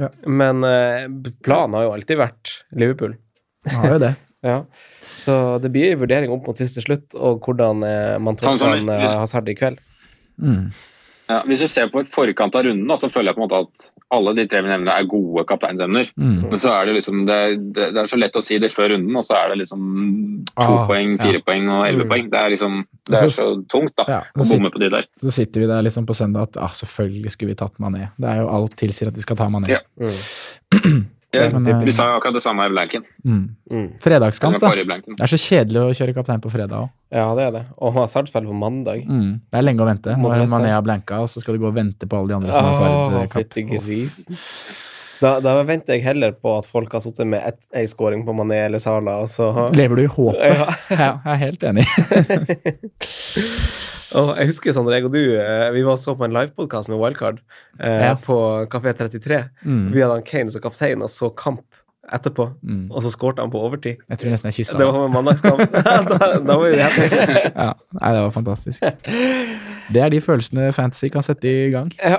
[0.00, 0.08] Ja.
[0.24, 1.06] Men eh,
[1.44, 3.18] planen har jo alltid vært Liverpool.
[3.68, 4.14] Har jo det.
[4.42, 4.64] Ja.
[5.14, 8.72] Så det blir en vurdering opp mot siste slutt, og hvordan eh, man Sånn tolker
[8.72, 9.78] han, eh, Hazard i kveld.
[10.42, 10.64] Mm.
[11.30, 13.46] Ja, hvis du ser på et forkant av runden, da, så føler jeg på en
[13.46, 16.10] måte at alle de tre vi nevner er gode kapteinsemner.
[16.18, 16.40] Mm.
[16.50, 17.38] Men så er det liksom det,
[17.72, 19.86] det, det er så lett å si det før runden, og så er det liksom
[20.58, 21.44] to Ah, poeng, fire ja.
[21.46, 22.10] poeng og elleve Mm.
[22.10, 22.28] poeng.
[22.34, 22.76] Det er liksom
[23.08, 25.06] det er så tungt da, Ja, å bomme på de der.
[25.22, 28.10] så sitter vi der liksom på søndag at ah, selvfølgelig skulle vi tatt Mané.
[28.18, 29.70] Det er jo alt tilsier at vi skal ta Mané.
[29.78, 29.80] Ja.
[30.02, 31.06] Mm.
[31.32, 33.04] Ja, Men, eh, de sa jo akkurat det samme i blanken.
[33.24, 33.56] Mm.
[33.72, 33.86] Mm.
[34.04, 34.70] Fredagskamp, da.
[34.74, 36.90] Det er så kjedelig å kjøre kaptein på fredag òg.
[37.12, 37.62] Ja, det er det.
[37.80, 39.06] Og Hazard spiller på mandag.
[39.08, 39.40] Mm.
[39.50, 40.16] Det er lenge å vente.
[40.16, 42.34] Nå er Mané har blanka, og så skal du gå og vente på alle de
[42.34, 43.48] andre som har Hazard-kamp.
[43.48, 44.36] fytti grisen.
[45.22, 48.34] Da, da venter jeg heller på at folk har sittet med ett- ei scoring på
[48.34, 50.42] Mané eller Sala, og så Lever du i håpet?
[50.50, 50.66] Ja.
[50.90, 51.86] Ja, jeg er helt enig.
[54.18, 57.00] Og jeg husker Sondre, jeg og du, eh, vi var så på en livepodkast med
[57.00, 57.38] Wildcard
[57.80, 58.14] eh, Ja.
[58.18, 58.36] på
[58.72, 59.38] Kafé 33.
[59.64, 59.86] Mm.
[59.94, 61.64] Vi hadde han Kane som kaptein, og så kamp
[62.12, 62.48] etterpå.
[62.66, 62.90] Mm.
[62.90, 64.02] Og så skårte han på overtid.
[64.10, 65.62] Jeg tror nesten jeg kyssa Det var mandagskamp.
[66.10, 67.08] da, da var vi happy.
[67.62, 68.82] Ja, nei, det var fantastisk.
[69.92, 71.92] Det er de følelsene fantasy kan sette i gang.
[72.02, 72.18] Ja.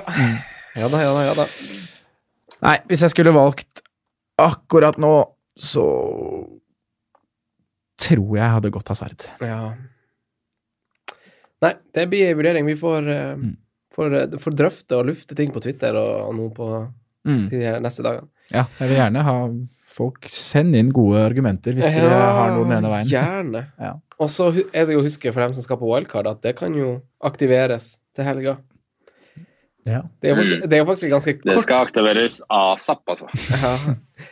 [0.78, 1.48] ja da, ja da, ja da.
[2.64, 3.84] Nei, hvis jeg skulle valgt
[4.40, 5.12] akkurat nå,
[5.60, 5.84] så
[8.00, 9.26] tror jeg hadde gått Hazard.
[9.44, 9.74] Ja.
[11.64, 12.66] Nei, det blir en vurdering.
[12.68, 13.54] Vi får, eh, Mm.
[13.94, 16.68] får, eh, får drøfte og lufte ting på Twitter og, og noe på
[17.24, 17.48] Mm.
[17.48, 18.28] de neste dagene.
[18.52, 19.36] Ja, jeg vil gjerne ha
[19.94, 23.08] folk Send inn gode argumenter hvis dere har noe den ene veien.
[23.08, 23.62] Gjerne.
[23.80, 23.94] Ja.
[24.20, 26.56] Og så er det jo å huske for dem som skal på wildcard, at det
[26.56, 28.58] kan jo aktiveres til helga.
[29.84, 30.00] Ja.
[30.22, 33.28] Det er faktisk, det er jo faktisk ganske Det skal aktiveres asap, altså.
[33.64, 33.72] Ja.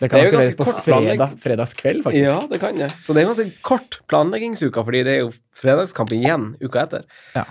[0.01, 2.25] Det kan det aktiveres på fredag, fredagskveld, faktisk.
[2.25, 2.89] ja, det kan det.
[3.05, 7.05] Så det er ganske kort planleggingsuka, fordi det er jo fredagskamp igjen uka etter.
[7.35, 7.45] Ja.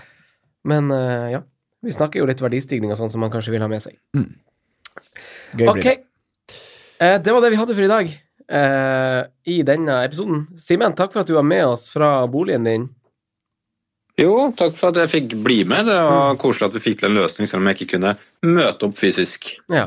[0.66, 1.42] Men uh, ja,
[1.84, 3.98] vi snakker jo litt verdistigning og sånn som man kanskje vil ha med seg.
[4.16, 6.00] Gøy blir Ok, det.
[7.02, 8.10] Eh, det var det vi hadde for i dag
[8.58, 10.44] eh, i denne episoden.
[10.60, 12.88] Simen, takk for at du var med oss fra boligen din.
[14.22, 15.88] Jo, takk for at jeg fikk bli med.
[15.88, 18.12] Det var koselig at vi fikk til en løsning, selv om jeg ikke kunne
[18.46, 19.48] møte opp fysisk.
[19.72, 19.86] Ja,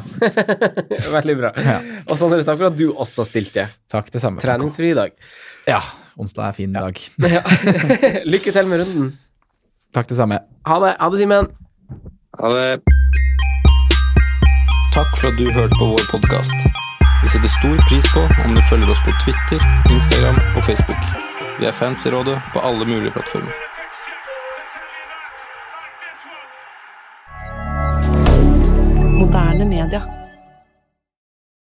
[1.15, 1.51] veldig bra.
[1.63, 1.77] Ja.
[2.09, 3.67] Og Sondre, takk for at du også stilte.
[3.91, 4.43] Takk, det samme.
[4.43, 5.13] Treningsfri dag.
[5.69, 5.79] Ja,
[6.19, 6.99] onsdag er fin dag.
[7.35, 7.43] Ja.
[8.33, 9.13] Lykke til med runden.
[9.95, 10.41] Takk, det samme.
[10.67, 11.47] Ha det, ha det Simen.
[12.41, 12.65] Ha det.
[14.95, 16.67] Takk for at du hørte på vår podkast.
[17.23, 21.07] Vi setter stor pris på om du følger oss på Twitter, Instagram og Facebook.
[21.61, 23.55] Vi er fans i rådet på alle mulige plattformer.
[29.65, 30.24] Moderne media.